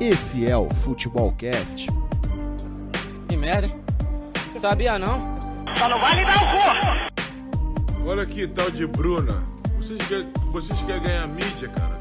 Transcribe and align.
Esse 0.00 0.48
é 0.48 0.56
o 0.56 0.66
Futebolcast. 0.70 1.86
Que 3.28 3.36
merda. 3.36 3.68
Sabia 4.58 4.98
não? 4.98 5.38
Só 5.76 5.90
não 5.90 6.00
vai 6.00 6.24
dar 6.24 6.36
o 6.36 6.46
cu. 8.00 8.08
Olha 8.08 8.24
que 8.24 8.48
tal 8.48 8.70
de 8.70 8.86
Bruna. 8.86 9.44
Vocês 9.76 9.98
querem, 10.08 10.32
vocês 10.52 10.80
querem 10.82 11.02
ganhar 11.02 11.28
mídia, 11.28 11.68
cara? 11.68 11.98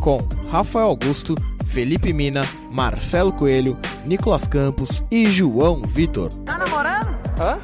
Com 0.00 0.24
Rafael 0.50 0.86
Augusto, 0.86 1.34
Felipe 1.66 2.12
Mina, 2.12 2.42
Marcelo 2.70 3.32
Coelho, 3.32 3.76
Nicolas 4.06 4.46
Campos 4.46 5.04
e 5.10 5.30
João 5.32 5.82
Vitor. 5.82 6.32
Tá 6.44 6.58
namorando? 6.58 7.08
Hã? 7.40 7.58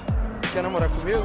Quer 0.52 0.64
namorar 0.64 0.88
comigo? 0.88 1.22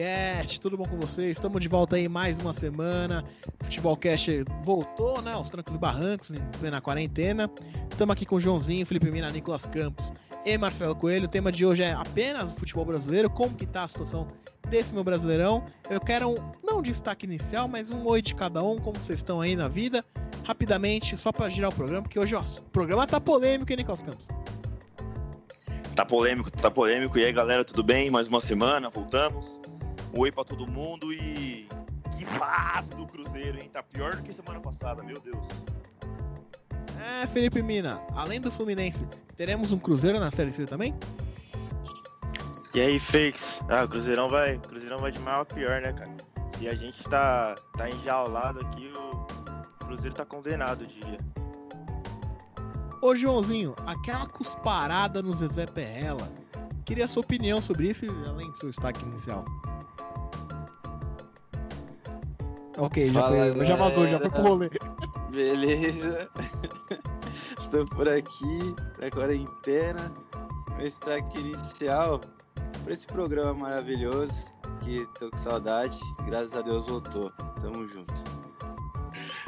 Futebolcast, 0.00 0.60
tudo 0.62 0.78
bom 0.78 0.84
com 0.84 0.98
vocês? 0.98 1.36
Estamos 1.36 1.60
de 1.60 1.68
volta 1.68 1.96
aí 1.96 2.08
mais 2.08 2.40
uma 2.40 2.54
semana. 2.54 3.22
Futebolcast 3.58 4.44
voltou, 4.64 5.20
né? 5.20 5.36
Os 5.36 5.50
trancos 5.50 5.74
e 5.74 5.78
barrancos 5.78 6.30
em 6.30 6.40
plena 6.58 6.80
quarentena. 6.80 7.50
Estamos 7.90 8.14
aqui 8.14 8.24
com 8.24 8.36
o 8.36 8.40
Joãozinho, 8.40 8.86
Felipe 8.86 9.10
Mina, 9.10 9.28
Nicolas 9.28 9.66
Campos 9.66 10.10
e 10.46 10.56
Marcelo 10.56 10.96
Coelho. 10.96 11.26
O 11.26 11.28
tema 11.28 11.52
de 11.52 11.66
hoje 11.66 11.82
é 11.82 11.92
apenas 11.92 12.54
o 12.54 12.56
futebol 12.56 12.86
brasileiro, 12.86 13.28
como 13.28 13.54
que 13.54 13.66
tá 13.66 13.84
a 13.84 13.88
situação 13.88 14.26
desse 14.70 14.94
meu 14.94 15.04
brasileirão. 15.04 15.66
Eu 15.90 16.00
quero 16.00 16.30
um, 16.30 16.36
não 16.64 16.78
um 16.78 16.82
destaque 16.82 17.26
inicial, 17.26 17.68
mas 17.68 17.90
um 17.90 18.06
oi 18.06 18.22
de 18.22 18.34
cada 18.34 18.62
um, 18.62 18.78
como 18.78 18.98
vocês 18.98 19.18
estão 19.18 19.38
aí 19.42 19.54
na 19.54 19.68
vida. 19.68 20.02
Rapidamente, 20.44 21.14
só 21.18 21.30
para 21.30 21.50
girar 21.50 21.70
o 21.70 21.74
programa, 21.74 22.04
porque 22.04 22.18
hoje 22.18 22.34
ó, 22.34 22.40
o 22.40 22.62
programa 22.72 23.06
tá 23.06 23.20
polêmico, 23.20 23.70
hein, 23.70 23.76
Nicolas 23.76 24.02
Campos? 24.02 24.26
Tá 25.94 26.06
polêmico, 26.06 26.50
tá 26.50 26.70
polêmico. 26.70 27.18
E 27.18 27.24
aí, 27.26 27.32
galera, 27.34 27.62
tudo 27.62 27.82
bem? 27.82 28.08
Mais 28.10 28.28
uma 28.28 28.40
semana, 28.40 28.88
voltamos. 28.88 29.60
Oi 30.16 30.32
pra 30.32 30.44
todo 30.44 30.66
mundo 30.66 31.12
e. 31.12 31.68
Que 32.16 32.24
fase 32.24 32.94
do 32.94 33.06
Cruzeiro, 33.06 33.58
hein? 33.58 33.70
Tá 33.72 33.82
pior 33.82 34.14
do 34.14 34.22
que 34.22 34.32
semana 34.32 34.60
passada, 34.60 35.02
meu 35.02 35.20
Deus. 35.20 35.46
É, 37.00 37.26
Felipe 37.28 37.62
Mina, 37.62 38.00
além 38.14 38.40
do 38.40 38.50
Fluminense, 38.50 39.06
teremos 39.36 39.72
um 39.72 39.78
Cruzeiro 39.78 40.18
na 40.18 40.30
Série 40.30 40.50
C 40.50 40.66
também? 40.66 40.94
E 42.74 42.80
aí, 42.80 42.98
fakes? 42.98 43.62
Ah, 43.68 43.84
o 43.84 43.88
Cruzeirão 43.88 44.28
vai, 44.28 44.56
o 44.56 44.60
Cruzeirão 44.60 44.98
vai 44.98 45.10
de 45.10 45.18
mal 45.20 45.42
a 45.42 45.44
pior, 45.44 45.80
né, 45.80 45.92
cara? 45.92 46.10
Se 46.58 46.68
a 46.68 46.74
gente 46.74 47.02
tá, 47.04 47.54
tá 47.76 47.88
enjaulado 47.88 48.60
aqui, 48.60 48.92
o 48.96 49.86
Cruzeiro 49.86 50.14
tá 50.14 50.24
condenado, 50.24 50.86
diria. 50.86 51.18
Ô 53.00 53.14
Joãozinho, 53.14 53.74
aquela 53.86 54.26
cusparada 54.26 55.22
no 55.22 55.32
Zezé 55.32 55.64
Perrela. 55.66 56.30
Queria 56.84 57.06
a 57.06 57.08
sua 57.08 57.22
opinião 57.22 57.60
sobre 57.62 57.88
isso, 57.88 58.04
além 58.28 58.50
do 58.50 58.58
seu 58.58 58.68
destaque 58.68 59.02
inicial. 59.04 59.44
Ok, 62.80 63.10
já, 63.10 63.20
Fala, 63.20 63.54
foi, 63.54 63.66
já 63.66 63.76
vazou, 63.76 64.06
já 64.06 64.18
foi 64.18 64.30
pro 64.30 64.42
rolê. 64.42 64.70
Beleza. 65.30 66.30
Estou 67.60 67.84
por 67.86 68.08
aqui, 68.08 68.74
na 68.98 69.10
quarentena. 69.10 70.10
Meu 70.76 70.86
destaque 70.86 71.38
inicial 71.38 72.22
para 72.82 72.92
esse 72.94 73.06
programa 73.06 73.52
maravilhoso, 73.52 74.32
que 74.82 75.06
tô 75.18 75.30
com 75.30 75.36
saudade. 75.36 75.98
Graças 76.24 76.56
a 76.56 76.62
Deus 76.62 76.86
voltou. 76.86 77.30
Tamo 77.60 77.86
junto. 77.86 78.24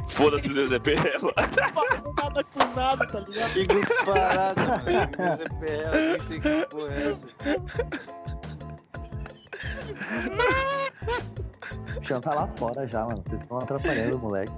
Foda-se 0.09 0.50
o 0.50 0.53
Zezé 0.53 0.78
Perela. 0.78 1.32
nada 2.22 2.44
com 2.44 2.75
nada, 2.76 3.06
tá 3.06 3.20
ligado? 3.20 3.54
Que 3.54 4.04
parado, 4.04 4.60
mano. 4.60 4.82
Essa 5.19 5.44
PL, 5.59 6.10
nem 6.10 6.20
sei 6.20 6.38
que 6.38 6.66
porra 6.66 6.93
é 6.93 7.10
essa. 7.10 7.26
Chão 12.02 12.20
tá 12.20 12.34
lá 12.34 12.48
fora 12.56 12.86
já, 12.86 13.04
mano. 13.04 13.22
Vocês 13.26 13.40
estão 13.42 13.58
atrapalhando 13.58 14.16
o 14.16 14.20
moleque. 14.20 14.52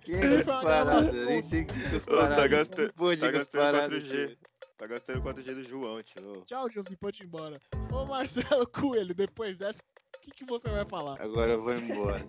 Que 0.00 0.14
é 0.14 0.44
parado? 0.44 1.08
Eu 1.08 1.26
nem 1.26 1.42
sei 1.42 1.64
que 1.64 1.78
Ô, 1.86 1.90
cusparada. 1.90 2.34
tá 2.34 2.46
gastando, 2.46 2.92
Pô, 2.94 3.14
de 3.14 3.20
tá 3.20 3.30
gastando 3.30 3.62
cusparada. 3.62 3.96
4G. 3.96 4.36
Tá 4.78 4.86
gastando 4.86 5.22
4G 5.22 5.54
do 5.54 5.64
João, 5.64 6.02
tio. 6.02 6.42
Tchau, 6.46 6.70
Joãozinho, 6.70 6.98
pode 6.98 7.22
ir 7.22 7.26
embora. 7.26 7.60
Ô 7.92 8.06
Marcelo 8.06 8.66
Coelho, 8.72 9.14
depois 9.14 9.58
dessa, 9.58 9.78
o 10.16 10.20
que, 10.20 10.30
que 10.30 10.44
você 10.44 10.68
vai 10.68 10.84
falar? 10.86 11.20
Agora 11.20 11.52
eu 11.52 11.62
vou 11.62 11.74
embora. 11.74 12.24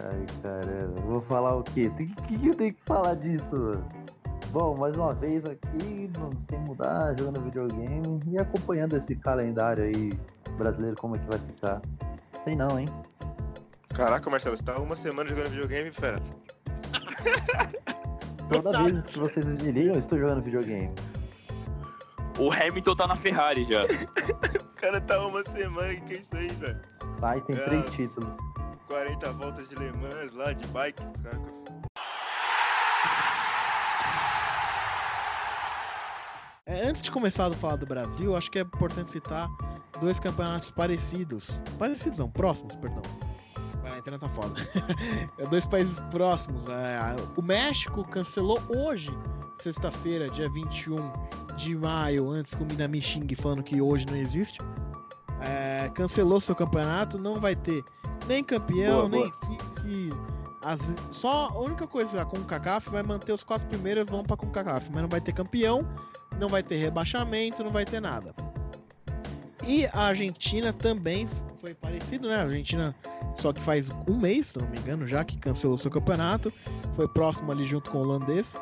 Ai, 0.00 0.26
caramba. 0.42 1.00
Vou 1.02 1.20
falar 1.20 1.56
o 1.56 1.62
quê? 1.62 1.82
O 1.88 1.96
que, 1.96 2.06
que, 2.06 2.38
que 2.38 2.46
eu 2.48 2.54
tenho 2.54 2.74
que 2.74 2.82
falar 2.84 3.14
disso, 3.14 3.44
mano? 3.52 3.88
Bom, 4.50 4.76
mais 4.76 4.96
uma 4.96 5.12
vez 5.14 5.44
aqui, 5.44 6.10
mano, 6.18 6.38
sem 6.48 6.58
mudar, 6.60 7.14
jogando 7.18 7.42
videogame 7.42 8.20
e 8.28 8.38
acompanhando 8.38 8.96
esse 8.96 9.14
calendário 9.16 9.84
aí 9.84 10.10
brasileiro, 10.56 10.96
como 10.96 11.16
é 11.16 11.18
que 11.18 11.26
vai 11.26 11.38
ficar. 11.38 11.82
Sei 12.48 12.56
não, 12.56 12.80
hein? 12.80 12.86
Caraca, 13.90 14.30
Marcelo, 14.30 14.56
você 14.56 14.62
tá 14.62 14.78
uma 14.78 14.96
semana 14.96 15.28
jogando 15.28 15.50
videogame, 15.50 15.92
fera. 15.92 16.18
Toda 18.50 18.84
vez 18.84 19.02
que 19.02 19.18
vocês 19.18 19.44
me 19.44 19.70
ligam, 19.70 19.92
eu 19.92 20.00
estou 20.00 20.18
jogando 20.18 20.40
videogame. 20.40 20.90
O 22.38 22.50
Hamilton 22.50 22.96
tá 22.96 23.06
na 23.06 23.14
Ferrari 23.14 23.64
já. 23.64 23.82
o 24.64 24.80
cara 24.80 24.98
tá 24.98 25.26
uma 25.26 25.44
semana, 25.44 25.94
que 25.94 26.14
é 26.14 26.16
isso 26.20 26.34
aí, 26.34 26.48
velho? 26.48 26.80
E 27.36 27.40
tem 27.42 27.56
três 27.56 27.90
títulos. 27.90 28.30
40 28.86 29.30
voltas 29.32 29.68
de 29.68 29.74
Le 29.74 29.92
Mans 29.98 30.32
lá, 30.32 30.54
de 30.54 30.66
bike. 30.68 31.02
Caras 31.22 31.42
É, 36.64 36.88
antes 36.88 37.02
de 37.02 37.10
começar 37.10 37.46
a 37.46 37.52
falar 37.52 37.76
do 37.76 37.84
Brasil, 37.84 38.34
acho 38.34 38.50
que 38.50 38.58
é 38.58 38.62
importante 38.62 39.10
citar 39.10 39.50
dois 40.00 40.18
campeonatos 40.18 40.70
parecidos. 40.70 41.60
Parecidos 41.78 42.18
não, 42.18 42.30
próximos, 42.30 42.76
perdão. 42.76 43.02
A 43.74 43.76
quarentena 43.78 44.18
tá 44.18 44.28
foda. 44.28 44.54
é 45.38 45.44
dois 45.46 45.66
países 45.66 46.00
próximos. 46.10 46.68
É, 46.68 47.16
o 47.36 47.42
México 47.42 48.04
cancelou 48.08 48.60
hoje, 48.76 49.10
sexta-feira, 49.62 50.28
dia 50.28 50.48
21 50.50 50.96
de 51.56 51.76
maio, 51.76 52.30
antes 52.30 52.54
com 52.54 52.64
o 52.64 52.66
Minami 52.66 53.00
Xing 53.00 53.34
falando 53.34 53.62
que 53.62 53.80
hoje 53.80 54.06
não 54.06 54.16
existe. 54.16 54.58
É, 55.40 55.90
cancelou 55.94 56.40
seu 56.40 56.54
campeonato, 56.54 57.18
não 57.18 57.36
vai 57.36 57.54
ter 57.54 57.84
nem 58.26 58.42
campeão, 58.42 59.08
Boa, 59.08 59.22
nem 59.22 59.32
vice. 59.48 60.10
As, 60.64 60.80
só 61.12 61.48
a 61.48 61.60
única 61.60 61.86
coisa, 61.86 62.22
a 62.22 62.24
CONCACAF 62.24 62.90
vai 62.90 63.02
manter 63.02 63.32
os 63.32 63.44
quatro 63.44 63.66
primeiros 63.68 64.08
vão 64.08 64.24
pra 64.24 64.36
CONCACAF, 64.36 64.90
mas 64.92 65.02
não 65.02 65.08
vai 65.08 65.20
ter 65.20 65.32
campeão, 65.32 65.80
não 66.38 66.48
vai 66.48 66.62
ter 66.62 66.76
rebaixamento, 66.76 67.62
não 67.62 67.70
vai 67.70 67.84
ter 67.84 68.00
nada. 68.00 68.34
E 69.66 69.86
a 69.86 70.00
Argentina 70.06 70.72
também 70.72 71.28
foi 71.60 71.74
parecido, 71.74 72.28
né? 72.28 72.36
A 72.36 72.42
Argentina, 72.42 72.94
só 73.34 73.52
que 73.52 73.60
faz 73.60 73.90
um 74.08 74.16
mês, 74.16 74.48
se 74.48 74.58
não 74.58 74.68
me 74.68 74.78
engano, 74.78 75.06
já 75.06 75.24
que 75.24 75.36
cancelou 75.38 75.76
seu 75.76 75.90
campeonato, 75.90 76.50
foi 76.94 77.08
próximo 77.08 77.50
ali 77.52 77.64
junto 77.64 77.90
com 77.90 77.98
o 77.98 78.02
holandês 78.02 78.54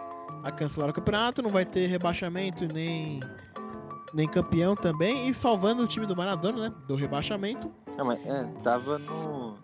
a 0.45 0.51
cancelar 0.51 0.91
o 0.91 0.93
campeonato, 0.93 1.43
não 1.43 1.51
vai 1.51 1.65
ter 1.65 1.87
rebaixamento 1.87 2.67
nem 2.73 3.21
nem 4.15 4.27
campeão 4.29 4.75
também, 4.75 5.29
e 5.29 5.35
salvando 5.35 5.83
o 5.83 5.87
time 5.87 6.07
do 6.07 6.17
Maradona, 6.17 6.69
né? 6.71 6.75
Do 6.87 6.95
rebaixamento. 6.95 7.71
Não, 7.99 8.05
mas 8.07 8.25
é, 8.25 8.45
tava 8.63 8.99
no. 8.99 9.59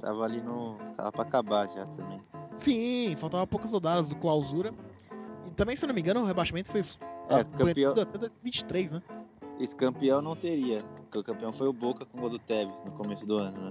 Tava 0.00 0.24
ali 0.24 0.40
no. 0.40 0.76
Tava 0.96 1.12
pra 1.12 1.22
acabar 1.22 1.68
já 1.68 1.86
também. 1.86 2.20
Sim, 2.56 3.14
faltava 3.16 3.46
poucas 3.46 3.70
rodadas 3.70 4.08
do 4.08 4.16
clausura. 4.16 4.72
E 5.46 5.50
também, 5.52 5.76
se 5.76 5.86
não 5.86 5.94
me 5.94 6.00
engano, 6.00 6.22
o 6.22 6.24
rebaixamento 6.26 6.70
foi 6.70 6.80
É, 6.80 6.84
ah, 7.36 7.44
campeão- 7.44 7.92
até 7.92 8.18
2023, 8.18 8.90
né? 8.92 9.02
Esse 9.60 9.76
campeão 9.76 10.22
não 10.22 10.34
teria, 10.34 10.82
porque 11.02 11.18
o 11.18 11.22
campeão 11.22 11.52
foi 11.52 11.68
o 11.68 11.72
Boca 11.72 12.06
com 12.06 12.16
o 12.16 12.20
gol 12.22 12.30
do 12.30 12.38
Tevez 12.38 12.82
no 12.82 12.92
começo 12.92 13.26
do 13.26 13.36
ano, 13.36 13.66
né? 13.66 13.70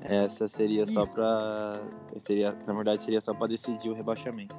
Essa 0.00 0.48
seria 0.48 0.86
só 0.86 1.04
Isso. 1.04 1.14
pra. 1.14 1.74
Seria, 2.18 2.56
na 2.66 2.72
verdade, 2.72 3.02
seria 3.02 3.20
só 3.20 3.34
pra 3.34 3.46
decidir 3.46 3.90
o 3.90 3.94
rebaixamento. 3.94 4.56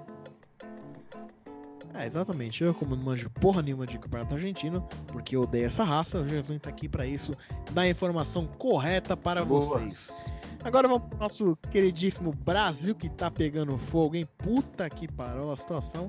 É, 1.96 2.06
exatamente. 2.06 2.64
Eu, 2.64 2.74
como 2.74 2.96
não 2.96 3.04
manjo 3.04 3.30
porra 3.30 3.62
nenhuma 3.62 3.88
de 3.88 3.98
campeonato 3.98 4.36
argentino, 4.36 4.88
porque 5.08 5.36
eu 5.36 5.42
odeio 5.42 5.66
essa 5.66 5.84
raça, 5.84 6.20
o 6.20 6.28
Jesus 6.28 6.60
tá 6.62 6.70
aqui 6.70 6.88
pra 6.88 7.06
isso, 7.08 7.34
dar 7.72 7.82
a 7.82 7.90
informação 7.90 8.46
correta 8.46 9.18
para 9.18 9.44
Boa. 9.44 9.80
vocês. 9.80 10.32
Agora 10.64 10.88
vamos 10.88 11.08
pro 11.10 11.18
nosso 11.18 11.58
queridíssimo 11.72 12.32
Brasil 12.32 12.94
que 12.94 13.10
tá 13.10 13.32
pegando 13.32 13.78
fogo, 13.78 14.16
hein? 14.16 14.28
Puta 14.38 14.88
que 14.90 15.12
parou, 15.12 15.52
a 15.52 15.58
situação 15.58 16.08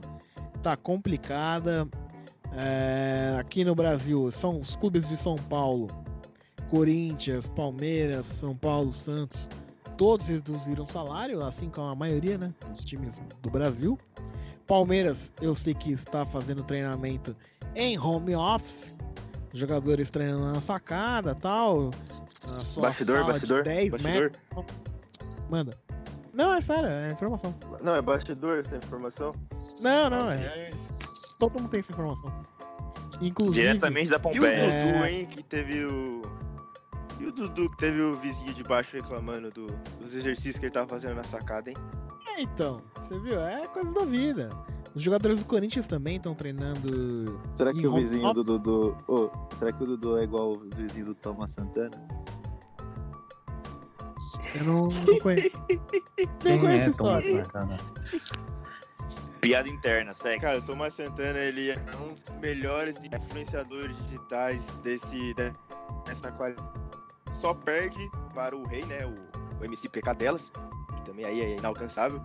tá 0.63 0.77
complicada. 0.77 1.89
É, 2.57 3.37
aqui 3.39 3.65
no 3.65 3.75
Brasil 3.75 4.31
são 4.31 4.61
os 4.61 4.77
clubes 4.77 5.09
de 5.09 5.17
São 5.17 5.37
Paulo, 5.37 5.89
Corinthians, 6.71 7.49
Palmeiras, 7.51 8.27
São 8.27 8.55
Paulo, 8.55 8.93
Santos, 8.93 9.49
todos 9.97 10.27
reduziram 10.27 10.85
o 10.85 10.91
salário, 10.91 11.43
assim 11.45 11.71
como 11.71 11.89
a 11.89 11.95
maioria, 11.95 12.37
né, 12.37 12.53
dos 12.71 12.85
times 12.85 13.23
do 13.41 13.51
Brasil. 13.51 13.99
Palmeiras, 14.67 15.33
eu 15.41 15.55
sei 15.55 15.75
que 15.75 15.93
está 15.93 16.25
fazendo 16.25 16.63
treinamento 16.63 17.37
em 17.75 17.99
home 17.99 18.35
office. 18.35 18.95
Jogadores 19.55 20.11
treinando 20.11 20.51
na 20.53 20.61
sacada 20.63 21.35
tal. 21.35 21.91
Na 22.47 22.61
sua 22.61 22.85
Bastidor, 22.85 23.21
sala 23.21 23.33
bastidor, 23.33 23.63
de 23.63 23.69
10 23.69 23.91
bastidor. 23.91 24.15
metros. 24.23 24.81
Manda. 25.51 25.79
Não, 26.33 26.55
é 26.55 26.61
sério, 26.63 26.89
é 26.89 27.13
informação. 27.13 27.55
Não, 27.83 27.95
é 27.95 28.01
bastidor 28.01 28.61
essa 28.61 28.77
informação? 28.77 29.35
Não, 29.83 30.09
não, 30.09 30.31
é. 30.31 30.71
Todo 31.43 31.59
mundo 31.61 31.71
tem 31.71 31.81
essa 31.81 31.91
informação. 31.91 32.33
Inclusive. 33.21 33.67
Diretamente 33.67 34.11
da 34.11 34.17
E 34.17 34.19
o 34.19 34.23
Pompeia. 34.23 34.47
É. 34.47 34.93
Dudu, 34.93 35.05
hein, 35.07 35.27
que 35.27 35.43
teve 35.43 35.85
o. 35.85 36.23
E 37.19 37.27
o 37.27 37.33
Dudu 37.33 37.69
que 37.71 37.77
teve 37.79 38.01
o 38.01 38.15
vizinho 38.15 38.55
de 38.55 38.63
baixo 38.63 38.97
reclamando 38.97 39.51
do- 39.51 39.67
dos 40.01 40.15
exercícios 40.15 40.59
que 40.59 40.67
ele 40.67 40.73
tava 40.73 40.87
fazendo 40.87 41.17
na 41.17 41.25
sacada, 41.25 41.69
hein? 41.71 41.77
É, 42.29 42.43
então, 42.43 42.81
você 42.97 43.19
viu? 43.19 43.41
É 43.41 43.67
coisa 43.67 43.93
da 43.93 44.05
vida. 44.05 44.51
Os 44.95 45.03
jogadores 45.03 45.41
do 45.41 45.45
Corinthians 45.47 45.89
também 45.89 46.17
estão 46.17 46.33
treinando. 46.35 47.41
Será 47.55 47.73
que 47.73 47.81
Em 47.81 47.87
o 47.87 47.95
vizinho 47.95 48.33
do? 48.33 48.43
Dudu. 48.45 48.97
Ô, 49.09 49.31
será 49.57 49.73
que 49.73 49.83
o 49.83 49.87
Dudu 49.87 50.19
é 50.19 50.23
igual 50.25 50.53
os 50.53 50.77
vizinhos 50.77 51.09
do 51.09 51.15
Thomas 51.17 51.51
Santana? 51.51 51.91
Eu 54.55 54.65
não, 54.65 54.83
não 54.89 55.19
conheço. 55.21 55.51
Quem 56.41 56.61
conheço 56.61 56.89
é 56.89 56.93
a 56.93 56.97
Thomas 56.97 57.25
história. 57.25 57.79
Piada 59.43 59.69
interna, 59.69 60.15
segue. 60.15 60.41
Cara, 60.41 60.61
o 60.61 60.63
Thomas 60.63 60.95
Santana, 60.95 61.37
ele 61.41 61.71
é 61.71 61.77
um 62.01 62.15
dos 62.15 62.25
melhores 62.41 63.05
influenciadores 63.05 63.97
digitais 64.05 64.65
desse, 64.85 65.35
de- 65.35 65.53
dessa 66.07 66.31
qualidade. 66.31 66.69
Só 67.33 67.53
perde 67.53 67.99
para 68.33 68.57
o 68.57 68.65
rei, 68.65 68.85
né? 68.85 69.05
O, 69.05 69.61
o 69.61 69.65
MC 69.65 69.89
delas, 70.17 70.53
que 70.95 71.05
também 71.05 71.25
aí 71.25 71.41
é 71.41 71.57
inalcançável. 71.57 72.23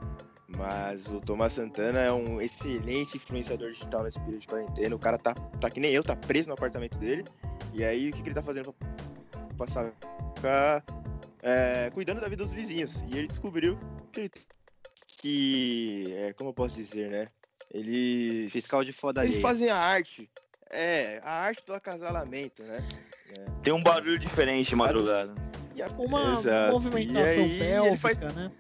Mas 0.60 1.08
o 1.08 1.20
Thomas 1.20 1.54
Santana 1.54 2.02
é 2.02 2.12
um 2.12 2.40
excelente 2.40 3.18
influenciador 3.18 3.72
digital 3.72 4.04
nesse 4.04 4.20
período 4.20 4.42
de 4.42 4.48
quarentena. 4.48 4.96
O 4.96 5.00
cara 5.00 5.18
tá, 5.18 5.34
tá 5.34 5.72
que 5.72 5.80
nem 5.80 5.92
eu, 5.92 6.04
tá 6.04 6.16
preso 6.16 6.48
no 6.50 6.54
apartamento 6.54 7.00
dele. 7.00 7.26
E 7.74 7.84
aí, 7.84 8.10
o 8.10 8.14
que, 8.14 8.22
que 8.22 8.28
ele 8.28 8.36
tá 8.36 8.44
fazendo 8.44 8.72
pra 8.74 9.66
passar? 9.66 9.92
Ficar 10.36 10.84
é, 11.42 11.90
cuidando 11.96 12.22
da 12.22 12.28
vida 12.28 12.44
dos 12.44 12.54
vizinhos. 12.54 12.96
E 13.12 13.18
ele 13.18 13.28
descobriu 13.28 13.76
que 14.12 14.20
ele 14.20 14.32
que 15.18 16.14
é, 16.16 16.34
como 16.34 16.52
eu 16.52 16.54
posso 16.54 16.76
dizer, 16.76 17.10
né? 17.10 17.28
Eles 17.72 18.52
Fiscal 18.52 18.84
de 18.84 18.94
foda 18.94 19.22
eles 19.24 19.36
alheia. 19.36 19.42
fazem 19.42 19.70
a 19.70 19.78
arte. 19.78 20.30
É, 20.70 21.20
a 21.24 21.32
arte 21.42 21.66
do 21.66 21.74
acasalamento, 21.74 22.64
né? 22.64 22.78
Tem 23.62 23.74
um 23.74 23.82
barulho 23.84 24.18
diferente 24.18 24.70
de 24.70 24.76
madrugada. 24.76 25.34
E 25.76 25.82
a- 25.82 25.88
Uma 25.98 26.40
Exato. 26.40 26.72
movimentação 26.74 27.22
e 27.22 27.52
aí, 27.52 27.60
pélvica, 27.60 27.88
Ele 27.88 27.98
faz... 27.98 28.18
né? 28.36 28.52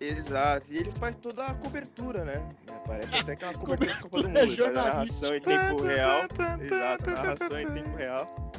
Exato. 0.00 0.72
E 0.72 0.76
ele 0.78 0.90
faz 0.92 1.16
toda 1.16 1.44
a 1.46 1.54
cobertura, 1.54 2.24
né? 2.24 2.46
Parece 2.86 3.14
até 3.16 3.34
que 3.36 3.44
é 3.44 3.48
uma 3.48 3.54
cobertura 3.58 3.94
de 3.94 4.00
Copa 4.00 4.22
do 4.22 4.28
Mundo. 4.28 4.38
Faz 4.38 4.50
a 4.50 4.54
jornalística. 4.54 4.94
narração 4.94 5.36
em 5.36 5.40
tempo 5.40 5.82
real. 5.82 6.20
Exato, 6.60 7.10
a 7.10 7.12
narração 7.14 7.60
em 7.60 7.66
tempo 7.72 7.96
real. 7.96 8.52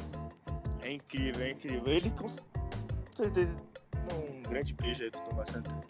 É 0.82 0.92
incrível, 0.92 1.46
é 1.46 1.50
incrível. 1.50 1.82
Ele 1.86 2.10
com 2.10 2.26
certeza 3.14 3.56
é 4.10 4.14
um 4.14 4.42
grande 4.42 4.74
beijo 4.74 5.04
aí 5.04 5.10
do 5.10 5.18
Thomas 5.20 5.48
Santana. 5.50 5.80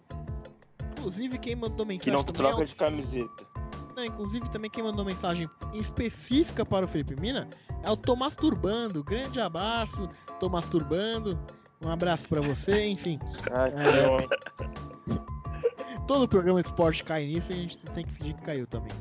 Inclusive, 0.99 1.37
quem 1.37 1.55
mandou 1.55 1.85
Que 1.85 1.93
mensagem 1.93 2.13
não 2.13 2.23
também 2.23 2.41
é 2.41 2.49
troca 2.49 2.63
o- 2.63 2.65
de 2.65 2.75
camiseta. 2.75 3.47
Não, 3.95 4.05
inclusive 4.05 4.49
também 4.49 4.69
quem 4.69 4.83
mandou 4.83 5.03
mensagem 5.03 5.49
específica 5.73 6.65
para 6.65 6.85
o 6.85 6.87
Felipe 6.87 7.19
Mina 7.19 7.49
é 7.83 7.89
o 7.91 7.97
Tomás 7.97 8.35
Turbando. 8.35 9.03
Grande 9.03 9.39
abraço, 9.41 10.07
Tomás 10.39 10.67
Turbando. 10.67 11.37
Um 11.85 11.89
abraço 11.89 12.27
pra 12.29 12.41
você, 12.41 12.87
enfim. 12.89 13.19
Ai, 13.51 13.71
É. 13.71 14.17
que. 14.17 15.19
Todo 16.07 16.27
programa 16.27 16.61
de 16.61 16.67
esporte 16.67 17.03
cai 17.03 17.25
nisso 17.25 17.51
e 17.51 17.55
a 17.55 17.57
gente 17.57 17.77
tem 17.77 18.05
que 18.05 18.11
fingir 18.13 18.35
que 18.35 18.41
caiu 18.41 18.65
também. 18.67 18.91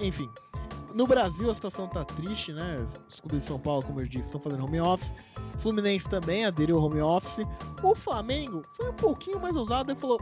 Enfim. 0.00 0.28
No 0.94 1.06
Brasil 1.06 1.50
a 1.50 1.54
situação 1.54 1.88
tá 1.88 2.04
triste, 2.04 2.52
né? 2.52 2.84
Os 3.08 3.18
clubes 3.20 3.40
de 3.40 3.46
São 3.46 3.58
Paulo, 3.58 3.82
como 3.82 4.00
eu 4.00 4.06
disse, 4.06 4.26
estão 4.26 4.38
fazendo 4.40 4.62
home 4.64 4.78
office. 4.78 5.14
Fluminense 5.58 6.06
também 6.06 6.44
aderiu 6.44 6.76
ao 6.78 6.84
home 6.84 7.00
office. 7.00 7.46
O 7.82 7.94
Flamengo 7.94 8.62
foi 8.74 8.90
um 8.90 8.94
pouquinho 8.94 9.40
mais 9.40 9.56
ousado 9.56 9.90
e 9.90 9.94
falou: 9.94 10.20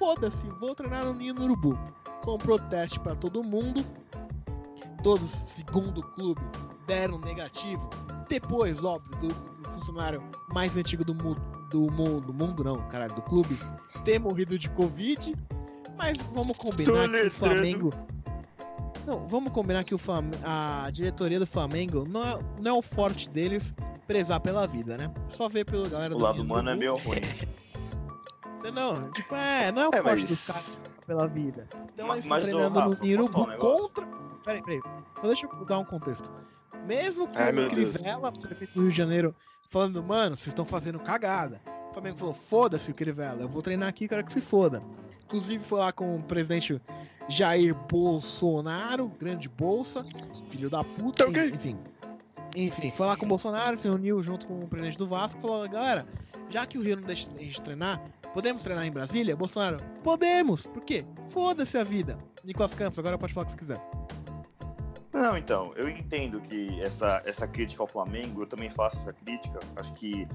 foda-se, 0.00 0.48
vou 0.58 0.74
treinar 0.74 1.04
no 1.04 1.12
Ninho 1.12 1.34
no 1.34 1.44
Urubu. 1.44 1.78
Comprou 2.22 2.58
teste 2.58 2.98
pra 2.98 3.14
todo 3.14 3.44
mundo. 3.44 3.84
Todos, 5.04 5.30
segundo 5.30 5.98
o 5.98 6.02
clube, 6.02 6.40
deram 6.86 7.18
negativo. 7.18 7.88
Depois, 8.28 8.82
óbvio, 8.82 9.10
do, 9.20 9.28
do 9.28 9.68
funcionário 9.72 10.22
mais 10.54 10.74
antigo 10.76 11.04
do 11.04 11.14
mundo, 11.14 11.40
do 11.70 11.90
mundo, 11.92 12.20
do 12.26 12.32
mundo 12.32 12.64
não, 12.64 12.88
caralho, 12.88 13.14
do 13.14 13.22
clube, 13.22 13.54
ter 14.04 14.18
morrido 14.18 14.58
de 14.58 14.70
Covid. 14.70 15.34
Mas 15.98 16.16
vamos 16.32 16.56
combinar 16.56 17.08
que 17.08 17.26
o. 17.26 17.30
Flamengo. 17.30 17.92
Não, 19.06 19.28
vamos 19.28 19.52
combinar 19.52 19.84
que 19.84 19.94
o 19.94 19.98
Flam... 19.98 20.30
a 20.42 20.88
diretoria 20.92 21.38
do 21.38 21.46
Flamengo 21.46 22.06
não 22.08 22.22
é, 22.22 22.38
não 22.60 22.70
é 22.70 22.78
o 22.78 22.82
forte 22.82 23.28
deles 23.28 23.74
prezar 24.06 24.40
pela 24.40 24.66
vida, 24.66 24.96
né? 24.96 25.12
Só 25.28 25.48
ver 25.48 25.64
pela 25.64 25.88
galera 25.88 26.14
O 26.14 26.18
do 26.18 26.24
lado 26.24 26.36
Ninho 26.36 26.46
do 26.46 26.52
humano 26.52 26.70
é 26.70 26.74
meio 26.74 26.96
ruim. 26.96 27.20
Não, 28.72 29.10
tipo, 29.12 29.34
é, 29.34 29.72
não 29.72 29.82
é 29.82 29.88
o 29.88 29.94
É, 29.94 30.02
forte 30.02 30.20
mas- 30.20 30.28
dos 30.30 30.46
caras 30.46 30.78
pela 31.06 31.26
vida. 31.26 31.66
Então 31.94 32.06
Ma- 32.06 32.14
eles 32.14 32.24
estão 32.24 32.36
mas, 32.36 32.42
treinando 32.44 32.70
no 32.70 33.28
falar 33.28 33.54
um 33.54 33.58
contra. 33.58 34.06
Peraí, 34.44 34.62
peraí. 34.62 34.78
Então 34.78 35.24
deixa 35.24 35.46
eu 35.46 35.64
dar 35.64 35.78
um 35.78 35.84
contexto. 35.84 36.30
Mesmo 36.86 37.26
que 37.28 37.38
Ai, 37.38 37.52
o. 37.52 37.68
Crivella, 37.68 38.32
prefeito 38.32 38.74
do 38.74 38.80
Rio 38.82 38.90
de 38.90 38.96
Janeiro, 38.96 39.34
falando, 39.68 40.02
mano, 40.02 40.36
vocês 40.36 40.48
estão 40.48 40.64
fazendo 40.64 40.98
cagada. 40.98 41.60
O 41.90 41.92
Flamengo 41.92 42.18
falou, 42.18 42.34
foda-se 42.34 42.90
o 42.90 42.94
Crivella, 42.94 43.42
eu 43.42 43.48
vou 43.48 43.62
treinar 43.62 43.88
aqui, 43.88 44.06
quero 44.08 44.24
que 44.24 44.32
se 44.32 44.40
foda. 44.40 44.82
Inclusive 45.24 45.62
foi 45.64 45.80
lá 45.80 45.92
com 45.92 46.16
o 46.16 46.22
presidente 46.22 46.80
Jair 47.28 47.74
Bolsonaro, 47.74 49.08
grande 49.18 49.48
bolsa, 49.48 50.04
filho 50.50 50.68
da 50.70 50.82
puta, 50.84 51.24
Tá 51.24 51.30
ok. 51.30 51.50
enfim. 51.50 51.78
Enfim, 52.56 52.90
foi 52.90 53.06
lá 53.06 53.16
com 53.16 53.26
o 53.26 53.28
Bolsonaro, 53.28 53.76
se 53.78 53.86
reuniu 53.88 54.22
junto 54.22 54.46
com 54.46 54.58
o 54.58 54.66
presidente 54.68 54.98
do 54.98 55.06
Vasco 55.06 55.38
e 55.38 55.42
falou, 55.42 55.68
galera, 55.68 56.06
já 56.48 56.66
que 56.66 56.76
o 56.78 56.82
Rio 56.82 56.96
não 56.96 57.04
deixa 57.04 57.28
a 57.30 57.38
gente 57.38 57.60
treinar, 57.62 58.02
podemos 58.32 58.62
treinar 58.62 58.86
em 58.86 58.90
Brasília? 58.90 59.36
Bolsonaro, 59.36 59.76
podemos! 60.02 60.66
Por 60.66 60.82
quê? 60.82 61.04
Foda-se 61.28 61.76
a 61.78 61.84
vida. 61.84 62.18
Nicolas 62.44 62.74
Campos, 62.74 62.98
agora 62.98 63.18
pode 63.18 63.32
falar 63.32 63.44
o 63.44 63.46
que 63.46 63.52
você 63.52 63.58
quiser. 63.58 63.80
Não, 65.12 65.36
então, 65.36 65.72
eu 65.76 65.88
entendo 65.88 66.40
que 66.40 66.80
essa, 66.80 67.20
essa 67.24 67.46
crítica 67.46 67.82
ao 67.82 67.86
Flamengo, 67.86 68.42
eu 68.42 68.46
também 68.46 68.70
faço 68.70 68.96
essa 68.96 69.12
crítica. 69.12 69.58
Acho 69.76 69.92
que 69.94 70.26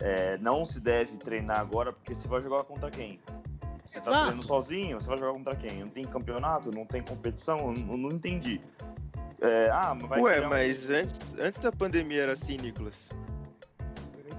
é, 0.00 0.36
não 0.38 0.64
se 0.64 0.80
deve 0.80 1.16
treinar 1.16 1.60
agora, 1.60 1.92
porque 1.92 2.14
você 2.14 2.28
vai 2.28 2.40
jogar 2.40 2.62
contra 2.64 2.90
quem? 2.90 3.18
Você 3.84 4.00
tá 4.00 4.10
Exato. 4.10 4.18
treinando 4.26 4.46
sozinho, 4.46 5.00
você 5.00 5.08
vai 5.08 5.18
jogar 5.18 5.32
contra 5.32 5.56
quem? 5.56 5.80
Não 5.80 5.88
tem 5.88 6.04
campeonato, 6.04 6.70
não 6.70 6.84
tem 6.84 7.02
competição? 7.02 7.58
Eu 7.58 7.72
não, 7.72 7.92
eu 7.92 7.96
não 7.98 8.10
entendi. 8.10 8.60
É, 9.40 9.70
ah, 9.72 9.96
mas 9.98 10.08
vai 10.08 10.20
Ué, 10.20 10.34
criar 10.34 10.46
um- 10.46 10.50
mas 10.50 10.90
antes, 10.90 11.34
antes 11.38 11.58
da 11.58 11.72
pandemia 11.72 12.22
era 12.24 12.32
assim, 12.32 12.56
Nicolas. 12.58 13.08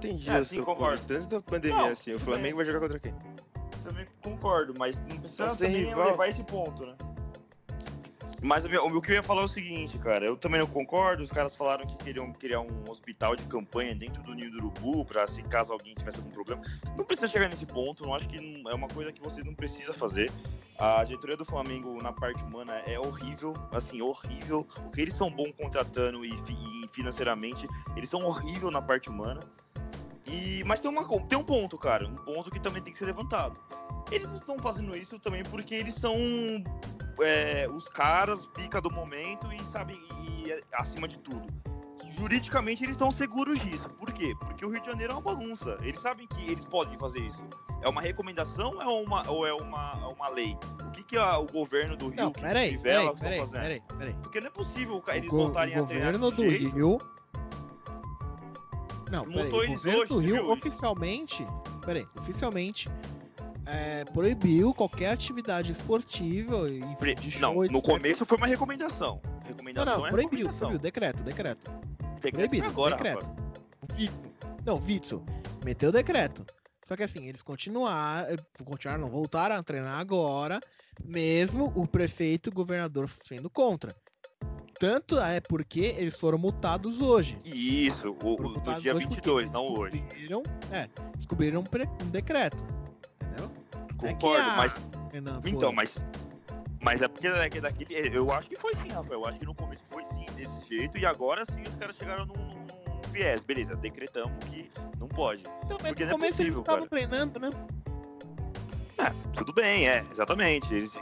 Entendi 0.08 0.30
É, 0.30 0.42
sim, 0.44 0.62
concordo. 0.62 1.00
Antes 1.14 1.26
da 1.26 1.40
pandemia 1.42 1.76
Não, 1.76 1.88
assim. 1.88 2.14
O 2.14 2.18
Flamengo 2.18 2.42
bem. 2.44 2.54
vai 2.56 2.64
jogar 2.64 2.80
contra 2.80 2.98
quem? 2.98 3.14
Também 3.84 4.06
concordo, 4.22 4.74
mas 4.78 5.00
não 5.02 5.18
precisa 5.18 5.44
Pra 5.46 5.56
ser 5.56 5.66
também 5.66 5.84
rival. 5.84 6.10
levar 6.10 6.28
esse 6.28 6.42
ponto, 6.44 6.86
né? 6.86 6.94
Mas 8.42 8.64
o, 8.64 8.70
meu, 8.70 8.86
o 8.86 9.02
que 9.02 9.10
eu 9.10 9.16
ia 9.16 9.22
falar 9.22 9.42
é 9.42 9.44
o 9.44 9.48
seguinte, 9.48 9.98
cara. 9.98 10.24
Eu 10.24 10.34
também 10.34 10.58
não 10.60 10.66
concordo. 10.66 11.22
Os 11.22 11.30
caras 11.30 11.54
falaram 11.54 11.86
que 11.86 11.94
queriam 11.98 12.32
criar 12.32 12.60
um 12.60 12.84
hospital 12.88 13.36
de 13.36 13.44
campanha 13.44 13.94
dentro 13.94 14.22
do 14.22 14.32
Ninho 14.32 14.50
do 14.50 14.56
Urubu, 14.56 15.04
pra 15.04 15.26
se 15.26 15.42
caso 15.42 15.74
alguém 15.74 15.92
tivesse 15.94 16.16
algum 16.18 16.30
problema. 16.30 16.62
Não 16.96 17.04
precisa 17.04 17.28
chegar 17.28 17.50
nesse 17.50 17.66
ponto. 17.66 18.02
Não 18.06 18.14
acho 18.14 18.26
que 18.26 18.40
não- 18.40 18.70
é 18.70 18.74
uma 18.74 18.88
coisa 18.88 19.12
que 19.12 19.20
você 19.22 19.42
não 19.42 19.54
precisa 19.54 19.92
fazer. 19.92 20.32
A 20.78 21.04
diretoria 21.04 21.36
do 21.36 21.44
Flamengo 21.44 22.02
na 22.02 22.14
parte 22.14 22.42
humana 22.42 22.72
é 22.86 22.98
horrível, 22.98 23.52
assim, 23.72 24.00
horrível. 24.00 24.66
O 24.86 24.90
que 24.90 25.02
eles 25.02 25.12
são 25.12 25.30
bons 25.30 25.52
contratando 25.52 26.24
e, 26.24 26.30
e 26.32 26.88
financeiramente, 26.92 27.68
eles 27.94 28.08
são 28.08 28.24
horrível 28.24 28.70
na 28.70 28.80
parte 28.80 29.10
humana. 29.10 29.40
E, 30.26 30.62
mas 30.64 30.80
tem, 30.80 30.90
uma, 30.90 31.06
tem 31.26 31.38
um 31.38 31.42
ponto, 31.44 31.76
cara, 31.78 32.06
um 32.06 32.14
ponto 32.16 32.50
que 32.50 32.60
também 32.60 32.82
tem 32.82 32.92
que 32.92 32.98
ser 32.98 33.06
levantado. 33.06 33.56
Eles 34.10 34.28
não 34.30 34.38
estão 34.38 34.58
fazendo 34.58 34.96
isso 34.96 35.18
também 35.18 35.42
porque 35.44 35.74
eles 35.74 35.94
são 35.94 36.16
é, 37.20 37.68
os 37.68 37.88
caras, 37.88 38.46
pica 38.46 38.80
do 38.80 38.90
momento 38.90 39.52
e 39.52 39.64
sabem, 39.64 40.00
e, 40.24 40.50
é, 40.50 40.60
acima 40.72 41.06
de 41.08 41.18
tudo. 41.18 41.46
Juridicamente 42.18 42.84
eles 42.84 42.96
estão 42.96 43.10
seguros 43.10 43.60
disso. 43.60 43.88
Por 43.90 44.12
quê? 44.12 44.34
Porque 44.40 44.64
o 44.64 44.68
Rio 44.70 44.80
de 44.80 44.90
Janeiro 44.90 45.12
é 45.12 45.16
uma 45.16 45.22
bagunça. 45.22 45.78
Eles 45.80 46.00
sabem 46.00 46.26
que 46.26 46.50
eles 46.50 46.66
podem 46.66 46.98
fazer 46.98 47.20
isso. 47.20 47.44
É 47.82 47.88
uma 47.88 48.02
recomendação 48.02 48.72
ou 48.74 48.82
é 48.82 48.86
uma, 48.86 49.30
ou 49.30 49.46
é 49.46 49.54
uma, 49.54 49.98
é 50.02 50.06
uma 50.06 50.28
lei? 50.28 50.56
O 50.86 50.90
que, 50.90 51.02
que 51.02 51.16
a- 51.16 51.38
o 51.38 51.46
governo 51.46 51.96
do 51.96 52.08
Rio, 52.08 52.24
Não, 52.24 52.32
que 52.32 52.42
peraí, 52.42 52.68
Crivella 52.70 53.14
peraí, 53.14 53.14
estão 53.14 53.28
peraí, 53.28 53.38
fazendo? 53.40 53.60
peraí, 53.62 53.82
peraí. 53.98 54.14
Porque 54.22 54.40
não 54.40 54.48
é 54.48 54.50
possível 54.50 55.02
O 55.06 55.10
eles 55.12 55.30
voltarem 55.32 55.78
o 55.78 55.82
a 55.82 55.86
treinar 55.86 56.12
governo 56.12 56.30
desse 56.30 56.42
do 56.42 56.50
jeito. 56.58 56.74
Rio. 56.76 56.98
Não, 59.10 59.24
peraí, 59.24 59.48
o 59.48 59.66
governo 59.68 60.04
do 60.06 60.18
Rio 60.18 60.50
oficialmente, 60.50 61.46
peraí, 61.84 62.06
oficialmente 62.18 62.88
é, 63.66 64.04
proibiu 64.06 64.72
qualquer 64.74 65.12
atividade 65.12 65.72
esportiva, 65.72 66.68
enfim, 66.70 67.14
de 67.14 67.40
Não, 67.40 67.52
show, 67.52 67.54
no 67.54 67.78
etc. 67.78 67.82
começo 67.82 68.26
foi 68.26 68.36
uma 68.38 68.46
recomendação. 68.46 69.20
Não, 69.24 69.42
Recomendação 69.48 69.98
não, 69.98 70.06
é 70.06 70.10
proibiu, 70.10 70.30
recomendação. 70.30 70.68
proibiu, 70.68 70.82
decreto, 70.82 71.22
decreto. 71.22 71.70
Decreto 72.20 72.48
Proibido, 72.48 72.66
agora, 72.66 72.96
decreto. 72.96 73.30
Não, 74.64 74.78
Vitso, 74.78 75.22
meteu 75.64 75.88
o 75.88 75.92
decreto. 75.92 76.44
Só 76.86 76.96
que 76.96 77.02
assim, 77.02 77.26
eles 77.26 77.42
continuaram, 77.42 78.36
continuaram, 78.64 79.02
não, 79.04 79.10
voltaram 79.10 79.56
a 79.56 79.62
treinar 79.62 79.98
agora, 79.98 80.60
mesmo 81.04 81.72
o 81.74 81.86
prefeito 81.86 82.48
e 82.48 82.50
o 82.50 82.54
governador 82.54 83.08
sendo 83.24 83.48
contra. 83.48 83.94
Tanto 84.80 85.20
é 85.20 85.42
porque 85.42 85.94
eles 85.98 86.18
foram 86.18 86.38
multados 86.38 87.02
hoje. 87.02 87.38
Isso, 87.44 88.16
o, 88.24 88.36
do 88.36 88.74
dia 88.76 88.94
hoje 88.96 89.04
22, 89.06 89.50
porque 89.50 89.62
não 89.62 89.72
hoje. 89.78 90.00
descobriram- 90.00 90.42
É, 90.72 90.88
descobriram 91.16 91.60
um, 91.60 92.06
decreto. 92.06 92.64
Entendeu? 93.22 93.50
É 94.02 94.14
Concordo, 94.14 94.50
a- 94.50 94.56
mas 94.56 94.82
Renan, 95.12 95.38
Então, 95.44 95.70
mas. 95.70 96.02
Mas 96.82 97.02
é 97.02 97.08
porque 97.08 97.26
é 97.26 97.60
daquele. 97.60 98.16
Eu 98.16 98.32
acho 98.32 98.48
que 98.48 98.56
foi 98.56 98.74
sim, 98.74 98.88
Rafael. 98.88 99.20
Eu 99.20 99.26
acho 99.28 99.38
que 99.38 99.44
no 99.44 99.54
começo 99.54 99.84
foi 99.90 100.02
sim, 100.06 100.24
desse 100.34 100.66
jeito. 100.66 100.96
E 100.96 101.04
agora 101.04 101.44
sim 101.44 101.60
os 101.68 101.76
caras 101.76 101.96
chegaram 101.96 102.24
num, 102.24 102.32
num 102.34 103.12
viés. 103.12 103.44
Beleza, 103.44 103.76
decretamos 103.76 104.32
que 104.46 104.70
não 104.98 105.08
pode. 105.08 105.44
Então, 105.62 105.76
porque 105.76 106.04
no 106.04 106.10
não 106.10 106.16
é 106.16 106.18
começo 106.18 106.40
eles 106.40 106.54
possível, 106.54 106.60
estavam 106.62 106.86
treinando, 106.88 107.38
né? 107.38 107.50
Ah, 109.02 109.12
tudo 109.32 109.52
bem, 109.52 109.88
é, 109.88 110.04
exatamente. 110.10 110.74
Eles 110.74 110.98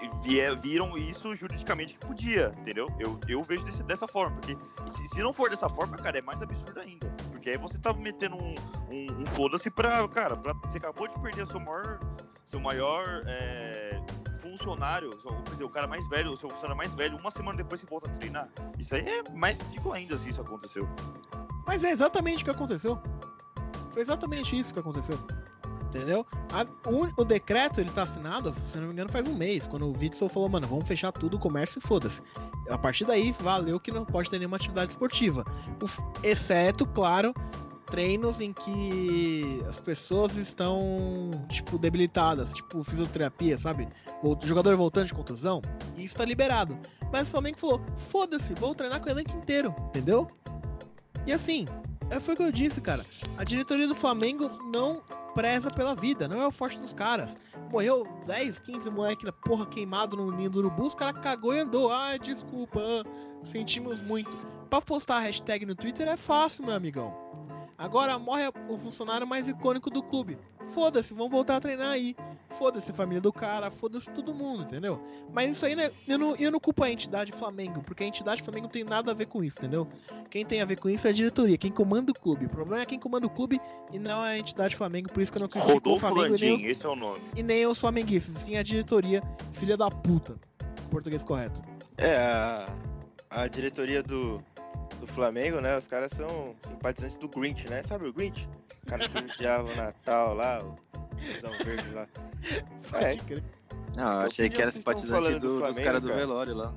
viram 0.62 0.96
isso 0.96 1.34
juridicamente 1.34 1.94
que 1.98 2.06
podia, 2.06 2.54
entendeu? 2.58 2.86
Eu, 2.98 3.18
eu 3.26 3.42
vejo 3.42 3.64
desse- 3.64 3.82
dessa 3.82 4.06
forma. 4.06 4.36
Porque 4.36 4.56
se, 4.86 5.06
se 5.08 5.22
não 5.22 5.32
for 5.32 5.50
dessa 5.50 5.68
forma, 5.68 5.96
cara, 5.96 6.18
é 6.18 6.22
mais 6.22 6.40
absurdo 6.42 6.78
ainda. 6.80 7.08
Porque 7.32 7.50
aí 7.50 7.58
você 7.58 7.78
tá 7.78 7.92
metendo 7.92 8.36
um, 8.36 8.54
um, 8.90 9.22
um 9.22 9.26
foda-se 9.26 9.68
pra. 9.70 10.06
Cara, 10.08 10.36
pra, 10.36 10.52
você 10.64 10.78
acabou 10.78 11.08
de 11.08 11.18
perder 11.20 11.46
seu 11.46 11.58
maior. 11.60 11.98
Seu 12.44 12.60
maior 12.60 13.04
é, 13.26 14.00
funcionário, 14.38 15.10
quer 15.44 15.50
dizer, 15.50 15.64
o 15.64 15.68
cara 15.68 15.86
mais 15.86 16.08
velho, 16.08 16.32
o 16.32 16.36
seu 16.36 16.48
funcionário 16.48 16.78
mais 16.78 16.94
velho, 16.94 17.18
uma 17.18 17.30
semana 17.30 17.58
depois 17.58 17.80
você 17.82 17.86
volta 17.86 18.08
a 18.08 18.14
treinar. 18.14 18.48
Isso 18.78 18.94
aí 18.94 19.02
é 19.06 19.22
mais 19.34 19.60
ridículo 19.60 19.92
ainda 19.92 20.16
se 20.16 20.30
isso 20.30 20.40
aconteceu. 20.40 20.88
Mas 21.66 21.84
é 21.84 21.90
exatamente 21.90 22.40
o 22.42 22.44
que 22.46 22.50
aconteceu. 22.50 22.98
Foi 23.92 24.00
exatamente 24.00 24.58
isso 24.58 24.72
que 24.72 24.80
aconteceu. 24.80 25.18
Entendeu? 25.88 26.26
A- 26.52 26.66
o, 26.88 27.22
o 27.22 27.24
decreto, 27.24 27.80
ele 27.80 27.90
tá 27.90 28.02
assinado, 28.02 28.54
se 28.64 28.76
não 28.76 28.88
me 28.88 28.92
engano, 28.92 29.10
faz 29.10 29.26
um 29.26 29.34
mês. 29.34 29.66
Quando 29.66 29.86
o 29.86 29.98
Witzel 29.98 30.28
falou, 30.28 30.48
mano, 30.48 30.66
vamos 30.66 30.86
fechar 30.86 31.10
tudo 31.12 31.36
o 31.36 31.40
comércio 31.40 31.78
e 31.78 31.82
foda-se. 31.82 32.20
A 32.68 32.76
partir 32.76 33.06
daí, 33.06 33.32
valeu 33.40 33.80
que 33.80 33.90
não 33.90 34.04
pode 34.04 34.28
ter 34.28 34.38
nenhuma 34.38 34.56
atividade 34.56 34.90
esportiva. 34.90 35.44
O 35.82 36.26
exceto, 36.26 36.84
claro, 36.86 37.32
treinos 37.86 38.38
em 38.38 38.52
que 38.52 39.62
as 39.66 39.80
pessoas 39.80 40.36
estão, 40.36 41.30
tipo, 41.48 41.78
debilitadas. 41.78 42.52
Tipo, 42.52 42.84
fisioterapia, 42.84 43.56
sabe? 43.56 43.88
O 44.22 44.36
jogador 44.44 44.76
voltando 44.76 45.06
de 45.06 45.14
contusão. 45.14 45.62
Isso 45.96 46.16
tá 46.16 46.24
liberado. 46.26 46.76
Mas 47.10 47.28
o 47.28 47.30
Flamengo 47.30 47.56
falou, 47.56 47.80
foda-se, 47.96 48.52
vou 48.54 48.74
treinar 48.74 49.00
com 49.00 49.06
o 49.08 49.10
elenco 49.10 49.34
inteiro. 49.34 49.74
Entendeu? 49.88 50.28
E 51.26 51.32
assim, 51.32 51.64
é, 52.10 52.20
foi 52.20 52.34
o 52.34 52.36
que 52.36 52.42
eu 52.42 52.52
disse, 52.52 52.80
cara. 52.80 53.04
A 53.36 53.44
diretoria 53.44 53.86
do 53.86 53.94
Flamengo 53.94 54.50
não 54.72 55.02
preza 55.34 55.70
pela 55.70 55.94
vida, 55.94 56.26
não 56.26 56.40
é 56.40 56.46
o 56.46 56.50
forte 56.50 56.78
dos 56.78 56.92
caras. 56.92 57.36
Morreu 57.70 58.06
10, 58.26 58.58
15 58.58 58.90
moleque 58.90 59.24
na 59.24 59.32
porra 59.32 59.66
queimado 59.66 60.16
no 60.16 60.30
ninho 60.30 60.50
do 60.50 60.58
urubu, 60.60 60.84
os 60.84 60.94
caras 60.94 61.20
cagou 61.22 61.54
e 61.54 61.60
andou. 61.60 61.92
Ai, 61.92 62.18
desculpa, 62.18 62.80
ah, 62.80 63.04
sentimos 63.44 64.02
muito. 64.02 64.30
Pra 64.70 64.80
postar 64.80 65.16
a 65.16 65.20
hashtag 65.20 65.64
no 65.64 65.74
Twitter 65.74 66.08
é 66.08 66.16
fácil, 66.16 66.64
meu 66.64 66.74
amigão. 66.74 67.27
Agora 67.78 68.18
morre 68.18 68.42
o 68.68 68.76
funcionário 68.76 69.24
mais 69.24 69.46
icônico 69.46 69.88
do 69.88 70.02
clube. 70.02 70.36
Foda-se, 70.66 71.14
vamos 71.14 71.30
voltar 71.30 71.56
a 71.56 71.60
treinar 71.60 71.90
aí. 71.90 72.16
Foda-se 72.50 72.90
a 72.90 72.94
família 72.94 73.20
do 73.20 73.32
cara, 73.32 73.70
foda-se 73.70 74.10
todo 74.10 74.34
mundo, 74.34 74.64
entendeu? 74.64 75.00
Mas 75.32 75.52
isso 75.52 75.64
aí, 75.64 75.76
né, 75.76 75.92
eu 76.08 76.18
não, 76.18 76.34
eu 76.34 76.50
não 76.50 76.58
culpo 76.58 76.82
a 76.82 76.90
entidade 76.90 77.30
Flamengo, 77.30 77.80
porque 77.82 78.02
a 78.02 78.06
entidade 78.06 78.42
Flamengo 78.42 78.64
não 78.64 78.70
tem 78.70 78.82
nada 78.82 79.12
a 79.12 79.14
ver 79.14 79.26
com 79.26 79.44
isso, 79.44 79.58
entendeu? 79.58 79.86
Quem 80.28 80.44
tem 80.44 80.60
a 80.60 80.64
ver 80.64 80.80
com 80.80 80.88
isso 80.88 81.06
é 81.06 81.10
a 81.10 81.12
diretoria, 81.12 81.56
quem 81.56 81.70
comanda 81.70 82.10
o 82.10 82.14
clube. 82.14 82.46
O 82.46 82.48
problema 82.48 82.82
é 82.82 82.86
quem 82.86 82.98
comanda 82.98 83.28
o 83.28 83.30
clube 83.30 83.60
e 83.92 83.98
não 83.98 84.20
a 84.20 84.36
entidade 84.36 84.74
Flamengo, 84.74 85.08
por 85.12 85.22
isso 85.22 85.30
que 85.30 85.38
eu 85.38 85.42
não 85.42 85.48
critico 85.48 85.70
o 85.70 85.74
Rodolfo 85.74 86.00
Flamengo 86.00 86.34
e 86.36 86.40
nem, 86.40 86.50
Landim, 86.50 86.64
os, 86.66 86.70
esse 86.72 86.84
é 86.84 86.88
o 86.88 86.96
nome. 86.96 87.20
e 87.36 87.42
nem 87.44 87.64
os 87.64 87.78
flamenguistas, 87.78 88.34
sim 88.38 88.56
a 88.56 88.62
diretoria, 88.64 89.22
filha 89.52 89.76
da 89.76 89.88
puta. 89.88 90.34
Português 90.90 91.22
correto. 91.22 91.62
É, 91.96 92.16
a, 92.16 92.74
a 93.30 93.46
diretoria 93.46 94.02
do, 94.02 94.42
do 94.98 95.06
Flamengo, 95.06 95.60
né? 95.60 95.76
Os 95.78 95.86
caras 95.88 96.12
são 96.12 96.54
simpatizantes 96.66 97.16
do 97.16 97.28
Grinch, 97.28 97.68
né? 97.68 97.82
Sabe 97.82 98.06
o 98.08 98.12
Grinch? 98.12 98.48
O 98.84 98.86
cara 98.86 99.08
que 99.08 99.18
odiava 99.18 99.70
o 99.72 99.76
Natal 99.76 100.34
lá, 100.34 100.58
o 100.62 100.76
Visão 101.16 101.50
Verde 101.64 101.90
lá. 101.92 102.06
É, 102.94 103.14
Pode 103.14 103.18
crer. 103.24 103.44
Não, 103.96 104.12
eu 104.20 104.26
achei 104.28 104.48
que 104.48 104.60
era 104.62 104.70
simpatizante 104.70 105.32
do 105.34 105.38
do- 105.38 105.48
dos 105.48 105.58
Flamengo, 105.58 105.84
caras 105.84 106.02
do 106.02 106.08
cara? 106.08 106.20
velório 106.20 106.54
lá. 106.54 106.74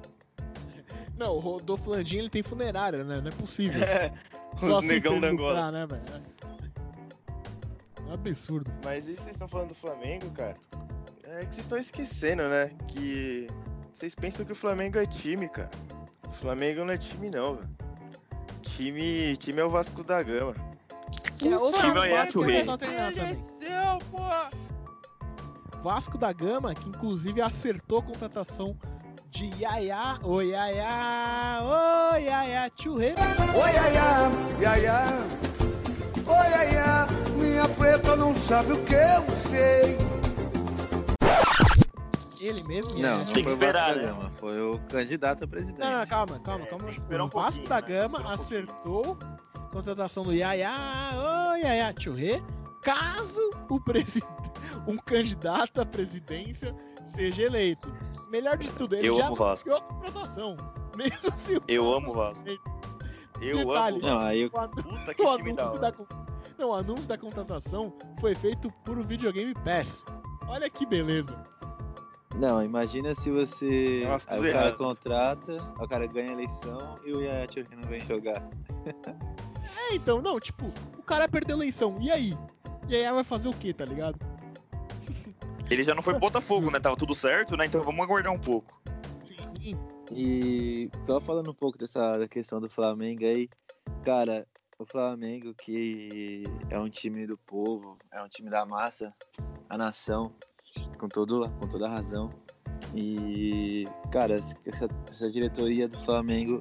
Não, 1.17 1.35
o 1.35 1.39
Rodolfo 1.39 1.89
Landim 1.91 2.17
ele 2.17 2.29
tem 2.29 2.41
funerária, 2.41 3.03
né? 3.03 3.21
Não 3.21 3.27
é 3.27 3.31
possível. 3.31 3.81
é, 3.83 4.11
Só 4.57 4.79
os 4.79 4.85
negão 4.87 5.13
assim 5.13 5.21
da 5.21 5.27
pra 5.27 5.27
ele 5.27 5.27
Angola. 5.27 5.49
lucrar, 5.49 5.71
né, 5.71 5.85
velho? 5.85 6.03
É 7.97 8.09
um 8.09 8.13
absurdo. 8.13 8.71
Mas 8.83 9.05
isso 9.05 9.17
vocês 9.23 9.35
estão 9.35 9.47
falando 9.47 9.69
do 9.69 9.75
Flamengo, 9.75 10.29
cara? 10.31 10.57
É 11.23 11.39
que 11.45 11.53
vocês 11.53 11.59
estão 11.65 11.77
esquecendo, 11.77 12.43
né? 12.43 12.71
Que 12.87 13.47
vocês 13.93 14.15
pensam 14.15 14.45
que 14.45 14.51
o 14.51 14.55
Flamengo 14.55 14.97
é 14.97 15.05
time, 15.05 15.47
cara. 15.47 15.69
O 16.27 16.31
Flamengo 16.31 16.83
não 16.83 16.93
é 16.93 16.97
time, 16.97 17.29
não, 17.29 17.55
velho. 17.55 17.69
Time, 18.75 19.35
time 19.37 19.59
é 19.61 19.65
o 19.65 19.69
Vasco 19.69 20.03
da 20.03 20.21
Gama. 20.23 20.55
Que 21.37 21.49
é 21.49 21.57
outro 21.57 21.81
time 21.81 21.93
é 21.93 21.99
o 21.99 22.15
rapaz 22.15 22.33
que 22.33 22.39
Yato 22.39 22.41
vai 22.41 22.49
Rei. 22.51 22.63
voltar 22.63 22.73
a 22.73 22.87
treinar 22.87 23.13
também. 23.13 23.35
seu, 23.35 23.99
pô! 24.11 25.81
Vasco 25.83 26.17
da 26.17 26.31
Gama, 26.31 26.73
que 26.75 26.87
inclusive 26.89 27.41
acertou 27.41 27.99
a 27.99 28.03
contratação 28.03 28.77
de 29.29 29.45
Yaya, 29.61 30.19
o 30.23 30.41
Yaya, 30.41 31.59
o 31.63 32.15
Yaya 32.17 32.71
Churre. 32.77 33.13
Oi, 33.55 33.77
aiá, 33.77 34.31
iaiá. 34.59 35.05
Oi, 36.27 36.53
aiá, 36.53 37.07
minha 37.35 37.67
preta 37.69 38.15
não 38.15 38.35
sabe 38.35 38.73
o 38.73 38.83
que 38.85 38.93
eu 38.93 39.35
sei. 39.37 39.97
Ele 42.41 42.63
mesmo, 42.63 42.91
Não, 42.93 43.00
Yaya 43.00 43.17
não 43.19 43.25
Tem 43.33 43.43
que 43.43 43.50
esperar, 43.51 43.93
da 43.95 44.01
né? 44.01 44.07
Gama, 44.07 44.29
foi 44.31 44.60
o 44.62 44.79
candidato 44.89 45.43
a 45.43 45.48
presidente. 45.48 45.79
Não, 45.79 46.00
não, 46.00 46.07
calma, 46.07 46.39
calma, 46.39 46.65
É, 46.65 46.67
calma. 46.67 46.89
esperar 46.89 47.24
um 47.24 47.27
o 47.27 47.29
Vasco 47.29 47.67
da 47.67 47.75
né? 47.75 47.81
Gama 47.88 48.05
um 48.05 48.10
pouquinho. 48.12 48.33
acertou 48.33 49.17
a 49.55 49.60
contratação 49.71 50.24
do 50.24 50.33
Yaya, 50.33 50.71
o 51.15 51.55
Yaya 51.55 51.93
Churre, 52.00 52.43
caso 52.81 53.51
o 53.69 53.79
presi- 53.79 54.24
um 54.88 54.98
candidato 54.98 55.81
à 55.81 55.86
presidência 55.86 56.75
seja 57.05 57.43
eleito. 57.43 57.93
Melhor 58.29 58.57
de 58.57 58.69
tudo, 58.71 58.95
ele 58.95 59.07
Eu 59.10 59.17
já 59.17 59.27
amo 59.27 59.36
Vasco. 59.36 59.71
a 59.74 59.81
contratação. 59.81 60.57
Mesmo 60.98 61.31
se 61.38 61.57
o 61.57 61.62
Eu 61.67 61.93
amo 61.93 62.10
o 62.10 62.13
Vasco. 62.13 62.50
Eu 63.41 63.57
Detalhe. 63.65 63.98
amo. 63.98 64.05
Não, 64.07 64.19
aí 64.19 64.45
o 64.45 64.48
o 64.48 64.69
Puta 64.69 65.13
que 65.13 65.21
o 65.24 65.38
time 65.38 65.53
da 65.53 65.63
anúncio 65.63 65.81
da, 65.81 65.91
con- 65.91 66.05
Não, 66.57 66.69
o 66.69 66.74
anúncio 66.74 67.07
da 67.07 67.17
contratação 67.17 67.93
foi 68.19 68.33
feito 68.36 68.71
por 68.86 68.98
o 68.98 69.03
videogame 69.03 69.53
Pass. 69.53 70.03
Olha 70.48 70.69
que 70.69 70.86
beleza. 70.86 71.36
Não, 72.35 72.63
imagina 72.63 73.13
se 73.13 73.29
você. 73.29 74.01
Nossa, 74.05 74.33
aí 74.33 74.39
o 74.39 74.43
cara 74.43 74.65
errado. 74.67 74.77
contrata, 74.77 75.57
o 75.79 75.88
cara 75.88 76.05
ganha 76.07 76.29
a 76.29 76.33
eleição 76.33 77.00
e 77.05 77.11
o 77.11 77.21
Yaya 77.21 77.47
não 77.75 77.89
vem 77.89 78.01
jogar. 78.01 78.47
É, 79.89 79.95
então, 79.95 80.21
não, 80.21 80.38
tipo, 80.38 80.65
o 80.97 81.03
cara 81.03 81.29
perdeu 81.29 81.55
a 81.55 81.59
eleição, 81.59 81.97
e 82.01 82.11
aí? 82.11 82.38
E 82.89 82.95
aí 82.95 83.09
vai 83.09 83.23
fazer 83.23 83.47
o 83.47 83.53
quê, 83.53 83.73
tá 83.73 83.85
ligado? 83.85 84.19
Ele 85.71 85.81
já 85.81 85.95
não 85.95 86.03
foi 86.03 86.13
pro 86.13 86.19
Botafogo, 86.19 86.69
né? 86.69 86.77
Tava 86.77 86.97
tudo 86.97 87.15
certo, 87.15 87.55
né? 87.55 87.67
Então 87.67 87.81
vamos 87.81 88.01
aguardar 88.01 88.33
um 88.33 88.39
pouco. 88.39 88.81
Sim. 89.23 89.79
E 90.11 90.89
só 91.05 91.21
falando 91.21 91.51
um 91.51 91.53
pouco 91.53 91.77
dessa 91.77 92.17
da 92.17 92.27
questão 92.27 92.59
do 92.59 92.69
Flamengo 92.69 93.23
aí, 93.23 93.50
cara, 94.03 94.45
o 94.77 94.85
Flamengo 94.85 95.53
que 95.53 96.43
é 96.69 96.77
um 96.77 96.89
time 96.89 97.25
do 97.25 97.38
povo, 97.38 97.97
é 98.11 98.21
um 98.21 98.27
time 98.27 98.50
da 98.50 98.65
massa, 98.65 99.13
a 99.69 99.77
nação, 99.77 100.33
com, 100.97 101.07
todo, 101.07 101.49
com 101.59 101.67
toda 101.67 101.87
a 101.87 101.89
razão. 101.89 102.29
E, 102.93 103.85
cara, 104.11 104.35
essa, 104.65 104.87
essa 105.09 105.29
diretoria 105.29 105.87
do 105.87 105.97
Flamengo, 105.99 106.59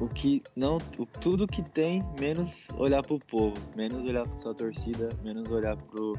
o 0.00 0.08
que 0.08 0.42
não, 0.54 0.78
o, 0.98 1.06
tudo 1.20 1.46
que 1.46 1.62
tem, 1.62 2.02
menos 2.18 2.68
olhar 2.78 3.02
pro 3.02 3.18
povo, 3.18 3.56
menos 3.74 4.04
olhar 4.04 4.26
pra 4.26 4.38
sua 4.38 4.54
torcida, 4.54 5.08
menos 5.22 5.48
olhar 5.48 5.76
pro, 5.76 6.14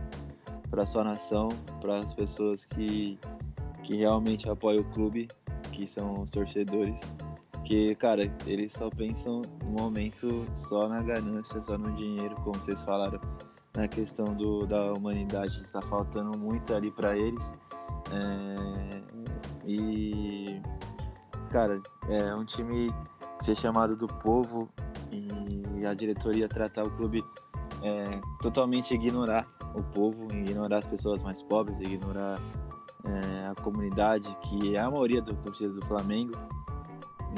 pra 0.69 0.85
sua 0.85 1.03
nação, 1.03 1.49
para 1.81 1.99
as 1.99 2.13
pessoas 2.13 2.65
que, 2.65 3.17
que 3.83 3.95
realmente 3.95 4.49
apoiam 4.49 4.81
o 4.81 4.85
clube, 4.91 5.27
que 5.71 5.85
são 5.85 6.21
os 6.21 6.31
torcedores. 6.31 7.01
Que, 7.63 7.95
cara, 7.95 8.31
eles 8.45 8.71
só 8.71 8.89
pensam 8.89 9.41
no 9.63 9.71
momento 9.71 10.45
só 10.55 10.87
na 10.87 11.01
ganância, 11.01 11.61
só 11.61 11.77
no 11.77 11.93
dinheiro, 11.95 12.33
como 12.35 12.55
vocês 12.55 12.81
falaram, 12.83 13.19
na 13.77 13.87
questão 13.87 14.25
do, 14.25 14.65
da 14.65 14.91
humanidade. 14.93 15.61
Está 15.61 15.81
faltando 15.81 16.37
muito 16.37 16.73
ali 16.73 16.91
para 16.91 17.15
eles. 17.15 17.53
É, 18.11 19.01
e, 19.65 20.59
cara, 21.51 21.79
é 22.09 22.33
um 22.35 22.43
time 22.43 22.91
ser 23.39 23.55
chamado 23.55 23.95
do 23.95 24.07
povo 24.07 24.67
e 25.11 25.85
a 25.85 25.93
diretoria 25.93 26.49
tratar 26.49 26.83
o 26.83 26.91
clube 26.91 27.23
é, 27.83 28.19
totalmente 28.41 28.95
ignorar 28.95 29.47
o 29.75 29.83
povo, 29.83 30.27
ignorar 30.33 30.79
as 30.79 30.87
pessoas 30.87 31.21
mais 31.21 31.43
pobres, 31.43 31.77
ignorar 31.79 32.39
é, 33.05 33.47
a 33.47 33.55
comunidade, 33.61 34.35
que 34.41 34.75
é 34.75 34.79
a 34.79 34.89
maioria 34.89 35.21
da 35.21 35.33
torcida 35.35 35.71
do 35.71 35.85
Flamengo. 35.85 36.33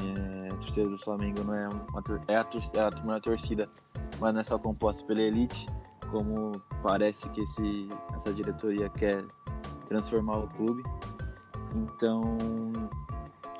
É, 0.02 0.54
a 0.54 0.56
torcida 0.58 0.88
do 0.90 0.98
Flamengo 0.98 1.44
não 1.44 1.54
é 1.54 1.68
uma 1.68 1.80
é 2.28 2.38
a, 2.38 2.44
tor- 2.44 2.62
é 2.74 2.80
a 2.80 3.06
maior 3.06 3.20
torcida, 3.20 3.70
mas 4.22 4.34
não 4.34 4.40
é 4.40 4.44
só 4.44 4.58
composta 4.58 5.06
pela 5.06 5.22
elite. 5.22 5.68
Como 6.12 6.52
parece 6.84 7.30
que 7.30 7.42
esse, 7.42 7.90
essa 8.16 8.34
diretoria 8.34 8.90
quer 8.90 9.24
transformar 9.88 10.40
o 10.40 10.48
clube. 10.50 10.84
Então, 11.76 12.38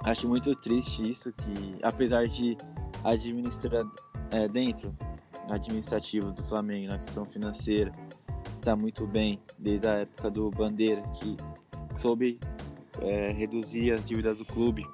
acho 0.04 0.28
muito 0.28 0.56
triste 0.56 1.10
isso, 1.10 1.32
que 1.34 1.80
apesar 1.84 2.28
de 2.28 2.58
administrar 3.04 3.86
é, 4.32 4.48
dentro 4.48 4.96
administrativo 5.50 6.32
do 6.32 6.44
Flamengo, 6.44 6.92
na 6.92 7.00
questão 7.00 7.26
financeira, 7.26 7.92
está 8.56 8.76
muito 8.76 9.08
bem 9.08 9.42
desde 9.58 9.88
a 9.88 9.94
época 10.00 10.30
do 10.30 10.52
Bandeira, 10.52 11.02
que 11.14 11.36
soube 11.98 12.40
é, 13.02 13.32
reduzir 13.32 13.92
as 13.92 14.06
dívidas 14.06 14.38
do 14.38 14.46
clube, 14.46 14.86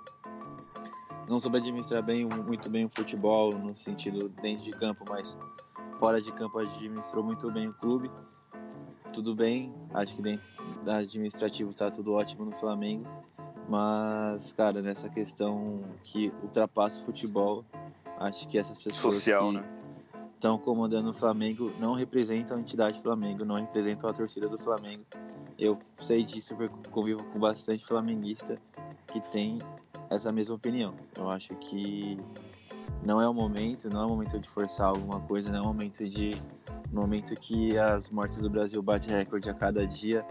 não 1.27 1.39
soube 1.39 1.57
administrar 1.57 2.03
bem, 2.03 2.25
muito 2.25 2.69
bem 2.69 2.85
o 2.85 2.89
futebol, 2.89 3.51
no 3.51 3.75
sentido 3.75 4.29
dentro 4.41 4.63
de 4.63 4.71
campo, 4.71 5.03
mas 5.09 5.38
fora 6.00 6.22
de 6.22 6.32
campo 6.32 6.60
administrou 6.60 7.24
muito 7.24 7.52
bem 7.52 7.68
o 7.68 7.74
clube. 7.74 8.10
Tudo 9.14 9.34
bem, 9.34 9.74
acho 9.94 10.16
que 10.16 10.22
dentro 10.22 10.46
da 10.84 10.98
administrativo 10.98 11.72
está 11.72 11.90
tudo 11.90 12.14
ótimo 12.14 12.46
no 12.46 12.52
Flamengo, 12.54 13.06
mas, 13.70 14.52
cara, 14.54 14.82
nessa 14.82 15.10
questão 15.10 15.82
que 16.04 16.34
ultrapassa 16.44 17.02
o 17.02 17.06
futebol, 17.06 17.64
acho 18.20 18.48
que 18.48 18.58
essas 18.58 18.82
pessoas 18.82 19.16
Social, 19.16 19.50
que 19.50 19.58
né? 19.58 19.66
estão 20.34 20.58
comandando 20.58 21.10
o 21.10 21.14
Flamengo 21.14 21.72
não 21.80 21.94
representam 21.94 22.58
a 22.58 22.60
entidade 22.60 23.02
Flamengo, 23.02 23.46
não 23.46 23.56
representam 23.56 24.10
a 24.10 24.14
torcida 24.14 24.50
do 24.50 24.58
Flamengo. 24.58 25.04
Eu 25.58 25.80
sei 26.02 26.24
disso 26.24 26.54
porque 26.56 26.90
convivo 26.90 27.24
com 27.25 27.40
bastante 27.40 27.86
flamenguista 27.86 28.58
que 29.08 29.22
tem 29.32 29.60
essa 30.10 30.32
mesma 30.32 30.56
opinião. 30.56 30.94
Eu 31.18 31.30
acho 31.30 31.56
que 31.56 32.20
não 33.04 33.22
é 33.22 33.27
o 33.27 33.34
momento, 33.34 33.89
não 33.89 34.01
é 34.01 34.06
o 34.06 34.10
momento 34.10 34.39
de 34.39 34.50
forçar 34.50 34.88
alguma 34.88 35.20
coisa, 35.22 35.51
não 35.51 35.60
é 35.60 35.62
o 35.62 35.65
momento 35.65 36.08
de 36.08 36.32
no 36.92 37.01
momento 37.01 37.36
que 37.36 37.77
as 37.77 38.10
mortes 38.10 38.42
do 38.42 38.50
Brasil 38.50 38.82
bate 38.82 39.10
recorde 39.10 39.50
a 39.50 39.54
cada 39.54 39.86
dia, 39.86 40.25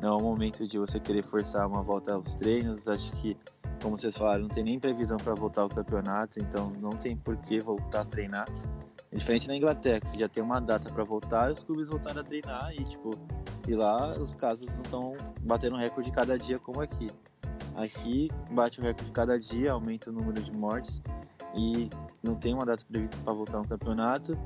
não 0.00 0.10
é 0.10 0.16
o 0.16 0.22
momento 0.22 0.66
de 0.66 0.78
você 0.78 0.98
querer 1.00 1.22
forçar 1.22 1.66
uma 1.66 1.82
volta 1.82 2.14
aos 2.14 2.34
treinos. 2.34 2.88
Acho 2.88 3.12
que, 3.12 3.36
como 3.82 3.98
vocês 3.98 4.16
falaram, 4.16 4.42
não 4.42 4.48
tem 4.48 4.64
nem 4.64 4.78
previsão 4.78 5.16
para 5.18 5.34
voltar 5.34 5.62
ao 5.62 5.68
campeonato, 5.68 6.38
então 6.38 6.72
não 6.80 6.90
tem 6.90 7.16
por 7.16 7.36
que 7.36 7.60
voltar 7.60 8.00
a 8.00 8.04
treinar. 8.04 8.46
É 9.12 9.16
diferente 9.16 9.48
na 9.48 9.56
Inglaterra, 9.56 10.00
que 10.00 10.10
você 10.10 10.18
já 10.18 10.28
tem 10.28 10.42
uma 10.42 10.60
data 10.60 10.92
para 10.92 11.04
voltar, 11.04 11.52
os 11.52 11.62
clubes 11.62 11.88
voltaram 11.88 12.20
a 12.20 12.24
treinar 12.24 12.72
e 12.74 12.84
tipo, 12.84 13.10
e 13.68 13.74
lá 13.74 14.16
os 14.18 14.34
casos 14.34 14.68
não 14.74 14.82
estão 14.82 15.16
batendo 15.42 15.76
recorde 15.76 16.10
cada 16.10 16.38
dia 16.38 16.58
como 16.58 16.80
aqui. 16.80 17.08
Aqui 17.76 18.30
bate 18.50 18.80
o 18.80 18.82
recorde 18.82 19.12
cada 19.12 19.38
dia, 19.38 19.72
aumenta 19.72 20.10
o 20.10 20.12
número 20.12 20.42
de 20.42 20.50
mortes 20.52 21.02
e 21.54 21.90
não 22.22 22.34
tem 22.34 22.54
uma 22.54 22.64
data 22.64 22.84
prevista 22.86 23.16
para 23.22 23.32
voltar 23.34 23.58
no 23.58 23.68
campeonato 23.68 24.38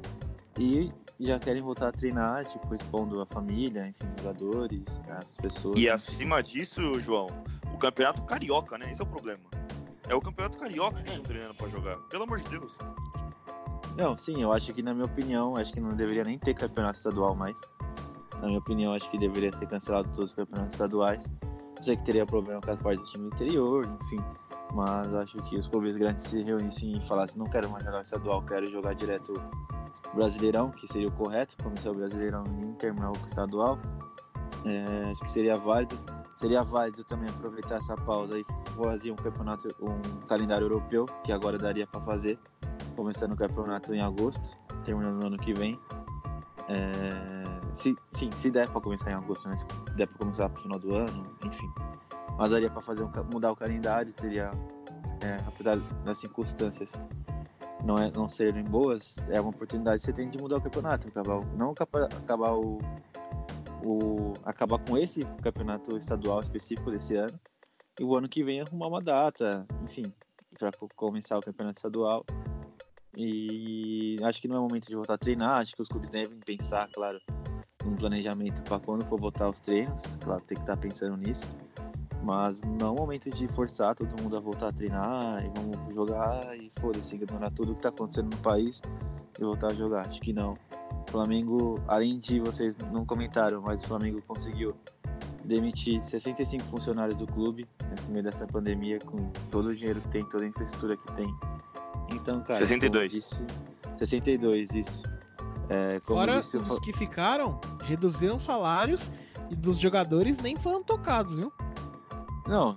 e 0.58 0.90
já 1.20 1.38
querem 1.38 1.62
voltar 1.62 1.88
a 1.88 1.92
treinar, 1.92 2.44
tipo, 2.46 2.74
expondo 2.74 3.20
a 3.20 3.26
família, 3.26 3.88
enfim, 3.88 4.12
jogadores, 4.18 5.00
as 5.08 5.36
pessoas. 5.36 5.78
E 5.78 5.88
acima 5.88 6.42
disso, 6.42 6.98
João, 6.98 7.28
o 7.72 7.78
campeonato 7.78 8.22
carioca, 8.22 8.76
né? 8.76 8.90
Esse 8.90 9.00
é 9.00 9.04
o 9.04 9.08
problema. 9.08 9.44
É 10.08 10.14
o 10.14 10.20
campeonato 10.20 10.58
carioca 10.58 10.96
que 10.96 11.02
eles 11.02 11.12
estão 11.12 11.24
treinando 11.24 11.54
pra 11.54 11.68
jogar. 11.68 11.96
Pelo 12.08 12.24
amor 12.24 12.40
de 12.40 12.48
Deus. 12.48 12.76
Não, 13.96 14.16
sim, 14.16 14.42
eu 14.42 14.52
acho 14.52 14.72
que 14.72 14.82
na 14.82 14.92
minha 14.92 15.06
opinião, 15.06 15.56
acho 15.56 15.72
que 15.72 15.80
não 15.80 15.90
deveria 15.90 16.24
nem 16.24 16.38
ter 16.38 16.54
campeonato 16.54 16.98
estadual 16.98 17.34
mais. 17.34 17.56
Na 18.40 18.46
minha 18.46 18.58
opinião, 18.58 18.92
acho 18.92 19.10
que 19.10 19.18
deveria 19.18 19.52
ser 19.52 19.66
cancelado 19.66 20.08
todos 20.08 20.30
os 20.30 20.34
campeonatos 20.34 20.74
estaduais. 20.74 21.24
Sei 21.82 21.96
que 21.96 22.02
teria 22.02 22.26
problema 22.26 22.60
com 22.60 22.70
as 22.70 22.80
partes 22.80 23.04
do 23.04 23.10
time 23.10 23.26
interior, 23.28 23.86
enfim. 24.02 24.20
Mas 24.74 25.12
acho 25.14 25.36
que 25.38 25.56
os 25.56 25.68
clubes 25.68 25.96
grandes 25.96 26.24
se 26.24 26.42
reunissem 26.42 26.98
e 26.98 27.06
falassem, 27.06 27.38
não 27.38 27.46
quero 27.46 27.68
mais 27.70 27.82
jogar 27.82 28.02
estadual, 28.02 28.42
quero 28.42 28.70
jogar 28.70 28.94
direto 28.94 29.32
Brasileirão, 30.14 30.70
que 30.70 30.86
seria 30.86 31.08
o 31.08 31.12
correto, 31.12 31.56
começar 31.62 31.90
o 31.90 31.94
Brasileirão 31.94 32.44
e 32.62 32.74
terminar 32.74 33.10
o 33.10 33.26
estadual. 33.26 33.78
É, 34.64 35.10
acho 35.10 35.20
que 35.20 35.30
seria 35.30 35.56
válido. 35.56 35.96
Seria 36.36 36.62
válido 36.62 37.04
também 37.04 37.28
aproveitar 37.28 37.76
essa 37.76 37.94
pausa 37.96 38.38
e 38.38 38.44
fazer 38.76 39.10
um 39.10 39.16
campeonato, 39.16 39.68
um 39.80 40.26
calendário 40.26 40.64
europeu, 40.64 41.04
que 41.22 41.32
agora 41.32 41.58
daria 41.58 41.86
para 41.86 42.00
fazer, 42.00 42.38
começando 42.96 43.32
o 43.32 43.36
campeonato 43.36 43.94
em 43.94 44.00
agosto, 44.00 44.56
terminando 44.82 45.20
no 45.20 45.26
ano 45.26 45.36
que 45.36 45.52
vem. 45.52 45.78
É, 46.68 47.49
se, 47.74 47.96
sim, 48.12 48.30
se 48.32 48.50
der 48.50 48.68
para 48.68 48.80
começar 48.80 49.10
em 49.10 49.14
agosto, 49.14 49.48
né? 49.48 49.56
Se 49.56 49.66
der 49.96 50.06
para 50.06 50.18
começar 50.18 50.48
pro 50.48 50.62
final 50.62 50.78
do 50.78 50.94
ano, 50.94 51.36
enfim. 51.44 51.68
Mas 52.38 52.50
daria 52.50 52.70
para 52.70 52.82
fazer 52.82 53.02
um, 53.02 53.10
mudar 53.32 53.52
o 53.52 53.56
calendário, 53.56 54.12
teria, 54.12 54.50
é, 55.22 55.36
apesar 55.46 55.76
das 56.04 56.18
circunstâncias 56.18 56.98
não, 57.84 57.96
é, 57.96 58.10
não 58.14 58.28
serem 58.28 58.64
boas, 58.64 59.28
é 59.30 59.40
uma 59.40 59.50
oportunidade 59.50 60.00
que 60.00 60.06
você 60.06 60.12
tem 60.12 60.28
de 60.28 60.38
mudar 60.38 60.58
o 60.58 60.60
campeonato, 60.60 61.08
acabar, 61.08 61.44
não 61.56 61.70
acabar, 61.70 62.04
acabar 62.04 62.52
o, 62.52 62.78
o 63.84 64.32
acabar 64.44 64.78
com 64.78 64.96
esse 64.96 65.24
campeonato 65.42 65.96
estadual 65.96 66.40
específico 66.40 66.90
desse 66.90 67.16
ano 67.16 67.38
e 67.98 68.04
o 68.04 68.16
ano 68.16 68.28
que 68.28 68.42
vem 68.42 68.60
arrumar 68.60 68.88
uma 68.88 69.02
data, 69.02 69.66
enfim, 69.82 70.12
para 70.58 70.70
começar 70.94 71.38
o 71.38 71.42
campeonato 71.42 71.78
estadual. 71.78 72.24
E 73.16 74.16
acho 74.22 74.40
que 74.40 74.48
não 74.48 74.56
é 74.56 74.60
momento 74.60 74.86
de 74.86 74.94
voltar 74.94 75.14
a 75.14 75.18
treinar, 75.18 75.60
acho 75.60 75.74
que 75.74 75.82
os 75.82 75.88
clubes 75.88 76.10
devem 76.10 76.38
pensar, 76.38 76.88
claro, 76.92 77.20
num 77.84 77.94
planejamento 77.94 78.62
para 78.64 78.78
quando 78.78 79.04
for 79.04 79.18
voltar 79.18 79.48
os 79.48 79.60
treinos, 79.60 80.16
claro, 80.22 80.40
tem 80.42 80.56
que 80.56 80.62
estar 80.62 80.76
tá 80.76 80.80
pensando 80.80 81.16
nisso. 81.16 81.46
Mas 82.22 82.62
não 82.62 82.88
é 82.88 82.90
o 82.90 82.94
momento 82.94 83.30
de 83.30 83.48
forçar 83.48 83.94
todo 83.94 84.20
mundo 84.22 84.36
a 84.36 84.40
voltar 84.40 84.68
a 84.68 84.72
treinar 84.72 85.42
e 85.42 85.50
vamos 85.58 85.94
jogar 85.94 86.54
e 86.56 86.70
foda-se, 86.78 87.14
ignorar 87.14 87.50
tudo 87.50 87.74
que 87.74 87.80
tá 87.80 87.88
acontecendo 87.88 88.34
no 88.34 88.42
país 88.42 88.82
e 89.38 89.42
voltar 89.42 89.68
a 89.68 89.74
jogar. 89.74 90.06
Acho 90.06 90.20
que 90.20 90.32
não. 90.32 90.52
O 91.08 91.10
Flamengo, 91.10 91.80
além 91.88 92.18
de 92.18 92.38
vocês 92.38 92.76
não 92.92 93.06
comentaram, 93.06 93.62
mas 93.62 93.82
o 93.82 93.86
Flamengo 93.86 94.20
conseguiu 94.28 94.76
demitir 95.44 96.02
65 96.02 96.64
funcionários 96.64 97.16
do 97.16 97.26
clube 97.26 97.66
nesse 97.90 98.10
meio 98.10 98.22
dessa 98.22 98.46
pandemia, 98.46 98.98
com 99.00 99.16
todo 99.50 99.70
o 99.70 99.74
dinheiro 99.74 100.00
que 100.00 100.08
tem, 100.08 100.24
toda 100.28 100.44
a 100.44 100.46
infraestrutura 100.46 100.96
que 100.96 101.12
tem. 101.14 101.34
Então, 102.12 102.42
cara. 102.42 102.58
62. 102.58 103.12
Disse, 103.12 103.44
62, 103.98 104.74
isso. 104.74 105.02
É, 105.70 106.00
Fora 106.00 106.40
disse, 106.40 106.56
os 106.56 106.80
que 106.80 106.92
ficaram, 106.92 107.60
reduziram 107.84 108.40
salários 108.40 109.08
e 109.50 109.54
dos 109.54 109.78
jogadores 109.78 110.38
nem 110.40 110.56
foram 110.56 110.82
tocados, 110.82 111.36
viu? 111.36 111.52
Não, 112.48 112.76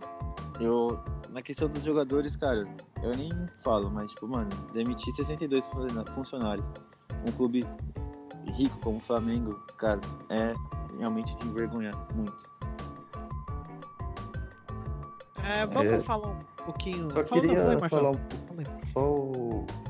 eu. 0.60 1.00
Na 1.32 1.42
questão 1.42 1.68
dos 1.68 1.84
jogadores, 1.84 2.36
cara, 2.36 2.64
eu 3.02 3.18
nem 3.18 3.32
falo, 3.64 3.90
mas, 3.90 4.12
tipo, 4.12 4.28
mano, 4.28 4.50
demitir 4.72 5.12
62 5.12 5.72
funcionários. 6.14 6.72
Um 7.28 7.32
clube 7.32 7.66
rico 8.52 8.80
como 8.82 8.98
o 8.98 9.00
Flamengo, 9.00 9.56
cara, 9.78 10.00
é 10.30 10.54
realmente 11.00 11.36
de 11.38 11.48
envergonhar 11.48 11.96
muito. 12.14 12.52
É, 15.50 15.66
vamos 15.66 15.92
é, 15.92 16.00
falar 16.00 16.30
um 16.30 16.40
pouquinho. 16.64 17.10
Só 17.12 17.24
Fala, 17.24 17.42
queria 17.42 17.76
não, 17.76 17.90
falar 17.90 18.12
um 18.12 18.14
só 18.94 19.00
o, 19.00 19.32
o, 19.32 19.43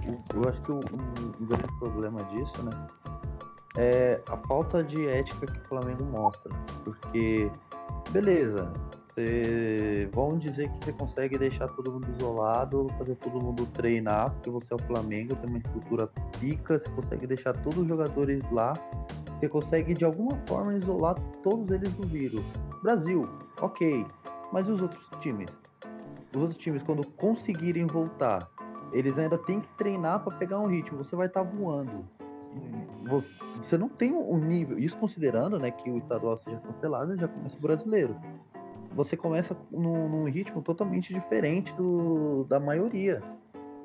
Eu 0.07 0.49
acho 0.49 0.61
que 0.61 0.71
o, 0.71 0.75
um 0.75 1.45
grande 1.45 1.79
problema 1.79 2.19
disso, 2.25 2.63
né? 2.63 2.87
É 3.77 4.21
a 4.29 4.37
falta 4.47 4.83
de 4.83 5.07
ética 5.07 5.47
que 5.47 5.59
o 5.59 5.67
Flamengo 5.67 6.05
mostra. 6.05 6.53
Porque, 6.83 7.49
beleza, 8.11 8.71
vão 10.11 10.37
dizer 10.37 10.69
que 10.69 10.85
você 10.85 10.93
consegue 10.93 11.37
deixar 11.37 11.67
todo 11.67 11.91
mundo 11.91 12.07
isolado, 12.17 12.87
fazer 12.97 13.15
todo 13.15 13.43
mundo 13.43 13.65
treinar, 13.67 14.31
porque 14.31 14.49
você 14.49 14.67
é 14.71 14.75
o 14.75 14.87
Flamengo, 14.87 15.35
tem 15.35 15.49
uma 15.49 15.59
estrutura 15.59 16.07
pica, 16.39 16.79
você 16.79 16.89
consegue 16.89 17.27
deixar 17.27 17.53
todos 17.53 17.79
os 17.79 17.87
jogadores 17.87 18.43
lá, 18.51 18.73
você 19.39 19.47
consegue 19.47 19.93
de 19.93 20.05
alguma 20.05 20.35
forma 20.47 20.75
isolar 20.75 21.15
todos 21.43 21.69
eles 21.71 21.91
do 21.93 22.07
vírus. 22.07 22.43
Brasil, 22.81 23.21
ok, 23.61 24.05
mas 24.51 24.67
e 24.67 24.71
os 24.71 24.81
outros 24.81 25.05
times? 25.21 25.49
Os 26.35 26.41
outros 26.41 26.59
times, 26.59 26.81
quando 26.81 27.05
conseguirem 27.11 27.85
voltar, 27.85 28.49
eles 28.93 29.17
ainda 29.17 29.37
têm 29.37 29.59
que 29.59 29.67
treinar 29.77 30.23
para 30.23 30.37
pegar 30.37 30.59
um 30.59 30.67
ritmo, 30.67 30.97
você 30.97 31.15
vai 31.15 31.27
estar 31.27 31.43
tá 31.43 31.49
voando. 31.49 32.05
Você 33.57 33.77
não 33.77 33.89
tem 33.89 34.13
um 34.13 34.37
nível, 34.37 34.77
isso 34.77 34.95
considerando 34.97 35.59
né, 35.59 35.71
que 35.71 35.89
o 35.89 35.97
estadual 35.97 36.37
seja 36.37 36.57
cancelado, 36.57 37.15
já 37.17 37.27
começa 37.27 37.57
o 37.57 37.61
brasileiro 37.61 38.15
você 38.95 39.17
começa 39.17 39.55
num, 39.71 40.07
num 40.07 40.23
ritmo 40.25 40.61
totalmente 40.61 41.13
diferente 41.13 41.73
do, 41.73 42.45
da 42.45 42.59
maioria. 42.59 43.21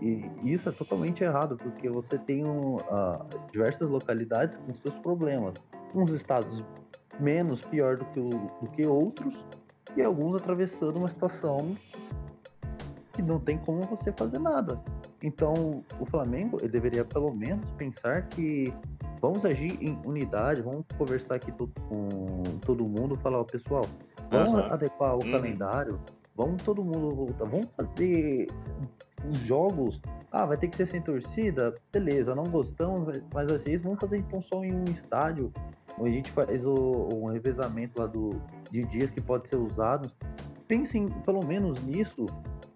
E 0.00 0.30
isso 0.44 0.68
é 0.68 0.72
totalmente 0.72 1.24
errado, 1.24 1.56
porque 1.56 1.88
você 1.88 2.18
tem 2.18 2.44
um, 2.46 2.76
uh, 2.76 3.50
diversas 3.50 3.88
localidades 3.88 4.56
com 4.58 4.72
seus 4.74 4.94
problemas. 4.96 5.54
Uns 5.94 6.10
estados 6.10 6.62
menos 7.18 7.60
pior 7.62 7.96
do 7.96 8.04
que, 8.06 8.20
o, 8.20 8.28
do 8.28 8.70
que 8.70 8.86
outros, 8.86 9.34
e 9.96 10.02
alguns 10.02 10.36
atravessando 10.36 10.98
uma 10.98 11.08
situação 11.08 11.76
que 13.18 13.28
não 13.28 13.40
tem 13.40 13.58
como 13.58 13.82
você 13.82 14.12
fazer 14.12 14.38
nada. 14.38 14.80
Então, 15.22 15.82
o 15.98 16.06
Flamengo 16.06 16.56
ele 16.60 16.70
deveria 16.70 17.04
pelo 17.04 17.34
menos 17.34 17.68
pensar 17.72 18.28
que 18.28 18.72
vamos 19.20 19.44
agir 19.44 19.76
em 19.82 19.98
unidade, 20.04 20.62
vamos 20.62 20.86
conversar 20.96 21.34
aqui 21.34 21.50
com 21.52 22.42
todo 22.64 22.84
mundo, 22.84 23.16
falar, 23.16 23.40
ó, 23.40 23.44
pessoal, 23.44 23.84
Vamos 24.30 24.54
uhum. 24.54 24.72
adequar 24.72 25.14
o 25.14 25.24
uhum. 25.24 25.32
calendário. 25.32 26.00
Vamos 26.36 26.62
todo 26.62 26.84
mundo 26.84 27.14
voltar. 27.14 27.46
Vamos 27.46 27.68
fazer 27.76 28.46
os 29.28 29.38
jogos 29.38 30.00
Ah, 30.30 30.44
vai 30.44 30.56
ter 30.56 30.68
que 30.68 30.76
ser 30.76 30.86
sem 30.86 31.00
torcida? 31.00 31.74
Beleza, 31.90 32.34
não 32.34 32.44
gostamos, 32.44 33.18
mas 33.32 33.50
vocês 33.50 33.82
vão 33.82 33.96
fazer 33.96 34.18
então 34.18 34.42
só 34.42 34.62
em 34.62 34.74
um 34.74 34.84
estádio, 34.84 35.50
onde 35.98 36.10
a 36.10 36.12
gente 36.12 36.30
faz 36.30 36.64
o, 36.64 37.08
um 37.14 37.26
revezamento 37.26 38.00
lá 38.00 38.06
do, 38.06 38.30
de 38.70 38.84
dias 38.84 39.10
que 39.10 39.22
pode 39.22 39.48
ser 39.48 39.56
usado. 39.56 40.12
Pensem 40.68 41.08
pelo 41.24 41.44
menos 41.46 41.82
nisso, 41.82 42.26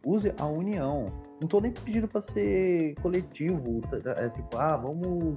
use 0.05 0.33
a 0.39 0.47
união. 0.47 1.07
Não 1.41 1.49
tô 1.49 1.61
nem 1.61 1.73
pedindo 1.73 2.07
para 2.09 2.23
ser 2.33 2.95
coletivo, 3.03 3.81
tá, 3.83 4.15
é 4.19 4.29
tipo, 4.29 4.57
ah, 4.57 4.77
vamos 4.77 5.37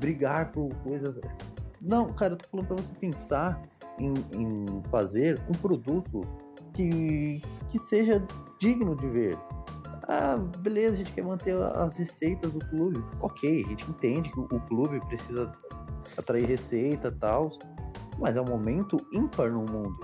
brigar 0.00 0.50
por 0.52 0.74
coisas. 0.82 1.16
Não, 1.80 2.12
cara, 2.12 2.34
eu 2.34 2.38
tô 2.38 2.48
falando 2.48 2.66
para 2.66 2.76
você 2.76 2.94
pensar 2.98 3.62
em, 3.98 4.12
em 4.36 4.82
fazer 4.90 5.40
um 5.48 5.52
produto 5.52 6.22
que, 6.72 7.40
que 7.70 7.78
seja 7.88 8.22
digno 8.58 8.96
de 8.96 9.08
ver. 9.08 9.36
Ah, 10.08 10.36
beleza, 10.58 10.94
a 10.94 10.96
gente 10.98 11.12
quer 11.12 11.24
manter 11.24 11.56
as 11.56 11.94
receitas 11.94 12.52
do 12.52 12.58
clube. 12.66 13.02
Ok, 13.20 13.64
a 13.64 13.68
gente 13.68 13.90
entende 13.90 14.30
que 14.30 14.40
o 14.40 14.60
clube 14.60 15.00
precisa 15.06 15.50
atrair 16.18 16.46
receita 16.46 17.08
e 17.08 17.18
tal, 17.18 17.50
mas 18.18 18.36
é 18.36 18.40
um 18.40 18.48
momento 18.48 18.96
ímpar 19.12 19.50
no 19.50 19.60
mundo. 19.60 19.98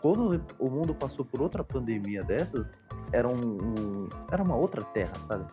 Quando 0.00 0.40
o 0.58 0.70
mundo 0.70 0.94
passou 0.94 1.24
por 1.24 1.40
outra 1.40 1.62
pandemia 1.62 2.22
dessas, 2.24 2.66
era, 3.12 3.28
um, 3.28 3.32
um, 3.32 4.08
era 4.30 4.42
uma 4.42 4.56
outra 4.56 4.82
terra, 4.86 5.12
sabe? 5.28 5.46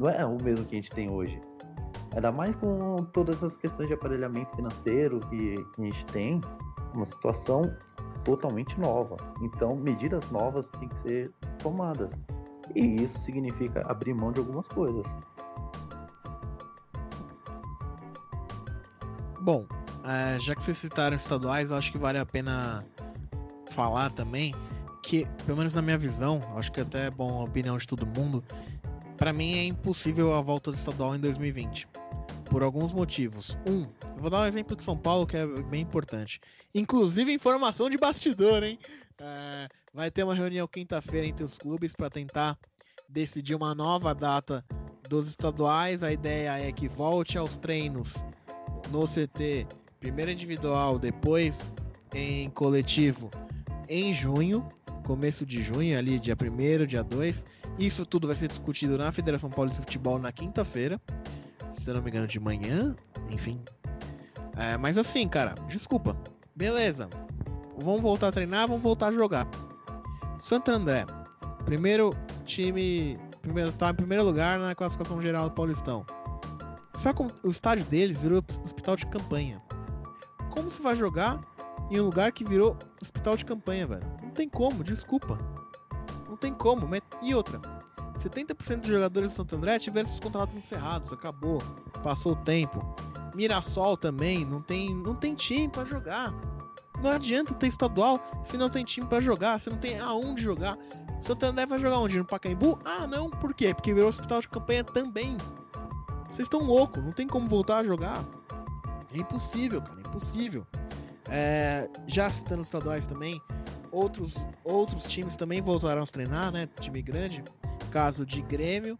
Não 0.00 0.10
é 0.10 0.24
o 0.24 0.36
mesmo 0.42 0.64
que 0.66 0.76
a 0.76 0.80
gente 0.80 0.90
tem 0.90 1.10
hoje. 1.10 1.40
Ainda 2.14 2.32
mais 2.32 2.54
com 2.56 2.96
todas 3.12 3.36
essas 3.36 3.56
questões 3.56 3.88
de 3.88 3.94
aparelhamento 3.94 4.54
financeiro 4.56 5.20
que, 5.20 5.54
que 5.54 5.82
a 5.82 5.84
gente 5.84 6.04
tem, 6.06 6.40
uma 6.94 7.06
situação 7.06 7.62
totalmente 8.24 8.78
nova. 8.80 9.16
Então, 9.40 9.76
medidas 9.76 10.28
novas 10.30 10.66
têm 10.78 10.88
que 10.88 11.08
ser 11.08 11.30
tomadas. 11.62 12.10
E 12.74 13.02
isso 13.02 13.18
significa 13.24 13.82
abrir 13.86 14.14
mão 14.14 14.32
de 14.32 14.40
algumas 14.40 14.66
coisas. 14.68 15.04
Bom, 19.40 19.66
é, 20.04 20.38
já 20.40 20.54
que 20.54 20.62
vocês 20.62 20.78
citaram 20.78 21.16
estaduais, 21.16 21.70
eu 21.70 21.76
acho 21.76 21.90
que 21.90 21.98
vale 21.98 22.18
a 22.18 22.26
pena 22.26 22.84
falar 23.80 24.12
também 24.12 24.54
que, 25.02 25.26
pelo 25.46 25.56
menos 25.56 25.74
na 25.74 25.80
minha 25.80 25.96
visão, 25.96 26.38
acho 26.54 26.70
que 26.70 26.82
até 26.82 27.06
é 27.06 27.10
bom 27.10 27.40
a 27.40 27.44
opinião 27.44 27.78
de 27.78 27.86
todo 27.86 28.04
mundo, 28.06 28.44
para 29.16 29.32
mim 29.32 29.54
é 29.54 29.64
impossível 29.64 30.34
a 30.34 30.42
volta 30.42 30.70
do 30.70 30.76
estadual 30.76 31.16
em 31.16 31.18
2020. 31.18 31.88
Por 32.50 32.62
alguns 32.62 32.92
motivos. 32.92 33.56
Um, 33.66 33.86
vou 34.18 34.28
dar 34.28 34.42
um 34.42 34.46
exemplo 34.46 34.76
de 34.76 34.84
São 34.84 34.98
Paulo 34.98 35.26
que 35.26 35.34
é 35.34 35.46
bem 35.46 35.80
importante. 35.80 36.40
Inclusive 36.74 37.32
informação 37.32 37.88
de 37.88 37.96
bastidor, 37.96 38.62
hein? 38.62 38.78
É, 39.18 39.68
vai 39.94 40.10
ter 40.10 40.24
uma 40.24 40.34
reunião 40.34 40.68
quinta-feira 40.68 41.26
entre 41.26 41.44
os 41.44 41.56
clubes 41.56 41.94
para 41.96 42.10
tentar 42.10 42.58
decidir 43.08 43.54
uma 43.54 43.74
nova 43.74 44.14
data 44.14 44.62
dos 45.08 45.26
estaduais. 45.26 46.02
A 46.02 46.12
ideia 46.12 46.58
é 46.58 46.70
que 46.70 46.86
volte 46.86 47.38
aos 47.38 47.56
treinos 47.56 48.22
no 48.90 49.06
CT, 49.06 49.66
primeiro 50.00 50.30
individual, 50.30 50.98
depois 50.98 51.72
em 52.12 52.50
coletivo 52.50 53.30
em 53.90 54.14
junho, 54.14 54.66
começo 55.04 55.44
de 55.44 55.62
junho, 55.62 55.98
ali 55.98 56.18
dia 56.18 56.34
1 56.34 56.86
dia 56.86 57.02
2. 57.02 57.44
Isso 57.78 58.06
tudo 58.06 58.26
vai 58.26 58.36
ser 58.36 58.48
discutido 58.48 58.96
na 58.96 59.12
Federação 59.12 59.50
Paulista 59.50 59.80
de 59.80 59.86
Futebol 59.86 60.18
na 60.18 60.32
quinta-feira 60.32 60.98
se 61.72 61.88
eu 61.88 61.94
não 61.94 62.02
me 62.02 62.10
engano, 62.10 62.26
de 62.26 62.40
manhã, 62.40 62.94
enfim. 63.28 63.60
É, 64.56 64.76
mas 64.76 64.98
assim, 64.98 65.28
cara, 65.28 65.54
desculpa. 65.68 66.16
Beleza. 66.54 67.08
Vamos 67.78 68.00
voltar 68.00 68.28
a 68.28 68.32
treinar, 68.32 68.66
vamos 68.66 68.82
voltar 68.82 69.08
a 69.08 69.12
jogar. 69.12 69.48
Santo 70.38 70.70
André, 70.70 71.06
primeiro 71.64 72.10
time, 72.44 73.18
primeiro, 73.40 73.72
tá 73.72 73.90
em 73.90 73.94
primeiro 73.94 74.24
lugar 74.24 74.58
na 74.58 74.74
classificação 74.74 75.20
geral 75.22 75.48
do 75.48 75.54
Paulistão. 75.54 76.04
Só 76.94 77.12
que 77.12 77.22
o 77.42 77.50
estádio 77.50 77.84
deles 77.86 78.20
virou 78.20 78.44
hospital 78.64 78.96
de 78.96 79.06
campanha. 79.06 79.62
Como 80.50 80.70
você 80.70 80.82
vai 80.82 80.96
jogar 80.96 81.40
em 81.90 82.00
um 82.00 82.04
lugar 82.04 82.32
que 82.32 82.44
virou 82.44 82.76
hospital 83.02 83.36
de 83.36 83.44
campanha, 83.44 83.86
velho? 83.86 84.06
Não 84.22 84.30
tem 84.30 84.48
como, 84.48 84.84
desculpa. 84.84 85.36
Não 86.28 86.36
tem 86.36 86.52
como. 86.54 86.88
E 87.20 87.34
outra, 87.34 87.60
70% 88.18 88.80
dos 88.80 88.88
jogadores 88.88 89.32
do 89.32 89.36
Santo 89.36 89.56
André 89.56 89.78
tiveram 89.78 90.08
seus 90.08 90.20
contratos 90.20 90.54
encerrados, 90.54 91.12
acabou, 91.12 91.60
passou 92.02 92.32
o 92.32 92.36
tempo. 92.36 92.94
Mirassol 93.34 93.96
também 93.96 94.44
não 94.44 94.60
tem, 94.60 94.94
não 94.94 95.14
tem 95.14 95.34
time 95.34 95.68
para 95.68 95.84
jogar. 95.84 96.32
Não 97.02 97.12
adianta 97.12 97.54
ter 97.54 97.68
estadual 97.68 98.20
se 98.44 98.56
não 98.56 98.68
tem 98.68 98.84
time 98.84 99.06
para 99.06 99.20
jogar, 99.20 99.60
se 99.60 99.70
não 99.70 99.78
tem 99.78 99.98
aonde 99.98 100.42
jogar. 100.42 100.76
Santo 101.20 101.46
André 101.46 101.66
vai 101.66 101.78
jogar 101.78 101.98
onde? 101.98 102.18
No 102.18 102.24
Pacaembu? 102.24 102.78
Ah, 102.84 103.06
não, 103.06 103.30
por 103.30 103.54
quê? 103.54 103.74
Porque 103.74 103.92
virou 103.92 104.10
hospital 104.10 104.40
de 104.40 104.48
campanha 104.48 104.84
também. 104.84 105.36
Vocês 106.26 106.46
estão 106.46 106.60
loucos, 106.60 107.02
não 107.02 107.12
tem 107.12 107.26
como 107.26 107.48
voltar 107.48 107.78
a 107.78 107.84
jogar. 107.84 108.24
É 109.14 109.18
impossível, 109.18 109.82
cara, 109.82 109.98
é 109.98 110.08
impossível. 110.08 110.66
É, 111.30 111.88
já 112.06 112.28
citando 112.28 112.60
os 112.60 112.66
estaduais 112.66 113.06
também, 113.06 113.40
outros, 113.92 114.46
outros 114.64 115.04
times 115.04 115.36
também 115.36 115.62
voltaram 115.62 116.02
a 116.02 116.06
treinar, 116.06 116.50
né? 116.50 116.68
Time 116.80 117.00
grande 117.00 117.42
caso 117.90 118.24
de 118.24 118.42
Grêmio, 118.42 118.98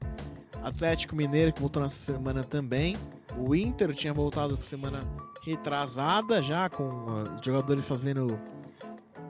Atlético 0.63 1.15
Mineiro 1.15 1.53
que 1.53 1.61
voltou 1.61 1.83
nessa 1.83 2.13
semana 2.13 2.45
também. 2.45 2.97
O 3.37 3.55
Inter 3.55 3.95
tinha 3.95 4.13
voltado 4.13 4.61
semana 4.63 5.01
retrasada 5.43 6.43
já 6.43 6.69
com 6.69 7.23
os 7.37 7.45
jogadores 7.45 7.89
fazendo 7.89 8.39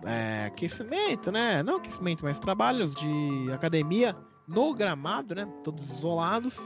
é, 0.04 0.46
aquecimento, 0.46 1.30
né? 1.30 1.62
Não 1.62 1.76
aquecimento, 1.76 2.24
mas 2.24 2.38
trabalhos 2.38 2.94
de 2.94 3.50
academia 3.52 4.16
no 4.48 4.74
gramado, 4.74 5.34
né? 5.34 5.46
Todos 5.62 5.88
isolados. 5.90 6.58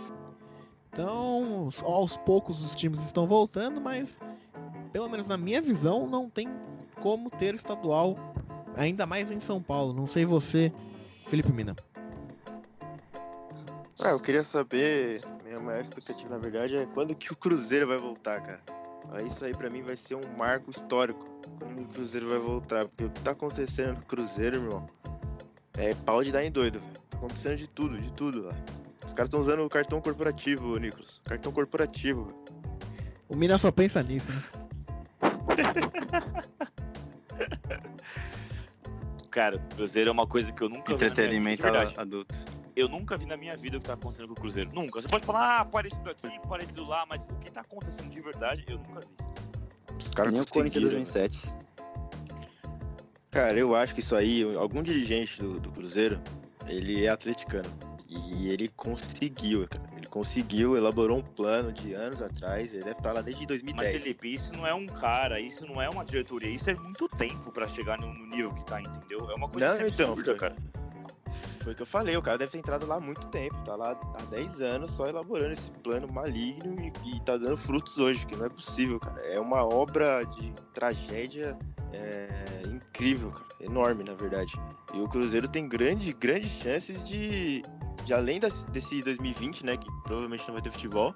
Então, 0.92 1.68
aos 1.82 2.16
poucos 2.18 2.62
os 2.62 2.74
times 2.74 3.00
estão 3.04 3.26
voltando, 3.26 3.80
mas 3.80 4.18
pelo 4.94 5.10
menos 5.10 5.26
na 5.26 5.36
minha 5.36 5.60
visão 5.60 6.06
não 6.06 6.30
tem 6.30 6.48
como 7.02 7.28
ter 7.28 7.52
estadual, 7.52 8.16
ainda 8.76 9.04
mais 9.04 9.28
em 9.28 9.40
São 9.40 9.60
Paulo. 9.60 9.92
Não 9.92 10.06
sei 10.06 10.24
você, 10.24 10.72
Felipe 11.26 11.52
Mina. 11.52 11.74
Ah, 13.98 14.10
eu 14.10 14.20
queria 14.20 14.44
saber, 14.44 15.20
minha 15.42 15.58
maior 15.58 15.80
expectativa 15.80 16.30
na 16.30 16.38
verdade 16.38 16.76
é 16.76 16.86
quando 16.86 17.12
que 17.12 17.32
o 17.32 17.36
Cruzeiro 17.36 17.88
vai 17.88 17.98
voltar, 17.98 18.40
cara. 18.40 18.60
Isso 19.26 19.44
aí 19.44 19.52
para 19.52 19.68
mim 19.68 19.82
vai 19.82 19.96
ser 19.96 20.14
um 20.14 20.36
marco 20.38 20.70
histórico. 20.70 21.26
Quando 21.58 21.82
o 21.82 21.86
Cruzeiro 21.86 22.28
vai 22.28 22.38
voltar, 22.38 22.86
porque 22.86 23.04
o 23.04 23.10
que 23.10 23.20
tá 23.22 23.32
acontecendo 23.32 23.96
no 23.96 24.02
Cruzeiro, 24.02 24.58
irmão, 24.58 24.88
é 25.76 25.92
pau 26.06 26.22
de 26.22 26.30
dar 26.30 26.44
em 26.44 26.52
doido. 26.52 26.80
Tá 27.10 27.16
acontecendo 27.16 27.56
de 27.56 27.66
tudo, 27.66 28.00
de 28.00 28.12
tudo 28.12 28.44
lá. 28.44 28.54
Os 29.04 29.12
caras 29.12 29.26
estão 29.26 29.40
usando 29.40 29.64
o 29.64 29.68
cartão 29.68 30.00
corporativo, 30.00 30.78
Nicolas. 30.78 31.20
Cartão 31.24 31.50
corporativo. 31.50 32.32
O 33.28 33.34
Mina 33.34 33.58
só 33.58 33.72
pensa 33.72 34.00
nisso, 34.00 34.30
né? 34.30 34.63
Cara, 39.30 39.58
Cruzeiro 39.74 40.10
é 40.10 40.12
uma 40.12 40.26
coisa 40.26 40.52
que 40.52 40.62
eu 40.62 40.68
nunca 40.68 40.92
Entretenimento 40.92 41.62
vi. 41.62 41.68
Entretenimento 41.68 42.00
adulto 42.00 42.64
eu 42.76 42.88
nunca 42.88 43.16
vi 43.16 43.26
na 43.26 43.36
minha 43.36 43.56
vida 43.56 43.76
o 43.76 43.80
que 43.80 43.86
tá 43.86 43.94
acontecendo 43.94 44.28
com 44.28 44.32
o 44.34 44.36
Cruzeiro. 44.36 44.70
Nunca. 44.72 45.00
Você 45.00 45.08
pode 45.08 45.24
falar, 45.24 45.60
ah, 45.60 45.64
parecido 45.64 46.10
aqui, 46.10 46.28
parecido 46.48 46.84
lá, 46.84 47.06
mas 47.06 47.24
o 47.24 47.34
que 47.36 47.50
tá 47.50 47.60
acontecendo 47.60 48.10
de 48.10 48.20
verdade, 48.20 48.64
eu 48.68 48.78
nunca 48.78 49.00
vi. 49.00 49.06
Os 49.98 50.08
caras 50.08 50.32
Nem 50.32 50.42
o 50.42 50.46
Corinthians 50.46 50.82
2007. 50.82 51.54
Cara, 53.30 53.56
eu 53.56 53.74
acho 53.74 53.94
que 53.94 54.00
isso 54.00 54.14
aí, 54.16 54.42
algum 54.56 54.82
dirigente 54.82 55.40
do, 55.40 55.60
do 55.60 55.70
Cruzeiro, 55.70 56.20
ele 56.66 57.04
é 57.04 57.08
atleticano. 57.08 57.68
E 58.08 58.48
ele 58.48 58.68
conseguiu, 58.68 59.66
cara. 59.68 59.93
Conseguiu, 60.14 60.76
elaborou 60.76 61.18
um 61.18 61.22
plano 61.22 61.72
de 61.72 61.92
anos 61.92 62.22
atrás. 62.22 62.72
Ele 62.72 62.84
deve 62.84 62.98
estar 62.98 63.12
lá 63.12 63.20
desde 63.20 63.44
2010. 63.46 63.92
Mas, 63.92 64.00
Felipe, 64.00 64.32
isso 64.32 64.52
não 64.56 64.64
é 64.64 64.72
um 64.72 64.86
cara, 64.86 65.40
isso 65.40 65.66
não 65.66 65.82
é 65.82 65.90
uma 65.90 66.04
diretoria. 66.04 66.48
Isso 66.48 66.70
é 66.70 66.74
muito 66.74 67.08
tempo 67.08 67.50
para 67.50 67.66
chegar 67.66 67.98
no, 67.98 68.14
nível 68.28 68.54
que 68.54 68.64
tá, 68.64 68.80
entendeu? 68.80 69.28
É 69.28 69.34
uma 69.34 69.48
coisa 69.48 69.70
não, 69.70 69.88
então, 69.88 70.12
absurda, 70.12 70.36
cara. 70.36 70.56
Foi 71.64 71.72
o 71.72 71.76
que 71.76 71.82
eu 71.82 71.86
falei, 71.86 72.16
o 72.16 72.22
cara 72.22 72.38
deve 72.38 72.52
ter 72.52 72.58
entrado 72.58 72.86
lá 72.86 72.94
há 72.94 73.00
muito 73.00 73.26
tempo, 73.26 73.56
tá 73.64 73.74
lá 73.74 73.98
há 74.14 74.22
10 74.26 74.60
anos 74.60 74.92
só 74.92 75.08
elaborando 75.08 75.52
esse 75.52 75.72
plano 75.82 76.06
maligno 76.06 76.80
e, 76.80 76.92
e 77.10 77.20
tá 77.22 77.36
dando 77.36 77.56
frutos 77.56 77.98
hoje, 77.98 78.24
que 78.24 78.36
não 78.36 78.46
é 78.46 78.48
possível, 78.48 79.00
cara. 79.00 79.20
É 79.22 79.40
uma 79.40 79.64
obra 79.64 80.22
de 80.22 80.52
tragédia 80.72 81.58
é, 81.92 82.28
incrível, 82.68 83.32
cara. 83.32 83.46
Enorme, 83.58 84.04
na 84.04 84.14
verdade. 84.14 84.52
E 84.92 85.00
o 85.00 85.08
Cruzeiro 85.08 85.48
tem 85.48 85.68
grande, 85.68 86.12
grandes 86.12 86.52
chances 86.52 87.02
de, 87.02 87.62
de 88.04 88.12
além 88.12 88.40
desse 88.40 89.02
2020, 89.02 89.64
né, 89.64 89.76
que 89.76 89.86
provavelmente 90.02 90.44
não 90.46 90.54
vai 90.54 90.62
ter 90.62 90.70
futebol, 90.70 91.14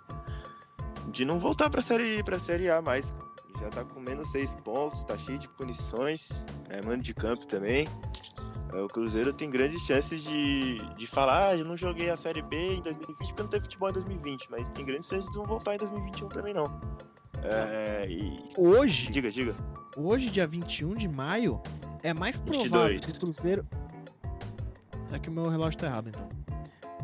de 1.11 1.25
não 1.25 1.39
voltar 1.39 1.71
pra 1.71 1.83
série, 1.83 2.23
pra 2.23 2.39
série 2.39 2.71
A 2.71 2.81
mais. 2.83 3.15
Já 3.61 3.69
tá 3.71 3.85
com 3.85 3.99
menos 4.01 4.31
6 4.31 4.55
pontos, 4.65 5.03
tá 5.05 5.19
cheio 5.19 5.39
de 5.39 5.49
punições, 5.49 6.47
é, 6.69 6.85
mano 6.85 7.03
de 7.03 7.13
campo 7.13 7.47
também. 7.47 7.89
É, 8.73 8.81
o 8.81 8.87
Cruzeiro 8.87 9.33
tem 9.33 9.51
grandes 9.51 9.83
chances 9.83 10.23
de, 10.23 10.79
de 10.95 11.07
falar, 11.07 11.49
ah, 11.49 11.57
eu 11.57 11.65
não 11.65 11.77
joguei 11.77 12.09
a 12.11 12.17
Série 12.17 12.43
B 12.43 12.75
em 12.75 12.83
2020 12.83 13.29
porque 13.29 13.43
não 13.43 13.49
teve 13.49 13.63
futebol 13.65 13.89
em 13.89 13.93
2020, 13.95 14.51
mas 14.51 14.71
tem 14.71 14.85
grandes 14.85 15.09
chances 15.09 15.31
de 15.31 15.39
não 15.39 15.45
voltar 15.45 15.75
em 15.75 15.79
2021 15.79 16.29
também 16.29 16.55
não. 16.55 16.65
É, 17.43 18.07
e... 18.09 18.39
Hoje, 18.57 19.11
diga, 19.11 19.31
diga. 19.31 19.55
Hoje, 19.97 20.31
dia 20.31 20.47
21 20.47 20.95
de 20.95 21.09
maio, 21.09 21.61
é 22.03 22.15
mais 22.15 22.39
provável 22.39 22.89
22. 22.89 23.01
que 23.01 23.11
o 23.11 23.21
Cruzeiro... 23.21 23.67
É 25.11 25.19
que 25.19 25.31
o 25.31 25.33
meu 25.33 25.49
relógio 25.49 25.81
tá 25.81 25.87
errado, 25.87 26.11
então. 26.11 26.38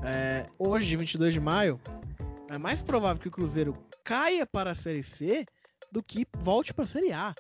É, 0.05 0.47
hoje, 0.59 0.97
22 0.97 1.33
de 1.33 1.41
maio, 1.41 1.81
é 2.49 2.59
mais 2.59 2.83
provável 2.83 3.21
que 3.21 3.29
o 3.29 3.31
Cruzeiro 3.31 3.77
caia 4.05 4.47
para 4.47 4.73
a 4.73 4.75
Série 4.75 5.03
C 5.03 5.47
do 5.91 6.03
que 6.03 6.27
volte 6.39 6.75
para 6.75 6.85
a 6.85 6.89
Série 6.89 7.13
A. 7.13 7.35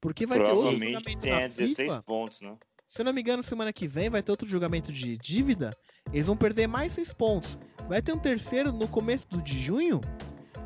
Porque 0.00 0.26
vai 0.26 0.42
ter 0.42 0.50
outro 0.50 0.72
julgamento 0.72 1.26
na 1.26 1.48
16 1.48 1.76
FIFA. 1.76 2.02
pontos, 2.02 2.40
né? 2.40 2.56
Se 2.86 3.02
eu 3.02 3.04
não 3.04 3.12
me 3.12 3.20
engano, 3.20 3.42
semana 3.42 3.72
que 3.72 3.86
vem 3.86 4.08
vai 4.08 4.22
ter 4.22 4.30
outro 4.30 4.48
julgamento 4.48 4.90
de 4.90 5.16
dívida. 5.18 5.76
Eles 6.12 6.26
vão 6.26 6.36
perder 6.36 6.66
mais 6.66 6.92
seis 6.92 7.12
pontos. 7.12 7.58
Vai 7.86 8.00
ter 8.00 8.12
um 8.12 8.18
terceiro 8.18 8.72
no 8.72 8.88
começo 8.88 9.28
do, 9.28 9.42
de 9.42 9.60
junho. 9.60 10.00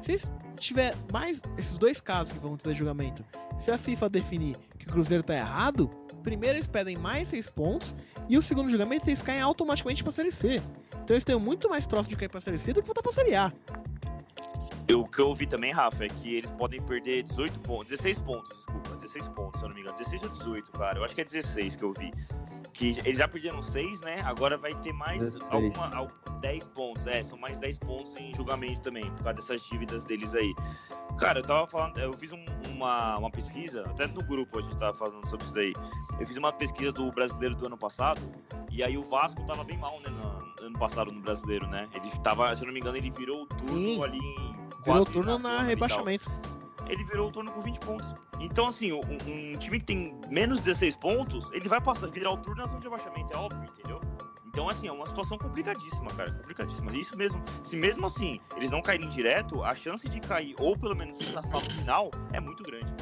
Se 0.00 0.20
tiver 0.58 0.94
mais 1.12 1.40
esses 1.58 1.76
dois 1.76 2.00
casos 2.00 2.32
que 2.32 2.38
vão 2.38 2.56
ter 2.56 2.74
julgamento, 2.74 3.24
se 3.58 3.70
a 3.70 3.78
FIFA 3.78 4.08
definir 4.08 4.56
que 4.78 4.86
o 4.86 4.92
Cruzeiro 4.92 5.22
tá 5.22 5.34
errado, 5.34 5.90
primeiro 6.22 6.56
eles 6.56 6.68
pedem 6.68 6.96
mais 6.96 7.28
seis 7.28 7.50
pontos 7.50 7.94
e 8.28 8.38
o 8.38 8.42
segundo 8.42 8.70
julgamento 8.70 9.08
eles 9.08 9.22
caem 9.22 9.40
automaticamente 9.40 10.04
pra 10.04 10.12
Série 10.12 10.30
C. 10.30 10.62
Então 11.12 11.16
eles 11.16 11.24
muito 11.38 11.68
mais 11.68 11.86
próximos 11.86 12.08
de 12.08 12.16
cair 12.16 12.28
pra 12.30 12.40
Série 12.40 12.58
C 12.58 12.72
do 12.72 12.80
que 12.80 12.88
voltar 12.88 13.02
pra 13.02 13.12
Série 13.12 13.34
A. 13.34 13.52
O 14.94 15.06
que 15.06 15.20
eu 15.20 15.28
ouvi 15.28 15.46
também, 15.46 15.72
Rafa, 15.72 16.04
é 16.04 16.08
que 16.08 16.34
eles 16.34 16.50
podem 16.52 16.80
perder 16.82 17.22
18 17.22 17.60
pontos, 17.60 17.88
16 17.90 18.20
pontos, 18.20 18.50
desculpa, 18.50 18.94
16 18.96 19.28
pontos, 19.30 19.60
se 19.60 19.64
eu 19.66 19.68
não 19.68 19.74
me 19.76 19.82
engano. 19.82 19.96
16 19.96 20.22
ou 20.22 20.28
18, 20.28 20.72
cara. 20.72 20.98
Eu 20.98 21.04
acho 21.04 21.14
que 21.14 21.20
é 21.20 21.24
16 21.24 21.76
que 21.76 21.84
eu 21.84 21.92
vi. 21.98 22.12
Que 22.72 22.88
eles 23.04 23.18
já 23.18 23.28
perderam 23.28 23.60
6, 23.62 24.00
né? 24.00 24.20
Agora 24.24 24.56
vai 24.56 24.74
ter 24.80 24.92
mais 24.92 25.18
16. 25.34 25.44
alguma, 25.50 25.94
al- 25.94 26.10
10 26.40 26.68
pontos. 26.68 27.06
É, 27.06 27.22
são 27.22 27.38
mais 27.38 27.58
10 27.58 27.78
pontos 27.78 28.16
em 28.18 28.34
julgamento 28.34 28.80
também, 28.80 29.04
por 29.12 29.22
causa 29.24 29.34
dessas 29.34 29.62
dívidas 29.68 30.04
deles 30.04 30.34
aí. 30.34 30.54
Cara, 31.18 31.40
eu 31.40 31.42
tava 31.44 31.66
falando, 31.68 31.98
eu 31.98 32.12
fiz 32.14 32.32
um- 32.32 32.44
uma, 32.70 33.18
uma 33.18 33.30
pesquisa, 33.30 33.82
até 33.82 34.06
no 34.06 34.22
grupo 34.24 34.58
a 34.58 34.62
gente 34.62 34.76
tava 34.78 34.94
falando 34.94 35.24
sobre 35.26 35.44
isso 35.44 35.54
daí. 35.54 35.72
Eu 36.18 36.26
fiz 36.26 36.36
uma 36.36 36.52
pesquisa 36.52 36.90
do 36.92 37.10
brasileiro 37.12 37.54
do 37.54 37.66
ano 37.66 37.76
passado, 37.76 38.20
e 38.70 38.82
aí 38.82 38.96
o 38.96 39.02
Vasco 39.04 39.44
tava 39.46 39.62
bem 39.62 39.76
mal, 39.78 40.00
né, 40.00 40.08
no 40.08 40.66
ano 40.66 40.78
passado 40.78 41.12
no 41.12 41.20
brasileiro, 41.20 41.66
né? 41.68 41.88
Ele 41.94 42.10
tava, 42.22 42.54
se 42.56 42.62
eu 42.62 42.66
não 42.66 42.72
me 42.72 42.80
engano, 42.80 42.96
ele 42.96 43.10
virou 43.10 43.42
o 43.42 43.46
turno 43.46 43.76
Sim. 43.78 44.02
ali 44.04 44.18
em 44.18 44.51
Virou 44.84 45.04
turno 45.04 45.38
na 45.38 45.62
e 45.62 45.66
rebaixamento. 45.66 46.30
Ele 46.88 47.04
virou 47.04 47.28
o 47.28 47.32
turno 47.32 47.50
com 47.52 47.60
20 47.60 47.78
pontos. 47.80 48.14
Então, 48.40 48.66
assim, 48.66 48.92
um, 48.92 49.00
um 49.00 49.56
time 49.56 49.78
que 49.78 49.86
tem 49.86 50.20
menos 50.30 50.60
16 50.60 50.96
pontos, 50.96 51.50
ele 51.52 51.68
vai 51.68 51.80
passar, 51.80 52.08
virar 52.08 52.32
o 52.32 52.36
turno 52.36 52.60
na 52.60 52.66
zona 52.66 52.80
de 52.80 52.86
abaixamento, 52.86 53.32
é 53.32 53.36
óbvio, 53.36 53.64
entendeu? 53.64 54.00
Então, 54.52 54.68
assim, 54.68 54.86
é 54.86 54.92
uma 54.92 55.06
situação 55.06 55.38
complicadíssima, 55.38 56.10
cara, 56.10 56.30
complicadíssima. 56.32 56.94
Isso 56.94 57.16
mesmo, 57.16 57.42
se 57.62 57.74
mesmo 57.74 58.04
assim 58.04 58.38
eles 58.54 58.70
não 58.70 58.82
caírem 58.82 59.08
direto, 59.08 59.62
a 59.64 59.74
chance 59.74 60.06
de 60.06 60.20
cair, 60.20 60.54
ou 60.58 60.76
pelo 60.76 60.94
menos 60.94 61.16
se 61.16 61.24
safar 61.24 61.64
no 61.64 61.70
final, 61.70 62.10
é 62.32 62.40
muito 62.40 62.62
grande. 62.62 62.92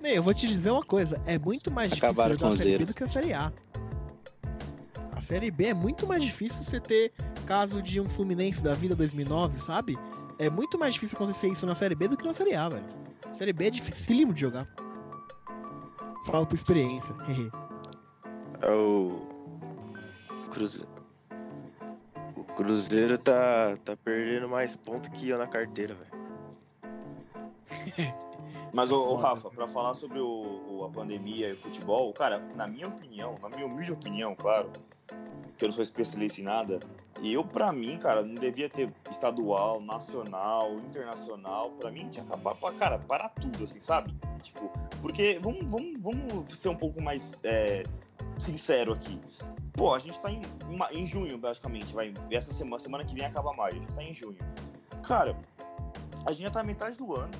Ney, 0.00 0.18
eu 0.18 0.22
vou 0.22 0.32
te 0.32 0.46
dizer 0.46 0.70
uma 0.70 0.84
coisa, 0.84 1.20
é 1.26 1.36
muito 1.38 1.70
mais 1.70 1.90
difícil 1.90 2.08
Acabaram 2.08 2.34
jogar 2.34 2.48
com 2.48 2.54
a 2.54 2.56
Série 2.56 2.78
B 2.78 2.84
do 2.84 2.94
que 2.94 3.02
a 3.02 3.08
Série 3.08 3.32
A. 3.32 3.52
A 5.16 5.20
Série 5.20 5.50
B 5.50 5.66
é 5.66 5.74
muito 5.74 6.06
mais 6.06 6.22
difícil 6.22 6.62
você 6.62 6.78
ter 6.78 7.12
caso 7.46 7.82
de 7.82 8.00
um 8.00 8.08
Fluminense 8.08 8.62
da 8.62 8.74
vida 8.74 8.94
2009, 8.94 9.58
sabe? 9.58 9.98
É 10.42 10.50
muito 10.50 10.76
mais 10.78 10.94
difícil 10.94 11.16
acontecer 11.16 11.46
isso 11.48 11.64
na 11.64 11.74
Série 11.74 11.94
B 11.94 12.08
do 12.08 12.16
que 12.16 12.26
na 12.26 12.34
Série 12.34 12.54
A, 12.56 12.68
velho. 12.68 12.84
Série 13.32 13.52
B 13.52 13.68
é 13.68 13.70
dificílimo 13.70 14.34
de 14.34 14.40
jogar. 14.40 14.66
Falo 16.26 16.44
por 16.46 16.54
experiência. 16.56 17.14
É 18.60 18.70
o 18.72 19.20
Cruzeiro. 20.50 20.90
O 22.36 22.42
Cruzeiro 22.42 23.16
tá, 23.18 23.76
tá 23.84 23.96
perdendo 23.96 24.48
mais 24.48 24.74
pontos 24.74 25.08
que 25.10 25.28
eu 25.28 25.38
na 25.38 25.46
carteira, 25.46 25.94
velho. 25.94 26.22
Mas, 28.74 28.90
ô, 28.90 29.00
ô. 29.12 29.14
Rafa, 29.16 29.48
pra 29.50 29.68
falar 29.68 29.94
sobre 29.94 30.18
o, 30.18 30.26
o- 30.70 30.84
a 30.84 30.90
pandemia 30.90 31.50
e 31.50 31.52
o 31.52 31.56
futebol, 31.56 32.12
cara, 32.12 32.38
na 32.56 32.66
minha 32.66 32.88
opinião, 32.88 33.34
na 33.40 33.48
minha 33.48 33.66
humilde 33.66 33.92
opinião, 33.92 34.34
claro, 34.34 34.70
que 35.56 35.64
eu 35.64 35.68
não 35.68 35.74
sou 35.74 35.82
especialista 35.82 36.40
em 36.40 36.44
nada, 36.44 36.80
e 37.20 37.32
eu, 37.32 37.44
pra 37.44 37.70
mim, 37.70 37.98
cara, 37.98 38.22
não 38.22 38.34
devia 38.34 38.68
ter 38.68 38.92
estadual, 39.08 39.80
nacional, 39.80 40.74
internacional, 40.78 41.70
pra 41.72 41.90
mim 41.90 42.08
tinha 42.08 42.24
que 42.24 42.32
acabar, 42.32 42.56
cara, 42.72 42.98
para 42.98 43.28
tudo, 43.28 43.62
assim, 43.62 43.78
sabe? 43.78 44.12
Tipo, 44.42 44.68
porque, 45.00 45.38
vamos, 45.40 45.64
vamos, 45.66 46.00
vamos 46.00 46.58
ser 46.58 46.68
um 46.68 46.74
pouco 46.74 47.00
mais 47.00 47.38
é, 47.44 47.84
sincero 48.38 48.92
aqui. 48.92 49.20
Pô, 49.72 49.94
a 49.94 50.00
gente 50.00 50.20
tá 50.20 50.30
em, 50.32 50.42
em 50.90 51.06
junho, 51.06 51.38
basicamente, 51.38 51.94
vai, 51.94 52.12
essa 52.30 52.52
semana, 52.52 52.78
semana 52.80 53.04
que 53.04 53.14
vem 53.14 53.24
acaba 53.24 53.52
maio, 53.52 53.74
a 53.74 53.78
gente 53.78 53.94
tá 53.94 54.02
em 54.02 54.12
junho. 54.12 54.38
Cara, 55.04 55.36
a 56.26 56.32
gente 56.32 56.42
já 56.42 56.50
tá 56.50 56.62
metade 56.64 56.98
do 56.98 57.14
ano, 57.14 57.30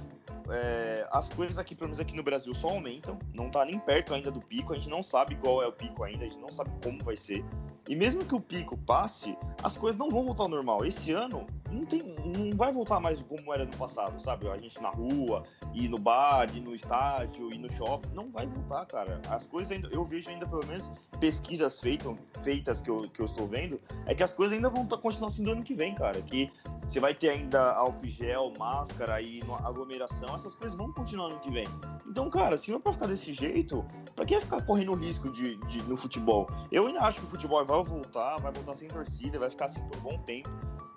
é, 0.51 1.07
as 1.11 1.29
coisas 1.29 1.59
aqui, 1.59 1.75
pelo 1.75 1.89
menos 1.89 2.01
aqui 2.01 2.15
no 2.15 2.23
Brasil, 2.23 2.55
só 2.55 2.69
aumentam. 2.69 3.19
Não 3.35 3.51
tá 3.51 3.65
nem 3.65 3.79
perto 3.79 4.15
ainda 4.15 4.31
do 4.31 4.41
pico. 4.41 4.73
A 4.73 4.77
gente 4.77 4.91
não 4.91 5.03
sabe 5.03 5.37
qual 5.37 5.63
é 5.63 5.67
o 5.67 5.73
pico 5.73 6.03
ainda, 6.03 6.25
a 6.25 6.29
gente 6.29 6.41
não 6.41 6.49
sabe 6.49 6.71
como 6.83 7.03
vai 7.05 7.17
ser. 7.17 7.45
E 7.89 7.97
mesmo 7.97 8.25
que 8.25 8.35
o 8.35 8.41
pico 8.41 8.77
passe, 8.77 9.37
as 9.63 9.77
coisas 9.77 9.99
não 9.99 10.09
vão 10.09 10.25
voltar 10.25 10.45
ao 10.45 10.49
normal. 10.49 10.85
Esse 10.85 11.13
ano 11.13 11.47
não, 11.71 11.85
tem, 11.85 12.03
não 12.25 12.57
vai 12.57 12.73
voltar 12.73 13.01
mais 13.01 13.21
como 13.23 13.53
era 13.53 13.65
no 13.65 13.77
passado, 13.77 14.21
sabe? 14.21 14.49
A 14.49 14.57
gente 14.57 14.81
na 14.81 14.91
rua, 14.91 15.43
ir 15.75 15.89
no 15.89 15.99
bar, 15.99 16.49
ir 16.55 16.61
no 16.61 16.75
estádio, 16.75 17.53
ir 17.53 17.59
no 17.59 17.71
shopping. 17.71 18.11
Não 18.15 18.31
vai 18.31 18.47
voltar, 18.47 18.87
cara. 18.87 19.21
As 19.29 19.47
coisas 19.47 19.73
ainda, 19.73 19.89
eu 19.89 20.05
vejo 20.05 20.31
ainda, 20.31 20.47
pelo 20.47 20.65
menos, 20.67 20.93
pesquisas 21.19 21.81
feitas, 21.81 22.17
feitas 22.45 22.81
que, 22.81 22.91
eu, 22.91 23.03
que 23.03 23.21
eu 23.21 23.27
estou 23.27 23.49
vendo, 23.49 23.81
é 24.07 24.15
que 24.15 24.23
as 24.23 24.33
coisas 24.33 24.57
ainda 24.57 24.69
vão 24.69 24.87
continuar 24.87 25.29
assim 25.29 25.43
do 25.43 25.51
ano 25.51 25.65
que 25.65 25.75
vem, 25.75 25.95
cara. 25.95 26.21
Que 26.23 26.53
você 26.87 27.01
vai 27.01 27.15
ter 27.15 27.31
ainda 27.31 27.73
álcool 27.73 28.07
gel, 28.07 28.53
máscara 28.59 29.21
e 29.21 29.41
aglomeração, 29.65 30.37
essas 30.37 30.55
coisas 30.55 30.77
vão 30.79 30.93
continuar 30.93 31.29
no 31.29 31.35
ano 31.35 31.43
que 31.43 31.51
vem. 31.51 31.67
Então, 32.13 32.29
cara, 32.29 32.59
se 32.59 32.71
não 32.71 32.77
é 32.77 32.81
pra 32.83 32.93
ficar 32.93 33.07
desse 33.07 33.33
jeito, 33.33 33.83
pra 34.15 34.27
que 34.27 34.39
ficar 34.39 34.61
correndo 34.67 34.93
risco 34.93 35.31
de, 35.31 35.57
de- 35.67 35.83
no 35.85 35.97
futebol? 35.97 36.47
Eu 36.71 36.87
ainda 36.87 37.01
acho 37.01 37.21
que 37.21 37.27
o 37.27 37.31
futebol 37.31 37.65
vai 37.65 37.83
voltar, 37.83 38.37
vai 38.37 38.53
voltar 38.53 38.75
sem 38.75 38.87
torcida, 38.87 39.39
vai 39.39 39.49
ficar 39.49 39.65
assim 39.65 39.81
por 39.89 39.97
um 39.97 40.01
bom 40.03 40.19
tempo. 40.19 40.51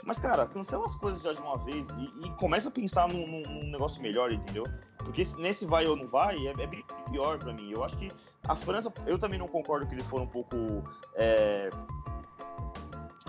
Mas, 0.04 0.20
cara, 0.20 0.46
cancela 0.46 0.84
as 0.86 0.94
coisas 0.96 1.24
já 1.24 1.32
de 1.32 1.42
uma 1.42 1.58
vez 1.58 1.88
e, 1.92 2.26
e 2.28 2.30
começa 2.32 2.68
a 2.68 2.72
pensar 2.72 3.08
num, 3.08 3.26
num- 3.26 3.44
num 3.50 3.72
negócio 3.72 4.02
melhor, 4.02 4.30
entendeu? 4.30 4.66
Porque 4.98 5.24
se- 5.24 5.40
nesse 5.40 5.66
vai 5.66 5.88
ou 5.88 5.96
não 5.96 6.06
vai, 6.06 6.36
é, 6.48 6.50
é 6.52 6.68
bem 6.68 6.84
pior 7.10 7.40
pra 7.40 7.54
mim. 7.54 7.72
Eu 7.72 7.82
acho 7.82 7.96
que 7.98 8.12
a 8.46 8.54
França, 8.54 8.92
eu 9.08 9.18
também 9.18 9.40
não 9.40 9.48
concordo 9.48 9.88
que 9.88 9.94
eles 9.96 10.06
foram 10.06 10.26
um 10.26 10.30
pouco 10.30 10.58
é, 11.16 11.70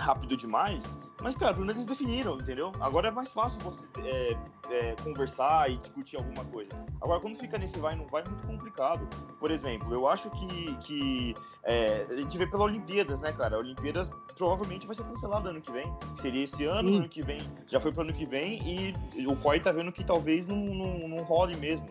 rápido 0.06 0.36
demais, 0.36 0.96
mas, 1.20 1.34
cara, 1.34 1.52
pelo 1.52 1.66
menos 1.66 1.78
eles 1.78 1.86
definiram, 1.86 2.36
entendeu? 2.36 2.70
Agora 2.78 3.08
é 3.08 3.10
mais 3.10 3.32
fácil 3.32 3.60
você 3.62 3.86
é, 4.04 4.36
é, 4.70 4.96
conversar 5.02 5.68
e 5.70 5.76
discutir 5.78 6.16
alguma 6.16 6.44
coisa. 6.44 6.70
Agora, 7.00 7.18
quando 7.20 7.36
fica 7.38 7.58
nesse 7.58 7.78
vai 7.78 7.94
e 7.94 7.96
não 7.96 8.06
vai, 8.06 8.22
é 8.22 8.28
muito 8.28 8.46
complicado. 8.46 9.08
Por 9.40 9.50
exemplo, 9.50 9.92
eu 9.92 10.06
acho 10.06 10.30
que, 10.30 10.76
que 10.76 11.34
é, 11.64 12.06
a 12.08 12.16
gente 12.16 12.38
vê 12.38 12.46
pela 12.46 12.64
Olimpíadas, 12.64 13.20
né, 13.20 13.32
cara? 13.32 13.56
A 13.56 13.58
Olimpíadas 13.58 14.10
provavelmente 14.36 14.86
vai 14.86 14.94
ser 14.94 15.04
cancelada 15.04 15.50
ano 15.50 15.60
que 15.60 15.72
vem. 15.72 15.92
Seria 16.16 16.44
esse 16.44 16.64
ano, 16.64 16.88
Sim. 16.88 16.98
ano 16.98 17.08
que 17.08 17.22
vem, 17.22 17.40
já 17.66 17.80
foi 17.80 17.90
pro 17.90 18.02
ano 18.02 18.12
que 18.12 18.26
vem, 18.26 18.94
e 19.16 19.26
o 19.26 19.34
COI 19.36 19.58
tá 19.58 19.72
vendo 19.72 19.90
que 19.90 20.04
talvez 20.04 20.46
não, 20.46 20.56
não, 20.56 21.08
não 21.08 21.24
role 21.24 21.56
mesmo. 21.56 21.88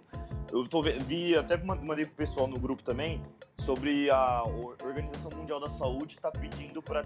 Eu 0.52 0.68
tô, 0.68 0.82
vi, 0.82 1.36
até 1.38 1.58
ma- 1.58 1.76
mandei 1.76 2.06
pro 2.06 2.16
pessoal 2.16 2.48
no 2.48 2.60
grupo 2.60 2.84
também, 2.84 3.22
sobre 3.60 4.10
a 4.12 4.44
Or- 4.44 4.78
Organização 4.84 5.32
Mundial 5.36 5.60
da 5.60 5.70
Saúde 5.70 6.18
tá 6.18 6.32
pedindo 6.32 6.82
para 6.82 7.02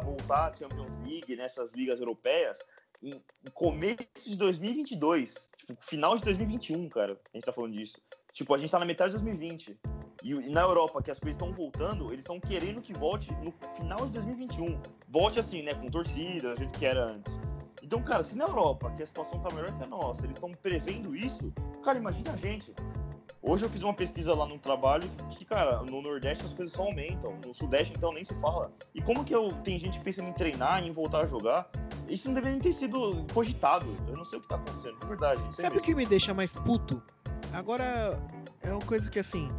voltar 0.00 0.50
a 0.50 0.54
Champions 0.54 0.96
League 1.06 1.36
nessas 1.36 1.72
ligas 1.72 2.00
europeias 2.00 2.58
em 3.02 3.12
começo 3.52 4.08
de 4.26 4.36
2022, 4.36 5.50
tipo, 5.56 5.76
final 5.84 6.16
de 6.16 6.22
2021, 6.24 6.88
cara. 6.88 7.12
A 7.32 7.36
gente 7.36 7.44
tá 7.44 7.52
falando 7.52 7.72
disso. 7.74 8.00
Tipo, 8.32 8.54
a 8.54 8.58
gente 8.58 8.70
tá 8.70 8.78
na 8.78 8.84
metade 8.84 9.12
de 9.12 9.18
2020. 9.22 9.78
E, 10.22 10.34
o- 10.34 10.40
e 10.40 10.48
na 10.48 10.62
Europa, 10.62 11.02
que 11.02 11.10
as 11.10 11.20
coisas 11.20 11.36
estão 11.40 11.52
voltando, 11.54 12.06
eles 12.12 12.24
estão 12.24 12.40
querendo 12.40 12.80
que 12.80 12.92
volte 12.94 13.30
no 13.34 13.52
final 13.76 14.06
de 14.06 14.12
2021. 14.12 14.80
Volte 15.08 15.38
assim, 15.38 15.62
né, 15.62 15.74
com 15.74 15.88
torcida, 15.90 16.54
do 16.54 16.58
jeito 16.58 16.78
que 16.78 16.86
era 16.86 17.04
antes. 17.04 17.38
Então, 17.84 18.02
cara, 18.02 18.22
se 18.22 18.34
na 18.34 18.44
Europa, 18.44 18.90
que 18.92 19.02
a 19.02 19.06
situação 19.06 19.38
tá 19.40 19.54
melhor 19.54 19.70
que 19.76 19.84
a 19.84 19.86
nossa, 19.86 20.24
eles 20.24 20.36
estão 20.36 20.50
prevendo 20.52 21.14
isso, 21.14 21.52
cara, 21.82 21.98
imagina 21.98 22.32
a 22.32 22.36
gente. 22.36 22.74
Hoje 23.42 23.66
eu 23.66 23.68
fiz 23.68 23.82
uma 23.82 23.92
pesquisa 23.92 24.34
lá 24.34 24.46
no 24.46 24.58
trabalho 24.58 25.06
que, 25.28 25.44
cara, 25.44 25.82
no 25.82 26.00
Nordeste 26.00 26.46
as 26.46 26.54
coisas 26.54 26.74
só 26.74 26.84
aumentam. 26.84 27.38
No 27.44 27.52
Sudeste, 27.52 27.92
então, 27.94 28.10
nem 28.10 28.24
se 28.24 28.34
fala. 28.36 28.72
E 28.94 29.02
como 29.02 29.22
que 29.22 29.34
eu, 29.34 29.48
tem 29.62 29.78
gente 29.78 30.00
pensando 30.00 30.30
em 30.30 30.32
treinar, 30.32 30.82
em 30.82 30.92
voltar 30.92 31.20
a 31.20 31.26
jogar? 31.26 31.68
Isso 32.08 32.26
não 32.26 32.34
deveria 32.34 32.54
nem 32.54 32.62
ter 32.62 32.72
sido 32.72 33.26
cogitado. 33.34 33.84
Eu 34.08 34.16
não 34.16 34.24
sei 34.24 34.38
o 34.38 34.42
que 34.42 34.48
tá 34.48 34.54
acontecendo, 34.54 34.98
de 34.98 35.06
verdade. 35.06 35.42
Sabe 35.54 35.76
o 35.76 35.82
que 35.82 35.94
me 35.94 36.06
deixa 36.06 36.32
mais 36.32 36.52
puto? 36.52 37.02
Agora, 37.52 38.18
é 38.62 38.70
uma 38.70 38.80
coisa 38.80 39.10
que 39.10 39.18
assim. 39.18 39.50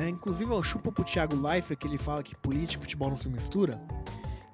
É, 0.00 0.08
inclusive 0.08 0.52
eu 0.52 0.62
chupo 0.62 0.92
pro 0.92 1.02
Thiago 1.02 1.34
Leifert 1.34 1.76
que 1.76 1.88
ele 1.88 1.98
fala 1.98 2.22
que 2.22 2.36
política 2.36 2.80
e 2.80 2.82
futebol 2.84 3.10
não 3.10 3.16
se 3.16 3.28
mistura. 3.28 3.80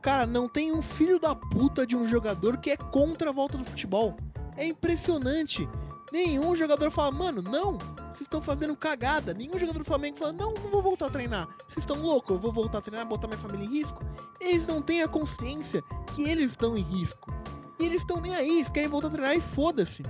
Cara, 0.05 0.27
não 0.27 0.47
tem 0.47 0.71
um 0.71 0.83
filho 0.83 1.19
da 1.19 1.35
puta 1.35 1.87
de 1.87 1.97
um 1.97 2.07
jogador 2.07 2.59
que 2.59 2.73
é 2.73 2.77
contra 2.77 3.31
a 3.31 3.33
volta 3.33 3.57
do 3.57 3.65
futebol. 3.65 4.15
É 4.55 4.67
impressionante. 4.67 5.67
Nenhum 6.13 6.55
jogador 6.55 6.91
fala, 6.91 7.11
mano, 7.11 7.41
não, 7.41 7.79
vocês 8.13 8.21
estão 8.21 8.43
fazendo 8.43 8.77
cagada. 8.77 9.33
Nenhum 9.33 9.59
jogador 9.59 9.79
do 9.79 9.85
Flamengo 9.87 10.19
fala, 10.19 10.35
não, 10.35 10.53
não 10.53 10.71
vou 10.71 10.83
voltar 10.83 11.07
a 11.07 11.11
treinar. 11.11 11.49
Vocês 11.67 11.79
estão 11.79 12.03
loucos, 12.03 12.37
eu 12.37 12.39
vou 12.39 12.53
voltar 12.53 12.79
a 12.79 12.81
treinar, 12.83 13.07
botar 13.07 13.29
minha 13.29 13.39
família 13.39 13.65
em 13.65 13.71
risco. 13.71 14.05
Eles 14.43 14.67
não 14.67 14.83
têm 14.83 15.03
a 15.03 15.09
consciência 15.09 15.83
que 16.15 16.29
eles 16.29 16.51
estão 16.51 16.77
em 16.77 16.83
risco. 16.83 17.33
E 17.81 17.87
eles 17.87 18.03
estão 18.03 18.21
nem 18.21 18.35
aí, 18.37 18.59
eles 18.59 18.71
querem 18.71 18.91
voltar 18.91 19.09
a 19.09 19.11
treinar 19.11 19.35
e 19.35 19.41
foda-se. 19.41 20.03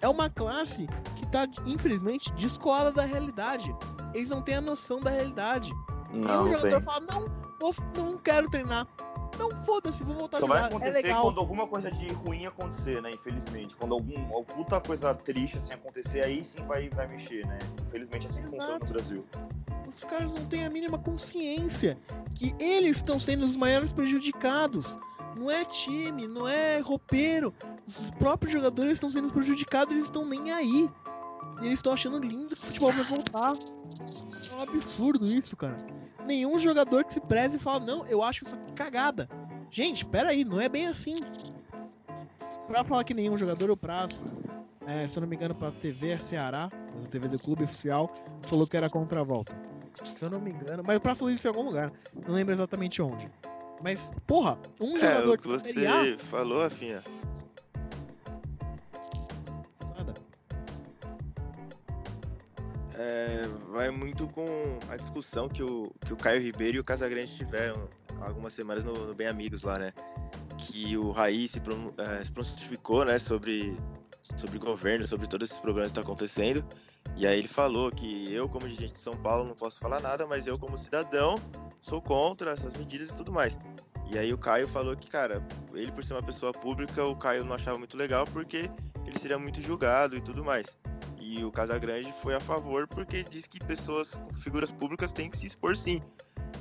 É 0.00 0.08
uma 0.08 0.30
classe 0.30 0.86
que 1.16 1.26
tá, 1.26 1.48
infelizmente, 1.66 2.32
descolada 2.34 2.92
da 2.92 3.02
realidade. 3.02 3.74
Eles 4.14 4.30
não 4.30 4.42
têm 4.42 4.54
a 4.54 4.60
noção 4.60 5.00
da 5.00 5.10
realidade. 5.10 5.72
Não, 6.12 6.44
Nenhum 6.44 6.56
jogador 6.56 6.76
tem. 6.76 6.80
fala, 6.82 7.00
não, 7.10 7.26
não 7.96 8.16
quero 8.16 8.48
treinar. 8.48 8.86
Não, 9.40 9.50
foda-se, 9.64 10.04
vou 10.04 10.14
voltar 10.14 10.38
Só 10.38 10.44
a 10.44 10.48
vai 10.48 10.64
acontecer 10.64 10.98
é 10.98 11.02
legal. 11.02 11.22
quando 11.22 11.40
alguma 11.40 11.66
coisa 11.66 11.90
de 11.90 12.06
ruim 12.12 12.44
acontecer, 12.44 13.00
né? 13.00 13.10
Infelizmente. 13.10 13.74
Quando 13.74 13.94
algum, 13.94 14.20
alguma 14.34 14.44
puta 14.44 14.78
coisa 14.82 15.14
triste 15.14 15.56
assim 15.56 15.72
acontecer, 15.72 16.22
aí 16.22 16.44
sim 16.44 16.62
vai, 16.66 16.90
vai 16.90 17.08
mexer, 17.08 17.46
né? 17.46 17.58
Infelizmente 17.86 18.26
é 18.26 18.28
assim 18.28 18.42
que 18.42 18.48
funciona 18.48 18.78
no 18.78 18.86
Brasil. 18.86 19.24
Os 19.88 20.04
caras 20.04 20.34
não 20.34 20.44
têm 20.44 20.66
a 20.66 20.70
mínima 20.70 20.98
consciência 20.98 21.96
que 22.34 22.54
eles 22.58 22.98
estão 22.98 23.18
sendo 23.18 23.46
os 23.46 23.56
maiores 23.56 23.94
prejudicados. 23.94 24.94
Não 25.34 25.50
é 25.50 25.64
time, 25.64 26.28
não 26.28 26.46
é 26.46 26.78
roupeiro. 26.80 27.54
Os 27.86 28.10
próprios 28.10 28.52
jogadores 28.52 28.92
estão 28.92 29.08
sendo 29.08 29.32
prejudicados 29.32 29.94
e 29.94 29.96
eles 29.96 30.06
estão 30.06 30.26
nem 30.26 30.52
aí. 30.52 30.90
E 31.62 31.66
eles 31.66 31.78
estão 31.78 31.94
achando 31.94 32.18
lindo 32.18 32.54
que 32.54 32.62
o 32.62 32.66
futebol 32.66 32.92
vai 32.92 33.04
voltar. 33.04 33.54
É 34.50 34.54
um 34.54 34.60
absurdo 34.60 35.26
isso, 35.26 35.56
cara. 35.56 35.78
Nenhum 36.26 36.58
jogador 36.58 37.04
que 37.04 37.12
se 37.14 37.20
preze 37.20 37.58
fala, 37.58 37.80
não, 37.80 38.06
eu 38.06 38.22
acho 38.22 38.44
isso 38.44 38.54
aqui 38.54 38.72
cagada. 38.72 39.28
Gente, 39.70 40.04
peraí, 40.04 40.44
não 40.44 40.60
é 40.60 40.68
bem 40.68 40.86
assim. 40.86 41.20
Pra 42.66 42.84
falar 42.84 43.04
que 43.04 43.14
nenhum 43.14 43.36
jogador, 43.36 43.68
eu 43.68 43.76
prazo. 43.76 44.16
É, 44.86 45.06
se 45.06 45.16
eu 45.16 45.20
não 45.20 45.28
me 45.28 45.36
engano, 45.36 45.54
pra 45.54 45.70
TV 45.70 46.16
Ceará, 46.18 46.68
na 47.00 47.08
TV 47.08 47.28
do 47.28 47.38
clube 47.38 47.64
oficial, 47.64 48.12
falou 48.42 48.66
que 48.66 48.76
era 48.76 48.88
contra 48.88 49.20
a 49.20 49.24
volta. 49.24 49.54
Se 50.16 50.24
eu 50.24 50.30
não 50.30 50.40
me 50.40 50.50
engano, 50.50 50.82
mas 50.86 50.96
o 50.96 51.00
Prazo 51.00 51.18
falou 51.20 51.34
isso 51.34 51.46
em 51.46 51.50
algum 51.50 51.62
lugar. 51.62 51.92
Não 52.26 52.34
lembro 52.34 52.54
exatamente 52.54 53.02
onde. 53.02 53.30
Mas, 53.82 53.98
porra, 54.26 54.58
um 54.80 54.96
É, 54.96 55.00
jogador 55.00 55.34
o 55.34 55.38
que 55.38 55.48
A- 55.48 55.58
você 55.58 56.16
falou, 56.18 56.60
Rafinha. 56.62 57.02
Vai 63.70 63.90
muito 63.90 64.26
com 64.28 64.46
a 64.88 64.96
discussão 64.96 65.48
que 65.48 65.62
o, 65.62 65.92
que 66.04 66.12
o 66.12 66.16
Caio 66.16 66.40
Ribeiro 66.40 66.76
e 66.76 66.80
o 66.80 66.84
Casagrande 66.84 67.34
tiveram 67.34 67.88
algumas 68.20 68.52
semanas 68.52 68.84
no, 68.84 68.92
no 68.92 69.14
Bem 69.14 69.28
Amigos 69.28 69.62
lá, 69.62 69.78
né? 69.78 69.92
Que 70.58 70.96
o 70.96 71.10
Raí 71.10 71.48
se, 71.48 71.58
eh, 71.58 72.24
se 72.24 72.32
prontificou, 72.32 73.04
né, 73.04 73.18
sobre, 73.18 73.76
sobre 74.36 74.58
governo, 74.58 75.06
sobre 75.06 75.26
todos 75.26 75.50
esses 75.50 75.60
problemas 75.60 75.90
que 75.90 75.98
estão 75.98 76.02
acontecendo. 76.02 76.64
E 77.16 77.26
aí 77.26 77.38
ele 77.38 77.48
falou 77.48 77.90
que 77.90 78.32
eu, 78.32 78.48
como 78.48 78.66
dirigente 78.66 78.94
de 78.94 79.00
São 79.00 79.14
Paulo, 79.14 79.44
não 79.44 79.54
posso 79.54 79.78
falar 79.80 80.00
nada, 80.00 80.26
mas 80.26 80.46
eu, 80.46 80.58
como 80.58 80.76
cidadão, 80.76 81.36
sou 81.80 82.02
contra 82.02 82.50
essas 82.52 82.74
medidas 82.74 83.10
e 83.10 83.16
tudo 83.16 83.32
mais. 83.32 83.58
E 84.12 84.18
aí 84.18 84.32
o 84.32 84.38
Caio 84.38 84.66
falou 84.66 84.96
que, 84.96 85.08
cara, 85.08 85.46
ele 85.72 85.92
por 85.92 86.02
ser 86.02 86.14
uma 86.14 86.22
pessoa 86.22 86.52
pública, 86.52 87.04
o 87.04 87.16
Caio 87.16 87.44
não 87.44 87.54
achava 87.54 87.78
muito 87.78 87.96
legal 87.96 88.26
porque 88.26 88.70
ele 89.06 89.18
seria 89.18 89.38
muito 89.38 89.62
julgado 89.62 90.16
e 90.16 90.20
tudo 90.20 90.44
mais. 90.44 90.76
E 91.30 91.44
o 91.44 91.52
Casagrande 91.52 92.12
foi 92.20 92.34
a 92.34 92.40
favor 92.40 92.88
porque 92.88 93.22
diz 93.22 93.46
que 93.46 93.60
pessoas, 93.64 94.20
figuras 94.40 94.72
públicas 94.72 95.12
têm 95.12 95.30
que 95.30 95.38
se 95.38 95.46
expor 95.46 95.76
sim. 95.76 96.02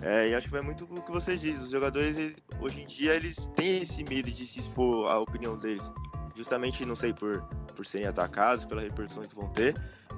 É, 0.04 0.30
e 0.30 0.36
acho 0.36 0.46
que 0.46 0.54
vai 0.54 0.62
muito 0.62 0.84
o 0.84 1.02
que 1.02 1.12
você 1.12 1.36
diz. 1.36 1.60
Os 1.60 1.72
jogadores, 1.72 2.36
hoje 2.62 2.84
em 2.84 2.86
dia, 2.86 3.16
eles 3.16 3.48
têm 3.56 3.82
esse 3.82 4.04
medo 4.04 4.32
de 4.32 4.46
se 4.46 4.60
expor 4.60 5.10
à 5.10 5.18
opinião 5.18 5.58
deles. 5.58 5.92
Justamente, 6.36 6.86
não 6.86 6.96
sei, 6.96 7.12
por, 7.12 7.42
por 7.76 7.84
serem 7.84 8.06
atacados, 8.06 8.64
pela 8.64 8.82
repercussão 8.82 9.24
que 9.24 9.36
vão 9.36 9.50
ter, 9.50 9.74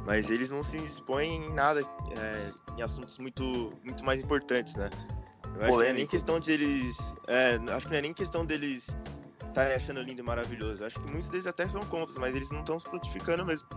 mas 0.06 0.30
eles 0.30 0.52
não 0.52 0.64
se 0.64 0.76
expõem 0.80 1.46
em 1.46 1.54
nada, 1.54 1.80
é, 1.80 2.52
em 2.78 2.82
assuntos 2.82 3.18
muito, 3.20 3.72
muito 3.86 4.04
mais 4.04 4.22
importantes, 4.22 4.76
né? 4.76 4.90
Eu 5.56 5.62
acho 5.62 5.72
que 5.72 5.78
não 5.78 5.82
é 5.82 5.94
nem 5.94 6.06
questão 6.06 6.40
deles. 6.42 7.16
É, 7.28 7.58
acho 7.74 7.86
que 7.86 7.92
não 7.94 8.00
é 8.00 8.02
nem 8.02 8.14
questão 8.14 8.46
deles 8.46 8.98
estarem 9.48 9.76
achando 9.76 10.02
lindo 10.02 10.20
e 10.20 10.24
maravilhoso. 10.24 10.84
Acho 10.84 11.00
que 11.00 11.10
muitos 11.10 11.30
deles 11.30 11.48
até 11.48 11.68
são 11.70 11.82
contas, 11.84 12.18
mas 12.18 12.36
eles 12.36 12.52
não 12.52 12.60
estão 12.60 12.78
se 12.78 12.86
frutificando 12.90 13.46
mesmo. 13.46 13.68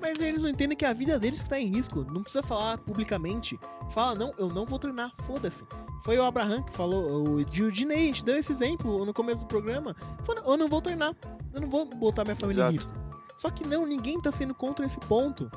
Mas 0.00 0.18
eles 0.20 0.42
não 0.42 0.48
entendem 0.48 0.76
que 0.76 0.84
a 0.84 0.92
vida 0.92 1.18
deles 1.18 1.40
está 1.40 1.58
em 1.58 1.66
risco. 1.66 2.04
Não 2.12 2.22
precisa 2.22 2.42
falar 2.42 2.78
publicamente. 2.78 3.58
Fala, 3.90 4.14
não, 4.14 4.32
eu 4.38 4.48
não 4.48 4.64
vou 4.64 4.78
treinar, 4.78 5.10
foda-se. 5.24 5.64
Foi 6.04 6.16
o 6.18 6.22
Abraham 6.24 6.62
que 6.62 6.72
falou, 6.72 7.24
o 7.38 7.44
Dinei, 7.44 8.04
a 8.04 8.06
gente 8.06 8.24
deu 8.24 8.36
esse 8.36 8.52
exemplo 8.52 9.04
no 9.04 9.12
começo 9.12 9.40
do 9.40 9.46
programa. 9.46 9.96
Falou, 10.22 10.44
eu 10.52 10.56
não 10.56 10.68
vou 10.68 10.80
treinar, 10.80 11.14
eu 11.52 11.60
não 11.60 11.68
vou 11.68 11.84
botar 11.84 12.22
minha 12.24 12.36
família 12.36 12.62
em 12.62 12.74
Exato. 12.74 12.76
risco. 12.88 12.92
Só 13.36 13.50
que 13.50 13.66
não, 13.66 13.84
ninguém 13.86 14.20
tá 14.20 14.30
sendo 14.30 14.54
contra 14.54 14.86
esse 14.86 14.98
ponto. 15.00 15.50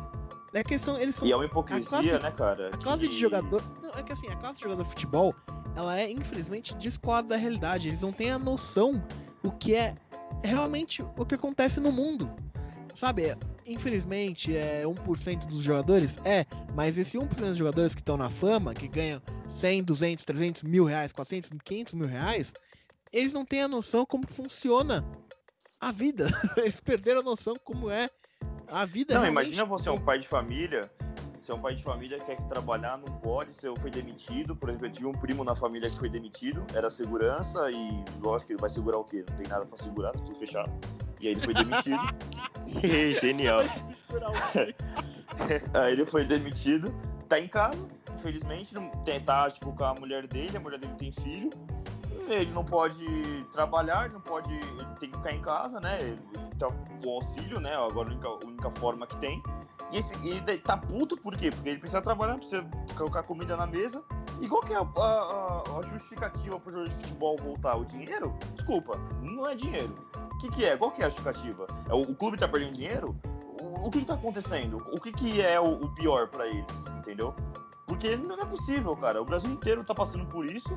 É 0.54 0.64
questão, 0.64 0.98
eles 0.98 1.16
são 1.16 1.28
E 1.28 1.32
é 1.32 1.36
uma 1.36 1.46
hipocrisia, 1.46 1.88
classe- 1.88 2.12
né, 2.20 2.32
cara? 2.32 2.70
A 2.74 2.78
classe 2.78 3.04
de 3.04 3.10
que- 3.10 3.20
jogador. 3.20 3.62
Não, 3.82 3.90
é 3.92 4.04
que 4.04 4.12
assim, 4.12 4.28
a 4.28 4.36
classe 4.36 4.58
de 4.58 4.64
jogador 4.64 4.84
de 4.84 4.90
futebol, 4.90 5.34
ela 5.76 5.98
é 6.00 6.12
infelizmente 6.12 6.76
descolada 6.76 7.30
da 7.30 7.36
realidade. 7.38 7.88
Eles 7.88 8.02
não 8.02 8.12
têm 8.12 8.32
a 8.32 8.38
noção 8.40 9.02
o 9.44 9.52
que 9.52 9.74
é 9.76 9.96
realmente 10.44 11.02
o 11.18 11.26
que 11.26 11.36
acontece 11.36 11.80
no 11.80 11.92
mundo. 11.92 12.30
Sabe, 12.96 13.36
infelizmente 13.66 14.56
é 14.56 14.84
1% 14.84 15.48
dos 15.48 15.62
jogadores? 15.62 16.18
É, 16.24 16.46
mas 16.76 16.98
esse 16.98 17.18
1% 17.18 17.28
dos 17.28 17.58
jogadores 17.58 17.94
que 17.94 18.02
estão 18.02 18.18
na 18.18 18.30
fama, 18.30 18.74
que 18.74 18.88
ganham 18.88 19.22
100, 19.48 19.84
200, 19.84 20.26
300 20.26 20.64
mil 20.64 20.86
reais, 20.86 21.12
400, 21.12 21.52
500 21.64 21.94
mil 21.94 22.08
reais, 22.08 22.54
eles 23.12 23.34
não 23.34 23.46
têm 23.46 23.62
a 23.62 23.68
noção 23.68 24.06
como 24.06 24.26
funciona 24.28 25.06
a 25.80 25.92
vida. 25.92 26.28
Eles 26.58 26.80
perderam 26.80 27.22
a 27.22 27.24
noção 27.24 27.56
como 27.64 27.90
é 27.90 28.10
a 28.68 28.86
vida. 28.86 29.16
Não, 29.16 29.22
realmente. 29.22 29.48
imagina 29.48 29.66
você 29.66 29.90
é 29.90 29.92
um 29.92 29.98
pai 29.98 30.20
de 30.20 30.28
família. 30.28 30.90
Você 31.42 31.52
é 31.52 31.56
um 31.56 31.60
pai 31.60 31.74
de 31.74 31.82
família 31.82 32.20
que 32.20 32.26
quer 32.26 32.40
trabalhar, 32.42 32.98
não 32.98 33.06
pode, 33.20 33.52
você 33.52 33.74
foi 33.82 33.90
demitido. 33.90 34.56
Por 34.56 34.70
exemplo, 34.70 34.88
eu 34.88 34.92
tive 34.92 35.08
um 35.08 35.12
primo 35.12 35.44
na 35.44 35.56
família 35.56 35.90
que 35.90 35.98
foi 35.98 36.08
demitido, 36.08 36.64
era 36.74 36.88
segurança 36.88 37.72
e 37.72 38.04
lógico 38.22 38.48
que 38.48 38.54
ele 38.54 38.62
vai 38.62 38.70
segurar 38.70 39.00
o 39.00 39.04
quê? 39.04 39.26
Não 39.28 39.36
tem 39.36 39.48
nada 39.48 39.66
pra 39.66 39.76
segurar, 39.76 40.12
tá 40.12 40.20
tudo 40.20 40.38
fechado. 40.38 40.72
E 41.20 41.28
aí 41.28 41.34
ele 41.34 41.42
foi 41.42 41.56
demitido. 41.56 42.00
Genial. 43.20 43.62
Aí 45.74 45.94
ele 45.94 46.06
foi 46.06 46.26
demitido, 46.26 46.94
tá 47.28 47.40
em 47.40 47.48
casa, 47.48 47.88
infelizmente, 48.14 48.76
não 48.76 48.92
tá 49.26 49.50
tipo 49.50 49.74
com 49.74 49.84
a 49.84 49.94
mulher 49.96 50.28
dele, 50.28 50.58
a 50.58 50.60
mulher 50.60 50.78
dele 50.78 50.94
tem 50.96 51.12
filho. 51.12 51.50
Ele 52.30 52.52
não 52.52 52.64
pode 52.64 53.06
trabalhar, 53.52 54.10
não 54.10 54.22
pode. 54.22 54.54
Ele 54.54 54.96
tem 55.00 55.10
que 55.10 55.18
ficar 55.18 55.32
em 55.32 55.42
casa, 55.42 55.80
né? 55.80 55.98
Ele 56.02 56.20
tá 56.60 56.68
com 56.70 57.10
auxílio, 57.10 57.60
né? 57.60 57.74
Agora 57.76 58.10
a 58.10 58.12
única, 58.12 58.28
a 58.28 58.46
única 58.46 58.72
forma 58.80 59.08
que 59.08 59.18
tem. 59.18 59.42
E 59.92 59.98
esse, 59.98 60.16
ele 60.26 60.42
tá 60.60 60.78
puto 60.78 61.18
por 61.18 61.36
quê? 61.36 61.50
Porque 61.52 61.70
ele 61.70 61.80
precisa 61.80 62.02
trabalhar, 62.02 62.36
precisa 62.38 62.66
colocar 62.98 63.24
comida 63.24 63.58
na 63.58 63.68
mesa. 63.68 64.04
E 64.40 64.48
qual 64.48 64.62
que 64.62 64.74
é 64.74 64.78
a, 64.78 64.82
a- 64.82 65.64
a- 65.80 65.82
justificativa 65.88 66.60
pro 66.60 66.72
jogo 66.72 66.88
de 66.90 66.96
futebol 66.96 67.36
voltar? 67.38 67.76
O 67.76 67.86
dinheiro? 67.86 68.34
Desculpa, 68.56 68.98
não 69.22 69.48
é 69.48 69.54
dinheiro. 69.56 69.94
O 70.34 70.38
que, 70.40 70.50
que 70.50 70.66
é? 70.66 70.76
Qual 70.78 70.92
que 70.92 71.02
é 71.02 71.06
a 71.06 71.10
justificativa? 71.10 71.68
É 71.90 71.94
o, 71.94 72.02
o 72.02 72.16
clube 72.16 72.38
tá 72.38 72.48
perdendo 72.48 72.74
dinheiro? 72.74 73.16
O, 73.62 73.88
o 73.88 73.92
que, 73.92 74.00
que 74.00 74.06
tá 74.06 74.14
acontecendo? 74.16 74.78
O 74.92 75.00
que, 75.00 75.12
que 75.12 75.42
é 75.42 75.60
o, 75.60 75.66
o 75.84 75.94
pior 75.94 76.28
pra 76.30 76.48
eles, 76.48 76.88
entendeu? 76.98 77.36
Porque 77.86 78.16
não 78.16 78.40
é 78.40 78.46
possível, 78.46 78.96
cara. 78.96 79.22
O 79.22 79.26
Brasil 79.26 79.52
inteiro 79.52 79.84
tá 79.84 79.94
passando 79.94 80.26
por 80.26 80.46
isso. 80.46 80.76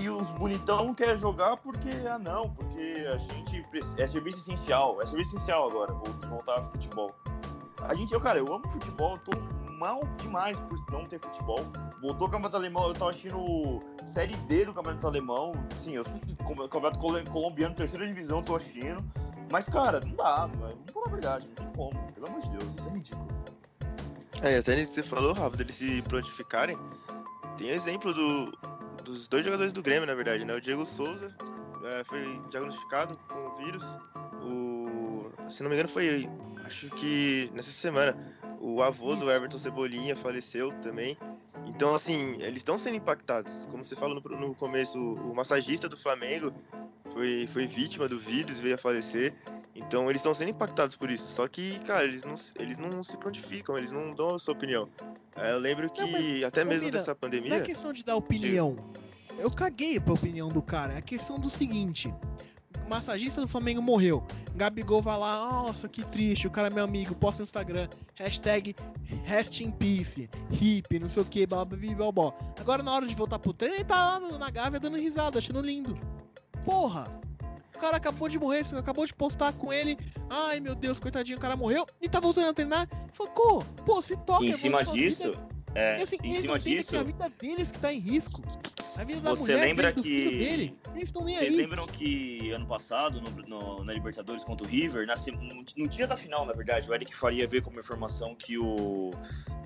E 0.00 0.08
os 0.08 0.30
bonitão 0.32 0.94
querem 0.94 1.16
jogar 1.18 1.56
porque, 1.58 1.90
ah 2.08 2.18
não, 2.18 2.50
porque 2.50 3.04
a 3.12 3.18
gente 3.18 3.64
é 3.98 4.06
serviço 4.06 4.38
essencial. 4.38 5.00
É 5.02 5.06
serviço 5.06 5.36
essencial 5.36 5.68
agora, 5.68 5.92
vol- 5.92 6.28
voltar 6.30 6.58
ao 6.58 6.64
futebol. 6.64 7.14
A 7.82 7.94
gente, 7.94 8.12
eu, 8.12 8.20
cara, 8.20 8.38
eu 8.38 8.52
amo 8.52 8.66
futebol, 8.68 9.16
eu 9.16 9.18
tô 9.18 9.40
mal 9.78 10.00
demais 10.18 10.58
por 10.60 10.78
não 10.90 11.04
ter 11.04 11.18
futebol. 11.20 11.58
Voltou 12.00 12.28
o 12.28 12.30
Campeonato 12.30 12.56
Alemão, 12.56 12.88
eu 12.88 12.94
tava 12.94 13.10
assistindo 13.10 13.82
Série 14.04 14.36
D 14.36 14.64
do 14.66 14.74
Campeonato 14.74 15.06
Alemão. 15.06 15.52
Sim, 15.78 15.96
eu 15.96 16.04
Campeonato 16.68 16.98
Col- 16.98 17.24
Colombiano, 17.30 17.74
terceira 17.74 18.06
divisão, 18.06 18.42
tô 18.42 18.56
assistindo. 18.56 19.02
Mas, 19.50 19.68
cara, 19.68 20.00
não 20.00 20.14
dá, 20.16 20.46
vamos 20.46 20.90
falar 20.92 21.06
a 21.06 21.10
verdade, 21.10 21.48
não 21.48 21.54
tem 21.54 21.72
como, 21.74 22.12
pelo 22.12 22.26
amor 22.26 22.40
de 22.40 22.50
Deus, 22.50 22.64
isso 22.76 22.88
é 22.88 22.92
ridículo. 22.92 23.28
É, 24.42 24.58
até 24.58 24.74
nisso 24.76 24.94
que 24.94 25.02
você 25.02 25.08
falou, 25.08 25.32
Rafa, 25.32 25.56
deles 25.56 25.74
se 25.74 26.02
prontificarem. 26.02 26.76
Tem 27.56 27.68
exemplo 27.68 28.12
do, 28.12 28.50
dos 29.04 29.28
dois 29.28 29.44
jogadores 29.44 29.72
do 29.72 29.82
Grêmio, 29.82 30.06
na 30.06 30.14
verdade, 30.14 30.44
né? 30.44 30.54
O 30.54 30.60
Diego 30.60 30.84
Souza 30.84 31.34
é, 31.84 32.04
foi 32.04 32.40
diagnosticado 32.50 33.16
com 33.28 33.38
o 33.38 33.56
vírus. 33.64 33.98
O, 34.42 35.30
se 35.48 35.62
não 35.62 35.70
me 35.70 35.76
engano, 35.76 35.88
foi, 35.88 36.28
acho 36.64 36.88
que 36.90 37.50
nessa 37.54 37.70
semana. 37.70 38.16
O 38.60 38.82
avô 38.82 39.14
do 39.14 39.30
Everton 39.30 39.58
Cebolinha 39.58 40.16
faleceu 40.16 40.72
também. 40.80 41.18
Então, 41.66 41.94
assim, 41.94 42.36
eles 42.40 42.58
estão 42.60 42.78
sendo 42.78 42.96
impactados. 42.96 43.66
Como 43.70 43.84
você 43.84 43.94
falou 43.94 44.20
no, 44.20 44.36
no 44.38 44.54
começo, 44.54 44.98
o, 44.98 45.32
o 45.32 45.34
massagista 45.34 45.88
do 45.88 45.96
Flamengo 45.98 46.52
foi, 47.12 47.46
foi 47.52 47.66
vítima 47.66 48.08
do 48.08 48.18
vírus, 48.18 48.58
veio 48.58 48.74
a 48.74 48.78
falecer. 48.78 49.34
Então 49.74 50.08
eles 50.08 50.20
estão 50.20 50.32
sendo 50.32 50.50
impactados 50.50 50.96
por 50.96 51.10
isso. 51.10 51.26
Só 51.26 51.46
que, 51.48 51.78
cara, 51.80 52.04
eles 52.04 52.24
não, 52.24 52.34
eles 52.58 52.78
não 52.78 53.02
se 53.02 53.16
prontificam, 53.16 53.76
eles 53.76 53.92
não 53.92 54.14
dão 54.14 54.36
a 54.36 54.38
sua 54.38 54.54
opinião. 54.54 54.88
É, 55.36 55.52
eu 55.52 55.58
lembro 55.58 55.90
que 55.90 56.00
Não, 56.00 56.48
até 56.48 56.64
mesmo 56.64 56.86
Mira, 56.86 56.98
dessa 56.98 57.10
Não 57.12 57.18
pandemia. 57.18 57.54
é 57.56 57.60
questão 57.60 57.92
de 57.92 58.04
dar 58.04 58.16
opinião. 58.16 58.76
Eu 59.38 59.50
caguei 59.50 59.98
pra 59.98 60.14
opinião 60.14 60.48
do 60.48 60.62
cara. 60.62 60.94
É 60.94 61.02
questão 61.02 61.38
do 61.38 61.50
seguinte: 61.50 62.14
massagista 62.88 63.40
do 63.40 63.48
Flamengo 63.48 63.80
morreu. 63.82 64.22
Gabigol 64.54 65.02
vai 65.02 65.18
lá, 65.18 65.38
nossa, 65.40 65.88
que 65.88 66.04
triste. 66.04 66.46
O 66.46 66.50
cara 66.50 66.68
é 66.68 66.70
meu 66.70 66.84
amigo, 66.84 67.14
posta 67.14 67.42
no 67.42 67.44
Instagram. 67.44 67.88
Hashtag 68.14 68.74
rest 69.24 69.60
in 69.60 69.70
peace, 69.70 70.28
hip, 70.52 70.98
não 70.98 71.08
sei 71.08 71.22
o 71.22 71.26
que, 71.26 71.46
blá 71.46 71.64
blá 71.64 71.78
blá 71.94 72.12
blá. 72.12 72.32
Agora 72.60 72.82
na 72.82 72.92
hora 72.92 73.06
de 73.06 73.14
voltar 73.14 73.38
pro 73.38 73.52
treino, 73.52 73.76
ele 73.76 73.84
tá 73.84 73.96
lá 73.96 74.20
no- 74.20 74.38
na 74.38 74.50
Gávea 74.50 74.78
dando 74.80 74.96
risada, 74.96 75.38
achando 75.38 75.60
lindo. 75.60 75.98
Porra! 76.64 77.20
O 77.74 77.78
cara 77.78 77.96
acabou 77.96 78.28
de 78.28 78.38
morrer, 78.38 78.64
você 78.64 78.76
acabou 78.76 79.04
de 79.04 79.12
postar 79.12 79.52
com 79.52 79.72
ele. 79.72 79.98
Ai 80.30 80.60
meu 80.60 80.74
Deus, 80.76 81.00
coitadinho, 81.00 81.36
o 81.36 81.40
cara 81.40 81.56
morreu. 81.56 81.84
E 82.00 82.08
tá 82.08 82.20
voltando 82.20 82.48
a 82.48 82.54
treinar. 82.54 82.88
Focou, 83.12 83.62
pô, 83.84 84.00
se 84.00 84.16
toca. 84.18 84.44
em 84.44 84.52
cima 84.52 84.84
disso, 84.84 85.24
vida. 85.32 85.48
é, 85.74 85.98
E 85.98 86.02
assim, 86.02 86.16
em 86.22 86.34
cima 86.36 86.58
disso, 86.58 86.94
é 86.94 87.00
a 87.00 87.02
vida 87.02 87.28
deles 87.40 87.70
que 87.72 87.78
tá 87.78 87.92
em 87.92 87.98
risco. 87.98 88.40
A 88.96 89.02
vida 89.04 89.20
da 89.20 89.30
Você 89.30 89.52
mulher 89.54 89.66
lembra 89.66 89.92
dele, 89.92 90.02
que- 90.02 90.38
dele. 90.38 90.78
Eles 90.94 91.04
estão 91.08 91.24
nem 91.24 91.34
Vocês 91.34 91.52
aí. 91.52 91.56
lembram 91.60 91.84
que 91.86 92.50
ano 92.52 92.64
passado, 92.66 93.20
no, 93.20 93.30
no- 93.48 93.84
na 93.84 93.92
Libertadores 93.92 94.44
contra 94.44 94.64
o 94.64 94.70
River, 94.70 95.04
na 95.06 95.14
no, 95.76 95.88
dia 95.88 96.06
da 96.06 96.16
final, 96.16 96.46
na 96.46 96.52
verdade, 96.52 96.88
o 96.88 96.94
Eric 96.94 97.14
Faria 97.14 97.46
veio 97.46 97.60
com 97.62 97.70
uma 97.70 97.80
informação 97.80 98.34
que 98.36 98.56
o 98.56 99.10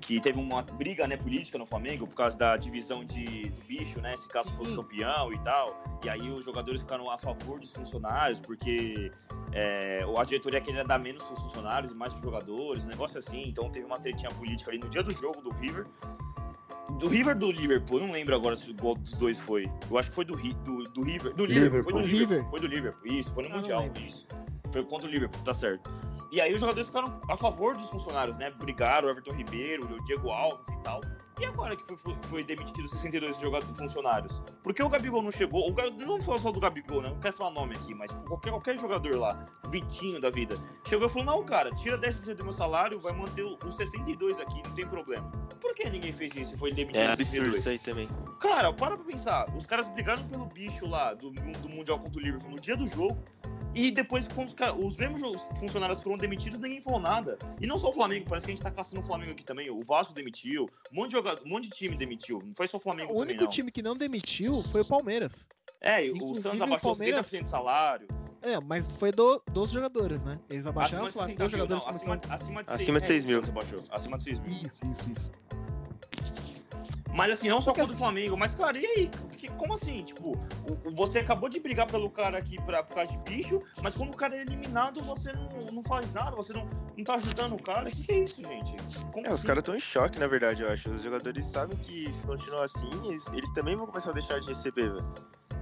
que 0.01 0.19
teve 0.19 0.39
uma 0.39 0.61
briga 0.63 1.05
né, 1.07 1.15
política 1.17 1.57
no 1.57 1.65
Flamengo 1.67 2.07
por 2.07 2.15
causa 2.15 2.35
da 2.35 2.55
divisão 2.57 3.03
de, 3.03 3.49
do 3.49 3.61
bicho, 3.67 4.01
né? 4.01 4.15
Se 4.17 4.27
caso 4.29 4.51
fosse 4.55 4.71
Sim. 4.71 4.77
campeão 4.77 5.31
e 5.33 5.37
tal. 5.43 5.83
E 6.03 6.09
aí 6.09 6.31
os 6.31 6.45
jogadores 6.45 6.81
ficaram 6.81 7.11
a 7.11 7.17
favor 7.17 7.59
dos 7.59 7.71
funcionários, 7.73 8.39
porque 8.39 9.11
é, 9.51 10.01
a 10.17 10.23
diretoria 10.23 10.61
queria 10.61 10.83
dar 10.85 10.97
menos 10.97 11.21
para 11.21 11.33
os 11.33 11.41
funcionários 11.41 11.91
e 11.91 11.95
mais 11.95 12.13
para 12.13 12.19
os 12.19 12.25
jogadores, 12.25 12.85
um 12.85 12.87
negócio 12.87 13.19
assim. 13.19 13.43
Então 13.47 13.69
teve 13.69 13.85
uma 13.85 13.97
tretinha 13.99 14.31
política 14.31 14.71
ali 14.71 14.79
no 14.79 14.89
dia 14.89 15.03
do 15.03 15.11
jogo 15.13 15.41
do 15.41 15.51
River. 15.51 15.85
Do 16.97 17.07
River 17.07 17.35
ou 17.35 17.39
do 17.39 17.51
Liverpool? 17.51 17.99
Eu 17.99 18.07
não 18.07 18.13
lembro 18.13 18.35
agora 18.35 18.57
se 18.57 18.71
o 18.71 18.73
gol 18.73 18.95
dos 18.95 19.13
dois 19.13 19.39
foi. 19.39 19.69
Eu 19.89 19.97
acho 19.97 20.09
que 20.09 20.15
foi 20.15 20.25
do, 20.25 20.35
do, 20.35 20.83
do 20.83 21.01
River. 21.01 21.33
Do 21.33 21.45
Liverpool. 21.45 21.83
Foi 21.83 21.93
do 21.93 22.07
Liverpool. 22.07 22.49
Foi 22.49 22.59
do 22.59 22.67
Liverpool. 22.67 23.13
Isso, 23.13 23.33
foi 23.33 23.43
no 23.43 23.49
Mundial. 23.49 23.89
Isso. 24.05 24.27
Foi 24.71 24.83
contra 24.83 25.07
o 25.07 25.11
Liverpool, 25.11 25.41
tá 25.43 25.53
certo. 25.53 25.89
E 26.31 26.39
aí 26.39 26.53
os 26.53 26.61
jogadores 26.61 26.87
ficaram 26.87 27.19
a 27.27 27.35
favor 27.35 27.75
dos 27.75 27.89
funcionários, 27.89 28.37
né? 28.37 28.51
Brigaram, 28.51 29.07
o 29.07 29.11
Everton 29.11 29.33
Ribeiro, 29.33 29.95
o 29.95 30.03
Diego 30.05 30.29
Alves 30.29 30.67
e 30.67 30.77
tal. 30.83 31.01
E 31.39 31.45
agora 31.45 31.75
que 31.75 31.83
foi, 31.85 32.17
foi, 32.23 32.43
demitido 32.43 32.87
62 32.89 33.39
jogadores 33.39 33.77
funcionários? 33.77 34.43
Por 34.61 34.73
que 34.73 34.83
o 34.83 34.89
Gabigol 34.89 35.21
não 35.21 35.31
chegou? 35.31 35.69
O 35.69 36.05
não 36.05 36.21
falar 36.21 36.37
só 36.37 36.51
do 36.51 36.59
Gabigol, 36.59 37.01
né? 37.01 37.09
Não 37.09 37.19
quero 37.19 37.37
falar 37.37 37.51
nome 37.51 37.75
aqui, 37.77 37.93
mas 37.93 38.11
qualquer, 38.27 38.49
qualquer 38.49 38.77
jogador 38.77 39.15
lá, 39.17 39.45
Vitinho 39.69 40.19
da 40.19 40.29
vida, 40.29 40.55
chegou 40.85 41.07
e 41.07 41.09
falou: 41.09 41.25
não, 41.25 41.45
cara, 41.45 41.71
tira 41.71 41.97
10% 41.97 42.35
do 42.35 42.43
meu 42.43 42.51
salário, 42.51 42.99
vai 42.99 43.13
manter 43.13 43.43
os 43.43 43.75
62 43.75 44.37
aqui, 44.37 44.61
não 44.67 44.75
tem 44.75 44.85
problema. 44.85 45.31
Por 45.61 45.73
que 45.73 45.89
ninguém 45.89 46.11
fez 46.11 46.35
isso 46.35 46.55
e 46.55 46.57
foi 46.57 46.73
demitido 46.73 47.01
É 47.01 47.13
absurdo 47.13 47.57
62? 47.57 47.59
isso 47.59 47.69
aí 47.69 47.79
também. 47.79 48.07
Cara, 48.41 48.73
para 48.73 48.97
pra 48.97 49.05
pensar. 49.05 49.49
Os 49.55 49.65
caras 49.65 49.87
brigaram 49.87 50.21
pelo 50.27 50.45
bicho 50.45 50.85
lá 50.87 51.13
do, 51.13 51.31
do 51.31 51.69
Mundial 51.69 51.99
contra 51.99 52.19
o 52.19 52.21
Liverpool 52.21 52.51
no 52.51 52.59
dia 52.59 52.75
do 52.75 52.85
jogo. 52.85 53.17
E 53.75 53.91
depois, 53.91 54.27
os, 54.77 54.95
mesmos 54.97 55.43
funcionários 55.59 56.01
foram 56.01 56.17
demitidos, 56.17 56.59
ninguém 56.59 56.81
falou 56.81 56.99
nada. 56.99 57.37
E 57.61 57.65
não 57.67 57.77
só 57.79 57.89
o 57.89 57.93
Flamengo, 57.93 58.25
parece 58.27 58.45
que 58.45 58.51
a 58.51 58.55
gente 58.55 58.63
tá 58.63 58.71
caçando 58.71 59.01
o 59.01 59.05
Flamengo 59.05 59.31
aqui 59.31 59.43
também. 59.43 59.69
O 59.69 59.83
Vasco 59.83 60.13
demitiu, 60.13 60.67
um 60.91 60.95
monte 60.95 61.09
de, 61.11 61.13
jogador, 61.17 61.41
um 61.45 61.49
monte 61.49 61.63
de 61.65 61.69
time 61.71 61.95
demitiu. 61.95 62.41
Não 62.45 62.53
foi 62.55 62.67
só 62.67 62.77
o 62.77 62.79
Flamengo 62.79 63.11
O 63.11 63.15
também, 63.15 63.29
único 63.29 63.43
não. 63.43 63.49
time 63.49 63.71
que 63.71 63.81
não 63.81 63.95
demitiu 63.95 64.61
foi 64.63 64.81
o 64.81 64.85
Palmeiras. 64.85 65.45
É, 65.81 66.05
e 66.05 66.11
o 66.11 66.15
Inclusive, 66.17 66.41
Santos 66.41 66.59
o 66.59 66.63
abaixou 66.63 66.95
Palmeiras- 66.95 67.25
70% 67.27 67.43
de 67.43 67.49
salário. 67.49 68.07
É, 68.41 68.59
mas 68.61 68.87
foi 68.87 69.11
do, 69.11 69.41
dos 69.51 69.69
jogadores, 69.69 70.23
né? 70.23 70.39
Eles 70.49 70.65
abaixaram 70.65 71.05
Acima 71.05 71.09
o 71.09 71.11
salário 71.11 71.35
60 71.37 71.43
dos 71.43 71.51
mil, 71.53 71.59
jogadores 71.59 71.83
não, 71.83 71.91
começaram... 71.91 72.33
acima, 72.33 72.35
acima 72.35 72.63
de 72.63 72.71
Acima 72.71 73.01
de 73.01 73.07
6 73.07 73.25
mil. 73.25 73.41
o. 73.41 73.83
Acima 73.89 74.17
de 74.17 74.23
6 74.23 74.39
mil. 74.39 74.61
Isso, 74.63 74.85
isso, 74.91 75.11
isso. 75.11 75.31
Mas 77.13 77.31
assim, 77.31 77.49
não 77.49 77.59
só 77.59 77.71
Porque 77.71 77.81
contra 77.81 77.95
o 77.95 77.97
Flamengo, 77.97 78.37
mas, 78.37 78.53
cara, 78.55 78.77
e 78.77 78.85
aí? 78.85 79.09
Que- 79.37 79.49
como 79.53 79.73
assim? 79.73 80.03
Tipo, 80.03 80.37
você 80.93 81.19
acabou 81.19 81.49
de 81.49 81.59
brigar 81.59 81.87
pelo 81.87 82.09
cara 82.09 82.37
aqui 82.37 82.61
pra, 82.63 82.83
por 82.83 82.93
causa 82.95 83.11
de 83.11 83.17
bicho, 83.19 83.61
mas 83.81 83.95
quando 83.95 84.11
o 84.13 84.15
cara 84.15 84.35
é 84.37 84.41
eliminado, 84.41 85.03
você 85.03 85.31
não, 85.33 85.49
não 85.71 85.83
faz 85.83 86.13
nada, 86.13 86.35
você 86.35 86.53
não, 86.53 86.67
não 86.97 87.03
tá 87.03 87.15
ajudando 87.15 87.53
o 87.53 87.61
cara. 87.61 87.89
O 87.89 87.91
que, 87.91 88.03
que 88.03 88.11
é 88.11 88.19
isso, 88.23 88.41
gente? 88.43 88.75
Como 89.11 89.25
É, 89.25 89.29
os 89.29 89.35
assim? 89.35 89.47
caras 89.47 89.61
estão 89.61 89.75
em 89.75 89.79
choque, 89.79 90.19
na 90.19 90.27
verdade, 90.27 90.61
eu 90.63 90.69
acho. 90.71 90.89
Os 90.91 91.01
jogadores 91.03 91.45
sabem 91.45 91.77
que 91.77 92.11
se 92.13 92.25
continuar 92.25 92.65
assim, 92.65 92.89
eles, 93.07 93.27
eles 93.33 93.51
também 93.51 93.75
vão 93.75 93.87
começar 93.87 94.11
a 94.11 94.13
deixar 94.13 94.39
de 94.39 94.47
receber, 94.47 94.91
velho. 94.91 95.13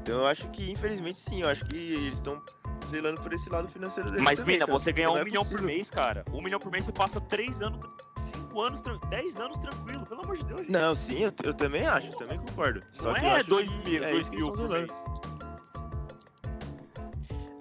Então 0.07 0.19
eu 0.19 0.25
acho 0.27 0.47
que, 0.51 0.71
infelizmente, 0.71 1.19
sim, 1.19 1.41
eu 1.41 1.49
acho 1.49 1.65
que 1.65 1.75
eles 1.75 2.13
estão 2.13 2.41
zelando 2.87 3.19
por 3.19 3.33
esse 3.33 3.49
lado 3.49 3.67
financeiro 3.67 4.09
deles. 4.09 4.23
Mas, 4.23 4.39
também, 4.39 4.55
Mina, 4.55 4.65
cara. 4.65 4.79
você 4.79 4.93
ganha 4.93 5.11
um 5.11 5.17
é 5.17 5.23
milhão 5.25 5.43
por 5.43 5.49
possível. 5.49 5.65
mês, 5.65 5.89
cara. 5.89 6.23
Um 6.31 6.41
milhão 6.41 6.61
por 6.61 6.71
mês 6.71 6.85
você 6.85 6.93
passa 6.93 7.19
três 7.19 7.61
anos, 7.61 7.85
cinco 8.17 8.61
anos, 8.61 8.81
dez 9.09 9.37
anos 9.37 9.57
tranquilo. 9.59 10.05
Pelo 10.05 10.21
amor 10.21 10.37
de 10.37 10.45
Deus, 10.45 10.61
gente. 10.61 10.71
Não, 10.71 10.95
sim, 10.95 11.23
eu, 11.23 11.33
eu 11.43 11.53
também 11.53 11.85
acho, 11.85 12.07
eu 12.13 12.15
também 12.15 12.39
concordo. 12.39 12.81
Só 12.93 13.09
não 13.09 13.15
que 13.15 13.25
eu 13.25 13.29
é 13.29 13.35
acho 13.35 13.49
dois 13.49 13.75
que 13.75 13.89
mil, 13.89 14.03
é 14.05 14.11
dois 14.11 14.29
mil 14.29 14.47
eles 14.47 14.59
por 14.61 14.69
mês. 14.69 14.91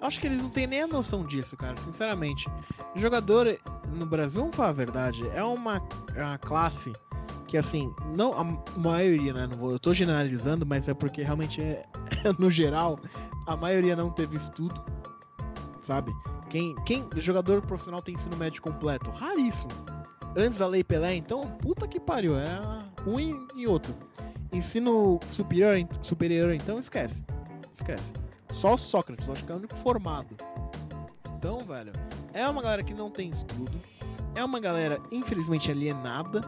acho 0.01 0.21
que 0.21 0.27
eles 0.27 0.41
não 0.41 0.49
têm 0.49 0.67
nem 0.67 0.83
a 0.83 0.87
noção 0.87 1.25
disso, 1.25 1.57
cara, 1.57 1.75
sinceramente. 1.75 2.49
Jogador 2.95 3.59
no 3.89 4.05
Brasil, 4.05 4.39
vamos 4.39 4.55
falar 4.55 4.69
a 4.69 4.71
verdade, 4.71 5.29
é 5.33 5.43
uma, 5.43 5.85
é 6.15 6.23
uma 6.23 6.37
classe 6.37 6.93
que, 7.47 7.57
assim, 7.57 7.93
não 8.15 8.33
a 8.37 8.43
maioria, 8.77 9.33
né? 9.33 9.47
Não 9.47 9.57
vou, 9.57 9.71
eu 9.71 9.79
tô 9.79 9.93
generalizando, 9.93 10.65
mas 10.65 10.87
é 10.87 10.93
porque 10.93 11.23
realmente 11.23 11.61
é, 11.61 11.85
no 12.37 12.51
geral, 12.51 12.99
a 13.47 13.55
maioria 13.55 13.95
não 13.95 14.09
teve 14.09 14.37
estudo, 14.37 14.83
sabe? 15.85 16.11
Quem, 16.49 16.75
quem 16.85 17.07
jogador 17.17 17.61
profissional 17.61 18.01
tem 18.01 18.15
ensino 18.15 18.35
médio 18.37 18.61
completo? 18.61 19.09
Raríssimo. 19.11 19.71
Antes 20.35 20.59
da 20.59 20.67
Lei 20.67 20.83
Pelé, 20.83 21.15
então, 21.15 21.41
puta 21.61 21.87
que 21.87 21.99
pariu, 21.99 22.37
era 22.37 22.85
um 23.05 23.19
e, 23.19 23.35
e 23.55 23.67
outro. 23.67 23.95
Ensino 24.51 25.19
superior, 25.29 25.75
superior, 26.01 26.53
então, 26.53 26.79
esquece. 26.79 27.21
Esquece. 27.73 28.13
Só 28.51 28.75
o 28.75 28.77
Sócrates, 28.77 29.27
acho 29.29 29.43
que 29.43 29.51
é 29.51 29.55
o 29.55 29.57
único 29.57 29.75
formado. 29.77 30.35
Então, 31.37 31.59
velho, 31.59 31.91
é 32.33 32.47
uma 32.47 32.61
galera 32.61 32.83
que 32.83 32.93
não 32.93 33.09
tem 33.09 33.29
estudo. 33.29 33.79
É 34.35 34.43
uma 34.43 34.59
galera, 34.59 35.01
infelizmente, 35.11 35.71
alienada. 35.71 36.41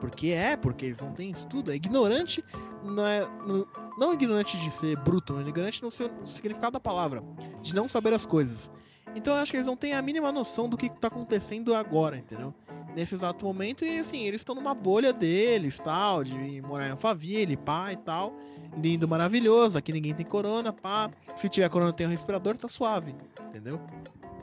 Porque 0.00 0.28
é, 0.28 0.56
porque 0.56 0.86
eles 0.86 1.00
não 1.00 1.12
têm 1.12 1.30
estudo. 1.30 1.72
É 1.72 1.74
ignorante, 1.74 2.44
não 2.84 3.06
é. 3.06 3.20
Não, 3.46 3.66
não 3.98 4.14
ignorante 4.14 4.56
de 4.58 4.70
ser 4.70 4.96
bruto, 4.98 5.34
mas 5.34 5.46
ignorante 5.46 5.82
no 5.82 5.90
seu 5.90 6.08
no 6.08 6.26
significado 6.26 6.72
da 6.72 6.80
palavra. 6.80 7.22
De 7.62 7.74
não 7.74 7.88
saber 7.88 8.12
as 8.12 8.24
coisas. 8.24 8.70
Então 9.14 9.34
eu 9.34 9.40
acho 9.40 9.50
que 9.50 9.56
eles 9.56 9.66
não 9.66 9.76
têm 9.76 9.94
a 9.94 10.02
mínima 10.02 10.30
noção 10.30 10.68
do 10.68 10.76
que 10.76 10.88
tá 10.88 11.08
acontecendo 11.08 11.74
agora, 11.74 12.16
entendeu? 12.16 12.54
Nesse 12.94 13.14
exato 13.14 13.44
momento, 13.44 13.84
e 13.84 13.98
assim, 13.98 14.22
eles 14.22 14.40
estão 14.40 14.54
numa 14.54 14.74
bolha 14.74 15.12
deles, 15.12 15.78
tal, 15.78 16.24
de 16.24 16.60
morar 16.62 16.88
em 16.88 16.90
Alphaville, 16.90 17.56
pá 17.56 17.92
e 17.92 17.96
tal. 17.96 18.32
Lindo, 18.76 19.06
maravilhoso, 19.06 19.78
aqui 19.78 19.92
ninguém 19.92 20.14
tem 20.14 20.26
corona, 20.26 20.72
pá. 20.72 21.10
Se 21.36 21.48
tiver 21.48 21.68
corona 21.68 21.92
tem 21.92 22.06
um 22.06 22.10
respirador, 22.10 22.56
tá 22.56 22.68
suave, 22.68 23.14
entendeu? 23.48 23.80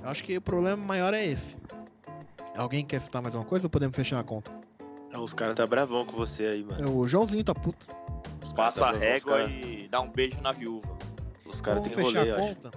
Eu 0.02 0.10
acho 0.10 0.24
que 0.24 0.38
o 0.38 0.42
problema 0.42 0.84
maior 0.84 1.14
é 1.14 1.26
esse. 1.26 1.56
Alguém 2.56 2.86
quer 2.86 3.02
citar 3.02 3.22
mais 3.22 3.36
uma 3.36 3.44
coisa 3.44 3.66
ou 3.66 3.70
podemos 3.70 3.96
fechar 3.96 4.20
a 4.20 4.24
conta? 4.24 4.65
Os 5.20 5.34
caras 5.34 5.56
tá 5.56 5.66
bravão 5.66 6.06
com 6.06 6.14
você 6.14 6.46
aí, 6.48 6.64
mano. 6.64 6.98
O 7.00 7.08
Joãozinho 7.08 7.44
tá 7.44 7.54
puto. 7.56 7.88
Os 8.44 8.54
caras 8.54 8.76
Passa 8.76 8.80
tá 8.82 8.86
a 8.88 8.92
bravão, 8.92 9.08
régua 9.08 9.38
cara- 9.38 9.50
e 9.50 9.88
dá 9.90 10.02
um 10.02 10.10
beijo 10.10 10.42
na 10.42 10.52
viúva. 10.52 10.88
Os 11.46 11.62
caras 11.62 11.88
fechar 11.88 12.02
rolê, 12.04 12.20
a 12.20 12.26
eu 12.26 12.36
acho. 12.36 12.56
conta. 12.56 12.72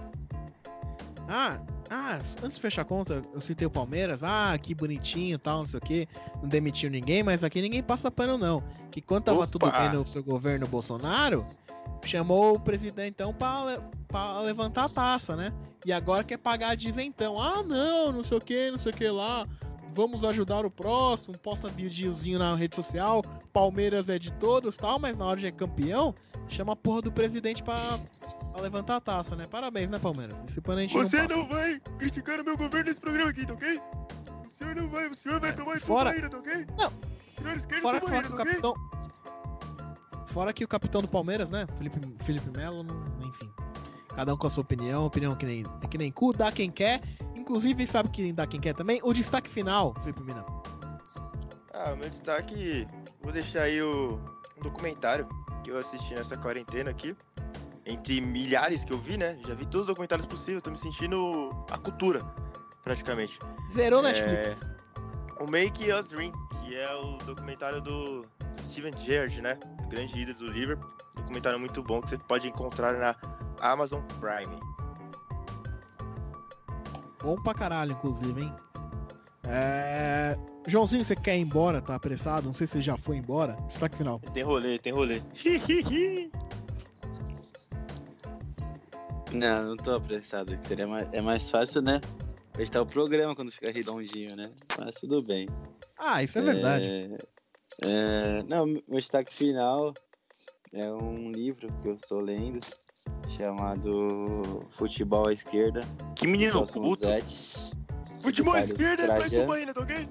Ah, 1.29 1.61
ah, 1.91 2.19
antes 2.43 2.57
de 2.57 2.61
fechar 2.63 2.83
a 2.83 2.85
conta, 2.85 3.23
eu 3.35 3.41
citei 3.41 3.67
o 3.67 3.71
Palmeiras. 3.71 4.23
Ah, 4.23 4.57
que 4.61 4.75
bonitinho 4.75 5.35
e 5.35 5.39
tal, 5.39 5.59
não 5.61 5.67
sei 5.67 5.79
o 5.79 5.83
que. 5.83 6.09
Não 6.43 6.49
demitiu 6.49 6.91
ninguém, 6.91 7.23
mas 7.23 7.45
aqui 7.45 7.61
ninguém 7.61 7.83
passa 7.83 8.11
pano, 8.11 8.39
não. 8.39 8.63
Que 8.91 9.01
quando 9.03 9.25
tava 9.25 9.39
Opa! 9.39 9.47
tudo 9.47 9.71
bem 9.71 9.93
no 9.93 10.07
seu 10.07 10.23
governo 10.23 10.67
Bolsonaro, 10.67 11.45
chamou 12.05 12.55
o 12.55 12.61
presidentão 12.61 13.35
pra, 13.35 13.65
le- 13.65 13.81
pra 14.07 14.41
levantar 14.41 14.85
a 14.85 14.89
taça, 14.89 15.37
né? 15.37 15.53
E 15.85 15.93
agora 15.93 16.25
quer 16.25 16.39
pagar 16.39 16.75
de 16.77 16.89
isentão. 16.89 17.39
Ah, 17.41 17.63
não, 17.63 18.11
não 18.13 18.23
sei 18.25 18.39
o 18.39 18.41
que, 18.41 18.71
não 18.71 18.79
sei 18.79 18.93
o 18.93 18.95
que 18.97 19.09
lá. 19.09 19.47
Vamos 19.95 20.23
ajudar 20.25 20.65
o 20.65 20.71
próximo, 20.71 21.37
posta 21.39 21.69
videozinho 21.69 22.39
na 22.39 22.55
rede 22.55 22.77
social. 22.77 23.23
Palmeiras 23.53 24.09
é 24.09 24.19
de 24.19 24.31
todos 24.33 24.77
tal, 24.77 24.99
mas 24.99 25.17
na 25.17 25.25
hora 25.25 25.41
de 25.41 25.47
é 25.47 25.51
campeão, 25.51 26.15
chama 26.49 26.73
a 26.73 26.77
porra 26.77 27.03
do 27.03 27.11
presidente 27.13 27.63
pra, 27.63 27.99
pra 28.53 28.61
levantar 28.63 28.97
a 28.97 29.01
taça, 29.01 29.35
né? 29.35 29.45
Parabéns, 29.51 29.89
né, 29.91 29.99
Palmeiras? 29.99 30.37
Esse 30.49 30.61
pano 30.61 30.79
a 30.79 30.83
gente 30.83 30.95
Você 30.95 31.27
não, 31.27 31.39
não 31.39 31.49
vai 31.49 31.81
criticar 31.99 32.41
o 32.41 32.45
meu 32.45 32.57
governo 32.57 32.87
nesse 32.89 33.01
programa 33.01 33.31
aqui, 33.31 33.45
tá 33.47 33.55
ok? 33.55 33.81
O 34.47 34.51
senhor 34.51 34.75
não 34.77 34.89
vai, 34.89 35.09
o 35.09 35.15
senhor 35.15 35.41
vai 35.41 35.51
É, 35.51 35.53
tomar 35.53 35.81
fora- 35.81 36.11
ainda, 36.11 36.29
tá 36.29 36.39
ok? 36.39 36.67
Não. 36.79 36.89
O 36.89 37.41
senhor 37.43 37.57
esquerdo 37.57 37.83
Fora, 37.83 38.01
fora 38.01 38.15
ainda, 38.17 38.29
que 38.29 38.35
o 38.35 38.37
tá 38.37 38.43
ok? 38.43 38.53
capitão. 38.53 38.75
Fora 40.27 40.53
que 40.53 40.65
o 40.65 40.69
capitão 40.69 41.01
do 41.01 41.09
Palmeiras, 41.09 41.51
né? 41.51 41.67
Felipe, 41.77 41.99
Felipe 42.25 42.51
Melo, 42.57 42.85
enfim. 43.27 43.51
Cada 44.15 44.35
um 44.35 44.37
com 44.37 44.47
a 44.47 44.51
sua 44.51 44.63
opinião, 44.63 45.07
opinião 45.07 45.35
que 45.35 45.47
nem, 45.47 45.65
que 45.91 45.97
nem 45.99 46.11
cu, 46.13 46.33
dá 46.33 46.51
quem 46.53 46.71
quer. 46.71 47.01
Inclusive, 47.49 47.87
sabe 47.87 48.11
quem 48.11 48.35
dá 48.35 48.47
quem 48.47 48.61
quer 48.61 48.75
também? 48.75 49.01
O 49.03 49.11
destaque 49.15 49.49
final, 49.49 49.95
Felipe 50.03 50.23
Mina. 50.23 50.45
Ah, 51.73 51.95
o 51.95 51.97
meu 51.97 52.11
destaque, 52.11 52.87
vou 53.23 53.33
deixar 53.33 53.63
aí 53.63 53.81
o 53.81 54.21
um 54.59 54.63
documentário 54.63 55.27
que 55.65 55.71
eu 55.71 55.79
assisti 55.79 56.15
nessa 56.15 56.37
quarentena 56.37 56.91
aqui. 56.91 57.17
Entre 57.87 58.21
milhares 58.21 58.85
que 58.85 58.93
eu 58.93 58.99
vi, 58.99 59.17
né? 59.17 59.39
Já 59.47 59.55
vi 59.55 59.65
todos 59.65 59.81
os 59.81 59.87
documentários 59.87 60.27
possíveis, 60.27 60.63
tô 60.63 60.71
me 60.71 60.77
sentindo 60.77 61.49
a 61.71 61.79
cultura, 61.79 62.21
praticamente. 62.85 63.39
Zerou 63.71 64.01
É, 64.01 64.13
Netflix. 64.13 64.57
O 65.41 65.47
Make 65.47 65.91
Us 65.91 66.07
Dream, 66.09 66.33
que 66.61 66.77
é 66.77 66.95
o 66.97 67.17
documentário 67.25 67.81
do 67.81 68.27
Steven 68.61 68.93
Gerrard, 68.99 69.41
né? 69.41 69.59
Grande 69.89 70.21
ídolo 70.21 70.39
do 70.39 70.53
Liverpool. 70.53 70.91
Documentário 71.15 71.59
muito 71.59 71.83
bom 71.83 72.03
que 72.03 72.11
você 72.11 72.19
pode 72.19 72.47
encontrar 72.47 72.93
na 72.93 73.17
Amazon 73.63 74.03
Prime. 74.21 74.78
Bom 77.23 77.37
pra 77.37 77.55
caralho, 77.55 77.93
inclusive, 77.93 78.43
hein? 78.43 78.53
É... 79.47 80.37
Joãozinho, 80.67 81.05
você 81.05 81.17
quer 81.17 81.37
ir 81.37 81.41
embora? 81.41 81.81
Tá 81.81 81.95
apressado? 81.95 82.47
Não 82.47 82.55
sei 82.55 82.67
se 82.67 82.75
você 82.75 82.81
já 82.81 82.97
foi 82.97 83.17
embora. 83.17 83.55
Destaque 83.67 83.97
final. 83.97 84.21
Tem 84.33 84.43
rolê, 84.43 84.79
tem 84.79 84.93
rolê. 84.93 85.23
Não, 89.33 89.63
não 89.63 89.77
tô 89.77 89.95
apressado. 89.95 90.57
Seria 90.67 90.87
mais, 90.87 91.07
é 91.13 91.21
mais 91.21 91.51
fácil, 91.51 91.83
né? 91.83 92.01
Prestar 92.53 92.81
o 92.81 92.87
programa 92.87 93.35
quando 93.35 93.53
fica 93.53 93.71
redondinho, 93.71 94.35
né? 94.35 94.51
Mas 94.79 94.95
tudo 94.95 95.23
bem. 95.23 95.47
Ah, 95.99 96.23
isso 96.23 96.39
é 96.39 96.43
verdade. 96.43 96.87
É, 96.87 97.19
é, 97.85 98.43
não, 98.45 98.67
meu 98.67 98.83
destaque 98.89 99.35
final 99.35 99.93
É 100.73 100.91
um 100.91 101.31
livro 101.31 101.69
que 101.81 101.89
eu 101.89 101.95
estou 101.95 102.21
lendo 102.21 102.59
chamado 103.29 104.67
Futebol 104.77 105.29
à 105.29 105.33
Esquerda. 105.33 105.81
Que 106.15 106.27
menino 106.27 106.67
puto. 106.67 107.07
Futebol 108.23 108.55
à 108.55 108.61
esquerda, 108.61 109.05
Trajano. 109.05 109.31
pro 109.31 109.47
banheiro, 109.47 109.75
tá 109.75 109.81
ok? 109.81 110.09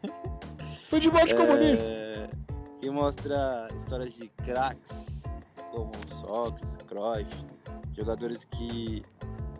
Futebol 0.88 1.24
de 1.24 1.34
comunista. 1.34 1.84
É, 1.84 2.28
que 2.80 2.90
mostra 2.90 3.68
histórias 3.76 4.14
de 4.14 4.28
craques 4.44 5.24
como 5.72 5.90
Sócrates, 6.20 6.76
Cruyff, 6.86 7.44
jogadores 7.96 8.44
que 8.44 9.02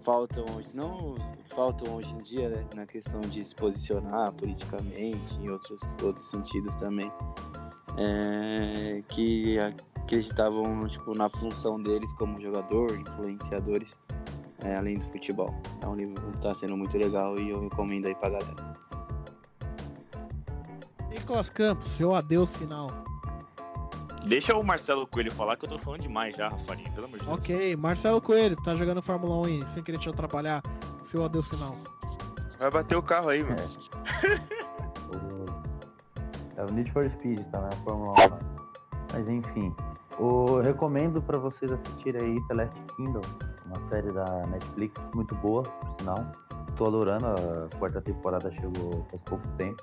faltam 0.01 0.45
hoje, 0.57 0.69
não 0.73 1.17
faltam 1.49 1.97
hoje 1.97 2.15
em 2.15 2.19
dia, 2.19 2.49
né, 2.49 2.65
na 2.75 2.87
questão 2.87 3.21
de 3.21 3.45
se 3.45 3.55
posicionar 3.55 4.33
politicamente, 4.33 5.35
em 5.41 5.51
outros, 5.51 5.81
outros 6.03 6.27
sentidos 6.31 6.77
também, 6.77 7.11
é, 7.99 9.03
que 9.09 9.57
acreditavam 10.11 10.87
tipo, 10.89 11.15
na 11.15 11.29
função 11.29 11.81
deles 11.83 12.13
como 12.15 12.41
jogador, 12.41 12.91
influenciadores, 12.99 13.99
é, 14.65 14.77
além 14.77 14.99
do 14.99 15.05
futebol. 15.11 15.53
É 15.83 15.87
um 15.87 15.97
livro 15.97 16.15
que 16.31 16.37
está 16.37 16.55
sendo 16.55 16.77
muito 16.77 16.97
legal 16.97 17.37
e 17.39 17.51
eu 17.51 17.61
recomendo 17.61 18.07
aí 18.07 18.15
pra 18.15 18.31
galera. 18.31 18.77
Nicolas 21.11 21.51
Campos, 21.51 21.89
seu 21.89 22.15
adeus 22.15 22.55
final. 22.57 22.89
Deixa 24.29 24.57
o 24.57 24.63
Marcelo 24.63 25.07
Coelho 25.07 25.31
falar 25.33 25.57
que 25.57 25.65
eu 25.67 25.71
tô 25.71 25.79
falando 25.79 26.01
demais 26.03 26.35
já, 26.37 26.49
Rafarinha, 26.49 26.91
pelo 26.93 27.07
amor 27.07 27.19
de 27.19 27.25
Deus. 27.27 27.39
Ok, 27.39 27.77
Marcelo 27.77 28.21
Coelho, 28.21 28.57
tá 28.63 28.75
jogando 28.75 29.03
Fórmula 29.03 29.37
1 29.47 29.49
e 29.49 29.69
sem 29.69 29.83
querer 29.83 29.99
te 29.99 30.09
atrapalhar. 30.09 30.63
Seu 31.05 31.25
adeus 31.25 31.49
final. 31.49 31.77
Vai 32.59 32.71
bater 32.71 32.97
o 32.97 33.03
carro 33.03 33.29
aí, 33.29 33.43
mano. 33.43 33.57
O- 35.09 36.61
É 36.61 36.65
o 36.65 36.73
Need 36.73 36.91
for 36.91 37.09
Speed, 37.11 37.41
tá 37.51 37.61
na 37.61 37.71
Fórmula 37.73 38.13
1. 38.13 38.15
lá. 38.31 38.39
Mas 39.13 39.29
enfim, 39.29 39.73
eu 40.19 40.63
recomendo 40.65 41.21
pra 41.23 41.39
vocês 41.39 41.71
assistirem 41.73 42.23
aí 42.23 42.49
The 42.49 42.55
Last 42.55 42.81
Kingdom, 42.97 43.21
uma 43.67 43.89
série 43.89 44.11
da 44.13 44.47
Netflix 44.47 45.01
muito 45.15 45.35
boa, 45.37 45.63
por 45.63 45.97
sinal. 46.01 46.27
Tô 46.77 46.87
adorando, 46.87 47.27
a 47.27 47.79
quarta 47.79 48.01
temporada 48.01 48.51
chegou 48.53 49.07
faz 49.11 49.23
pouco 49.25 49.47
tempo. 49.57 49.83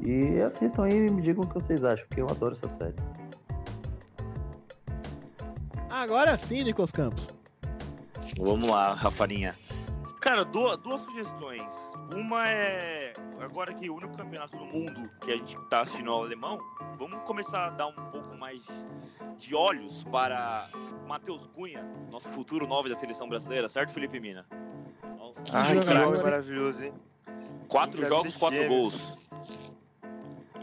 E 0.00 0.40
assistam 0.40 0.84
aí 0.84 1.06
e 1.06 1.10
me 1.10 1.22
digam 1.22 1.44
o 1.44 1.46
que 1.46 1.54
vocês 1.54 1.82
acham, 1.84 2.06
porque 2.08 2.20
eu 2.20 2.26
adoro 2.30 2.54
essa 2.54 2.74
série. 2.76 2.94
Agora 5.90 6.36
sim, 6.36 6.62
Nicolas 6.64 6.92
Campos. 6.92 7.34
Vamos 8.38 8.68
lá, 8.68 8.92
Rafarinha. 8.94 9.54
Cara, 10.20 10.44
duas, 10.44 10.76
duas 10.78 11.00
sugestões. 11.02 11.92
Uma 12.14 12.48
é. 12.48 13.05
Agora 13.46 13.72
que 13.72 13.88
o 13.88 13.94
único 13.94 14.16
campeonato 14.16 14.56
do 14.56 14.64
mundo 14.66 15.08
que 15.24 15.30
a 15.30 15.36
gente 15.36 15.56
tá 15.70 15.80
assistindo 15.82 16.10
é 16.10 16.14
o 16.14 16.22
alemão, 16.22 16.58
vamos 16.98 17.22
começar 17.22 17.66
a 17.66 17.70
dar 17.70 17.86
um 17.86 17.92
pouco 17.92 18.36
mais 18.36 18.84
de 19.38 19.54
olhos 19.54 20.02
para 20.02 20.68
Matheus 21.06 21.46
Cunha, 21.46 21.84
nosso 22.10 22.28
futuro 22.30 22.66
nove 22.66 22.88
da 22.88 22.96
seleção 22.96 23.28
brasileira, 23.28 23.68
certo, 23.68 23.92
Felipe 23.92 24.18
Mina? 24.18 24.44
Ai, 25.52 25.78
que 25.78 25.82
jogador, 25.82 26.06
homem 26.08 26.18
hein? 26.18 26.24
maravilhoso, 26.24 26.84
hein? 26.86 26.94
Quatro 27.68 28.00
Quem 28.00 28.08
jogos, 28.08 28.36
quatro 28.36 28.58
gêmeos. 28.58 28.80
gols. 28.80 29.18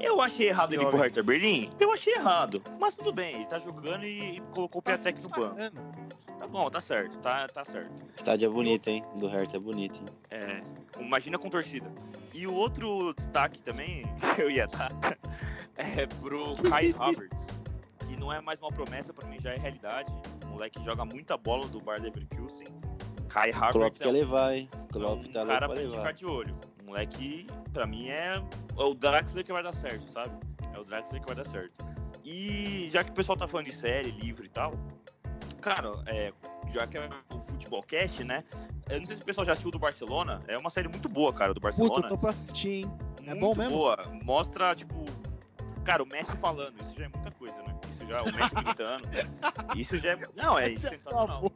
Eu 0.01 0.19
achei 0.19 0.49
errado 0.49 0.71
Que 0.71 0.75
ele 0.75 0.83
ir 0.83 0.89
pro. 0.89 0.97
Hertha 0.99 1.23
Berlim? 1.23 1.69
Eu 1.79 1.93
achei 1.93 2.13
errado. 2.15 2.61
Mas 2.81 2.97
tudo 2.97 3.13
bem, 3.13 3.35
ele 3.35 3.45
tá 3.45 3.57
jogando 3.59 4.03
e, 4.03 4.35
e 4.37 4.41
colocou 4.51 4.79
o 4.79 4.81
Tá 4.81 4.97
Piatek 4.97 5.23
no 5.23 5.29
banco. 5.29 5.55
Tá 6.37 6.47
bom, 6.47 6.69
tá 6.69 6.81
certo, 6.81 7.17
tá, 7.19 7.47
tá 7.47 7.63
certo. 7.63 8.03
Estádio 8.17 8.47
é 8.47 8.49
bonito, 8.49 8.89
hein? 8.89 9.05
Do 9.15 9.27
Hertha 9.27 9.55
é 9.55 9.59
bonito, 9.59 10.01
hein? 10.01 10.05
É, 10.29 10.61
imagina 10.99 11.39
com 11.39 11.49
torcida. 11.49 11.89
E 12.33 12.47
o 12.47 12.53
outro 12.53 13.13
destaque 13.13 13.61
também 13.61 14.03
que 14.35 14.41
eu 14.41 14.49
ia 14.49 14.67
dar 14.67 14.91
é 15.77 16.05
pro 16.07 16.55
Kai 16.69 16.93
Havertz, 16.99 17.59
que 18.05 18.15
não 18.17 18.31
é 18.31 18.41
mais 18.41 18.59
uma 18.59 18.71
promessa, 18.71 19.13
pra 19.13 19.27
mim 19.27 19.39
já 19.39 19.51
é 19.53 19.57
realidade. 19.57 20.11
O 20.45 20.49
moleque 20.49 20.83
joga 20.83 21.05
muita 21.05 21.37
bola 21.37 21.67
do 21.67 21.79
Bar 21.79 22.01
Leverkusen. 22.01 22.67
Kai 23.29 23.51
Havertz 23.51 24.01
é 24.01 24.07
um, 24.07 24.11
levar, 24.11 24.53
hein? 24.53 24.69
é 24.93 24.97
um 24.97 25.23
tá 25.23 25.45
cara 25.45 25.67
pra 25.67 25.75
gente 25.75 25.91
ficar 25.91 25.97
levar. 25.97 26.13
de 26.13 26.25
olho. 26.25 26.55
O 26.81 26.85
moleque, 26.87 27.47
pra 27.71 27.87
mim, 27.87 28.09
é 28.09 28.35
é 28.77 28.83
o 28.83 28.93
Draxler 28.93 29.45
que 29.45 29.53
vai 29.53 29.63
dar 29.63 29.71
certo, 29.71 30.09
sabe? 30.09 30.31
É 30.73 30.79
o 30.79 30.83
Draxler 30.83 31.21
que 31.21 31.27
vai 31.27 31.35
dar 31.35 31.45
certo. 31.45 31.85
E 32.23 32.87
já 32.89 33.03
que 33.03 33.11
o 33.11 33.13
pessoal 33.13 33.37
tá 33.37 33.47
falando 33.47 33.67
de 33.67 33.73
série, 33.73 34.11
livro 34.11 34.45
e 34.45 34.49
tal, 34.49 34.73
cara, 35.61 35.91
é, 36.07 36.31
já 36.73 36.87
que 36.87 36.97
é 36.97 37.09
o 37.33 37.39
Futebol 37.45 37.83
Cast, 37.83 38.23
né? 38.23 38.43
Eu 38.89 38.99
não 38.99 39.07
sei 39.07 39.15
se 39.15 39.21
o 39.21 39.25
pessoal 39.25 39.45
já 39.45 39.53
assistiu 39.53 39.71
do 39.71 39.79
Barcelona. 39.79 40.41
É 40.47 40.57
uma 40.57 40.69
série 40.69 40.87
muito 40.87 41.07
boa, 41.07 41.31
cara, 41.31 41.53
do 41.53 41.61
Puta, 41.61 41.77
Barcelona. 41.77 42.07
tô 42.07 42.17
pra 42.17 42.29
assistir, 42.31 42.69
hein? 42.83 42.91
É 43.25 43.33
muito 43.33 43.39
bom 43.39 43.55
mesmo? 43.55 43.77
boa. 43.77 43.97
Mostra, 44.23 44.75
tipo, 44.75 45.05
cara, 45.85 46.03
o 46.03 46.05
Messi 46.05 46.35
falando. 46.37 46.73
Isso 46.81 46.97
já 46.99 47.05
é 47.05 47.07
muita 47.07 47.31
coisa, 47.31 47.55
né? 47.63 47.75
Isso 47.89 48.05
já, 48.05 48.21
o 48.21 48.33
Messi 48.33 48.55
gritando. 48.55 49.07
Isso 49.77 49.97
já 49.97 50.11
é. 50.11 50.17
Não, 50.35 50.57
é 50.59 50.75
sensacional. 50.75 51.49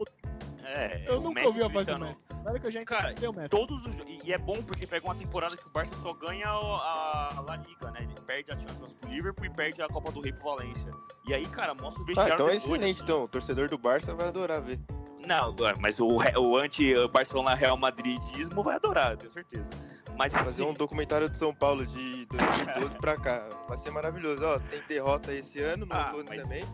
É, 0.64 1.04
Eu 1.08 1.18
o 1.20 1.22
nunca 1.22 1.42
Messi 1.42 1.48
ouvi 1.48 1.64
a 1.64 1.68
voz 1.68 1.86
do 1.86 1.94
gritando. 1.94 2.06
Messi. 2.06 2.28
Olha 2.46 2.60
que 2.60 2.68
eu 2.68 2.72
já 2.72 2.86
Cara, 2.86 3.12
entendi 3.12 3.28
o 3.28 3.34
Messi. 3.34 3.50
Todos 3.50 3.86
os, 3.86 3.98
e, 4.00 4.20
e 4.24 4.32
é 4.34 4.38
bom 4.38 4.62
porque 4.64 4.88
pega 4.88 5.06
uma 5.06 5.16
temporada 5.16 5.58
que 5.58 5.68
o 5.68 5.70
Barça 5.70 5.94
só 5.96 6.14
ganha 6.14 6.48
a, 6.48 7.44
La 7.46 7.58
Liga, 7.58 7.92
né? 7.92 8.00
Ele 8.04 8.14
perde 8.26 8.52
a 8.52 8.58
Champions 8.60 8.94
pro 8.94 9.10
Liverpool 9.10 9.46
e 9.46 9.50
perde 9.50 9.82
a 9.82 9.88
Copa 9.90 10.12
do 10.14 10.22
Rei 10.22 10.32
pro 10.32 10.46
Valência. 10.46 10.92
E 11.28 11.34
aí, 11.34 11.46
cara, 11.48 11.74
mostra 11.74 12.02
o 12.02 12.04
Ah, 12.04 12.08
vestiário 12.08 12.34
então 12.36 12.50
é 12.50 12.56
excelente, 12.56 12.92
assim. 12.92 13.04
então. 13.04 13.24
O 13.24 13.28
torcedor 13.28 13.70
do 13.70 13.78
Barça 13.78 14.16
vai 14.16 14.28
adorar 14.30 14.62
ver. 14.62 14.80
Não, 15.26 15.56
mas 15.80 16.00
o, 16.00 16.08
o 16.38 16.58
anti-Barcelona 16.58 17.56
Real 17.56 17.78
Madridismo 17.78 18.64
vai 18.64 18.76
adorar, 18.76 19.18
tenho 19.18 19.32
certeza. 19.32 19.70
Mas 20.18 20.34
Fazer 20.34 20.64
assim, 20.64 20.72
um 20.72 20.74
documentário 20.74 21.30
de 21.30 21.38
São 21.38 21.54
Paulo 21.54 21.86
de 21.86 22.26
2012 22.26 22.98
pra 22.98 23.16
cá. 23.18 23.48
Vai 23.68 23.78
ser 23.78 23.92
maravilhoso. 23.92 24.44
Ó, 24.44 24.58
tem 24.60 24.82
derrota 24.88 25.32
esse 25.32 25.62
ano, 25.62 25.86
no 25.86 25.94
Ah, 25.94 26.12
mas 26.28 26.44
também. 26.44 26.66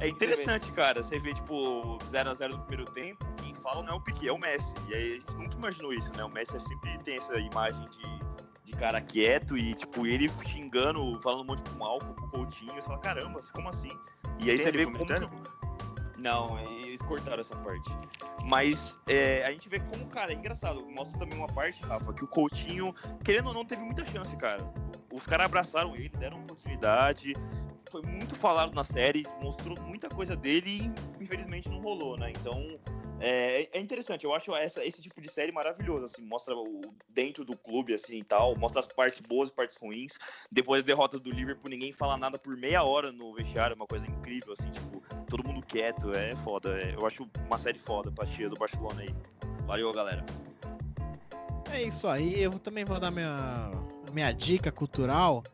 É 0.00 0.08
interessante, 0.08 0.72
cara. 0.72 1.02
Você 1.02 1.18
vê, 1.18 1.34
tipo, 1.34 1.98
0x0 2.10 2.48
no 2.48 2.60
primeiro 2.60 2.90
tempo, 2.92 3.26
quem 3.36 3.54
fala 3.54 3.82
não 3.82 3.94
é 3.94 3.96
o 3.96 4.00
Piquet, 4.00 4.28
é 4.28 4.32
o 4.32 4.38
Messi. 4.38 4.74
E 4.88 4.94
aí 4.94 5.12
a 5.12 5.14
gente 5.14 5.36
nunca 5.36 5.56
imaginou 5.56 5.92
isso, 5.92 6.10
né? 6.16 6.24
O 6.24 6.30
Messi 6.30 6.58
sempre 6.60 6.96
tem 6.98 7.16
essa 7.16 7.36
imagem 7.38 7.86
de, 7.90 8.64
de 8.64 8.72
cara 8.72 9.00
quieto 9.00 9.58
e, 9.58 9.74
tipo, 9.74 10.06
ele 10.06 10.30
xingando, 10.46 11.20
falando 11.20 11.42
um 11.42 11.46
monte 11.46 11.62
de 11.62 11.76
mal 11.76 11.98
com 11.98 12.12
o 12.12 12.30
Coutinho. 12.30 12.72
Você 12.74 12.82
fala, 12.82 12.98
caramba, 12.98 13.40
como 13.52 13.68
assim? 13.68 13.90
E 14.38 14.50
aí 14.50 14.58
você 14.58 14.70
vê 14.70 14.86
como... 14.86 14.98
Não, 16.20 16.58
eles 16.58 17.00
cortaram 17.00 17.40
essa 17.40 17.56
parte. 17.56 17.90
Mas 18.44 19.00
é, 19.08 19.42
a 19.44 19.50
gente 19.50 19.68
vê 19.68 19.80
como, 19.80 20.06
cara, 20.06 20.32
é 20.32 20.36
engraçado. 20.36 20.84
Mostra 20.90 21.18
também 21.18 21.38
uma 21.38 21.46
parte, 21.46 21.82
Rafa, 21.82 22.12
que 22.12 22.24
o 22.24 22.28
Coutinho, 22.28 22.94
querendo 23.24 23.48
ou 23.48 23.54
não, 23.54 23.64
teve 23.64 23.82
muita 23.82 24.04
chance, 24.04 24.36
cara. 24.36 24.62
Os 25.12 25.26
caras 25.26 25.46
abraçaram 25.46 25.96
ele, 25.96 26.10
deram 26.10 26.40
oportunidade. 26.40 27.32
Foi 27.90 28.02
muito 28.02 28.36
falado 28.36 28.72
na 28.74 28.84
série, 28.84 29.26
mostrou 29.42 29.76
muita 29.82 30.08
coisa 30.08 30.36
dele 30.36 30.92
e 31.18 31.24
infelizmente 31.24 31.68
não 31.68 31.80
rolou, 31.80 32.16
né? 32.16 32.30
Então 32.30 32.78
é, 33.20 33.68
é 33.72 33.80
interessante, 33.80 34.24
eu 34.24 34.34
acho 34.34 34.54
essa, 34.56 34.84
esse 34.84 35.02
tipo 35.02 35.20
de 35.20 35.28
série 35.28 35.52
maravilhoso, 35.52 36.04
assim, 36.04 36.22
mostra 36.22 36.56
o 36.56 36.80
dentro 37.08 37.44
do 37.44 37.56
clube, 37.56 37.92
assim 37.94 38.18
e 38.18 38.24
tal, 38.24 38.56
mostra 38.56 38.80
as 38.80 38.86
partes 38.86 39.20
boas 39.20 39.50
e 39.50 39.52
partes 39.54 39.76
ruins. 39.76 40.18
Depois 40.50 40.82
da 40.82 40.86
derrota 40.86 41.18
do 41.18 41.30
Liverpool, 41.30 41.70
ninguém 41.70 41.92
fala 41.92 42.16
nada 42.16 42.38
por 42.38 42.56
meia 42.56 42.82
hora 42.82 43.12
no 43.12 43.34
vestiário, 43.34 43.74
é 43.74 43.76
uma 43.76 43.86
coisa 43.86 44.10
incrível, 44.10 44.52
assim, 44.52 44.70
tipo, 44.70 45.02
todo 45.28 45.46
mundo 45.46 45.62
quieto, 45.64 46.12
é 46.14 46.34
foda. 46.36 46.80
é- 46.80 46.94
eu 46.94 47.06
acho 47.06 47.28
uma 47.46 47.58
série 47.58 47.78
foda 47.78 48.10
pra 48.10 48.24
tia 48.24 48.48
do 48.48 48.56
Barcelona 48.56 49.02
aí. 49.02 49.14
Valeu, 49.66 49.92
galera. 49.92 50.24
É 51.72 51.82
isso 51.82 52.08
aí, 52.08 52.42
eu 52.42 52.58
também 52.58 52.84
vou 52.84 52.98
dar 52.98 53.10
minha, 53.10 53.70
minha 54.12 54.32
dica 54.32 54.72
cultural. 54.72 55.44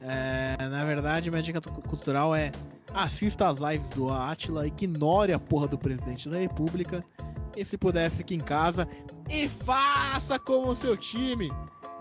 É, 0.00 0.68
na 0.68 0.84
verdade, 0.84 1.30
minha 1.30 1.42
dica 1.42 1.60
tu- 1.60 1.70
cultural 1.82 2.34
é 2.34 2.50
assista 3.02 3.46
as 3.48 3.58
lives 3.58 3.88
do 3.90 4.12
Atila, 4.12 4.66
ignore 4.66 5.32
a 5.32 5.38
porra 5.38 5.68
do 5.68 5.78
presidente 5.78 6.28
da 6.28 6.38
república 6.38 7.04
e 7.56 7.64
se 7.64 7.78
puder 7.78 8.10
fique 8.10 8.34
em 8.34 8.40
casa 8.40 8.88
e 9.30 9.48
faça 9.48 10.38
como 10.38 10.70
o 10.70 10.76
seu 10.76 10.96
time. 10.96 11.50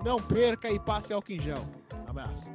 Não 0.04 0.18
perca 0.18 0.70
e 0.70 0.80
passe 0.80 1.14
álcool 1.14 1.34
em 1.34 1.40
gel. 1.40 1.64
Abraço. 2.08 2.50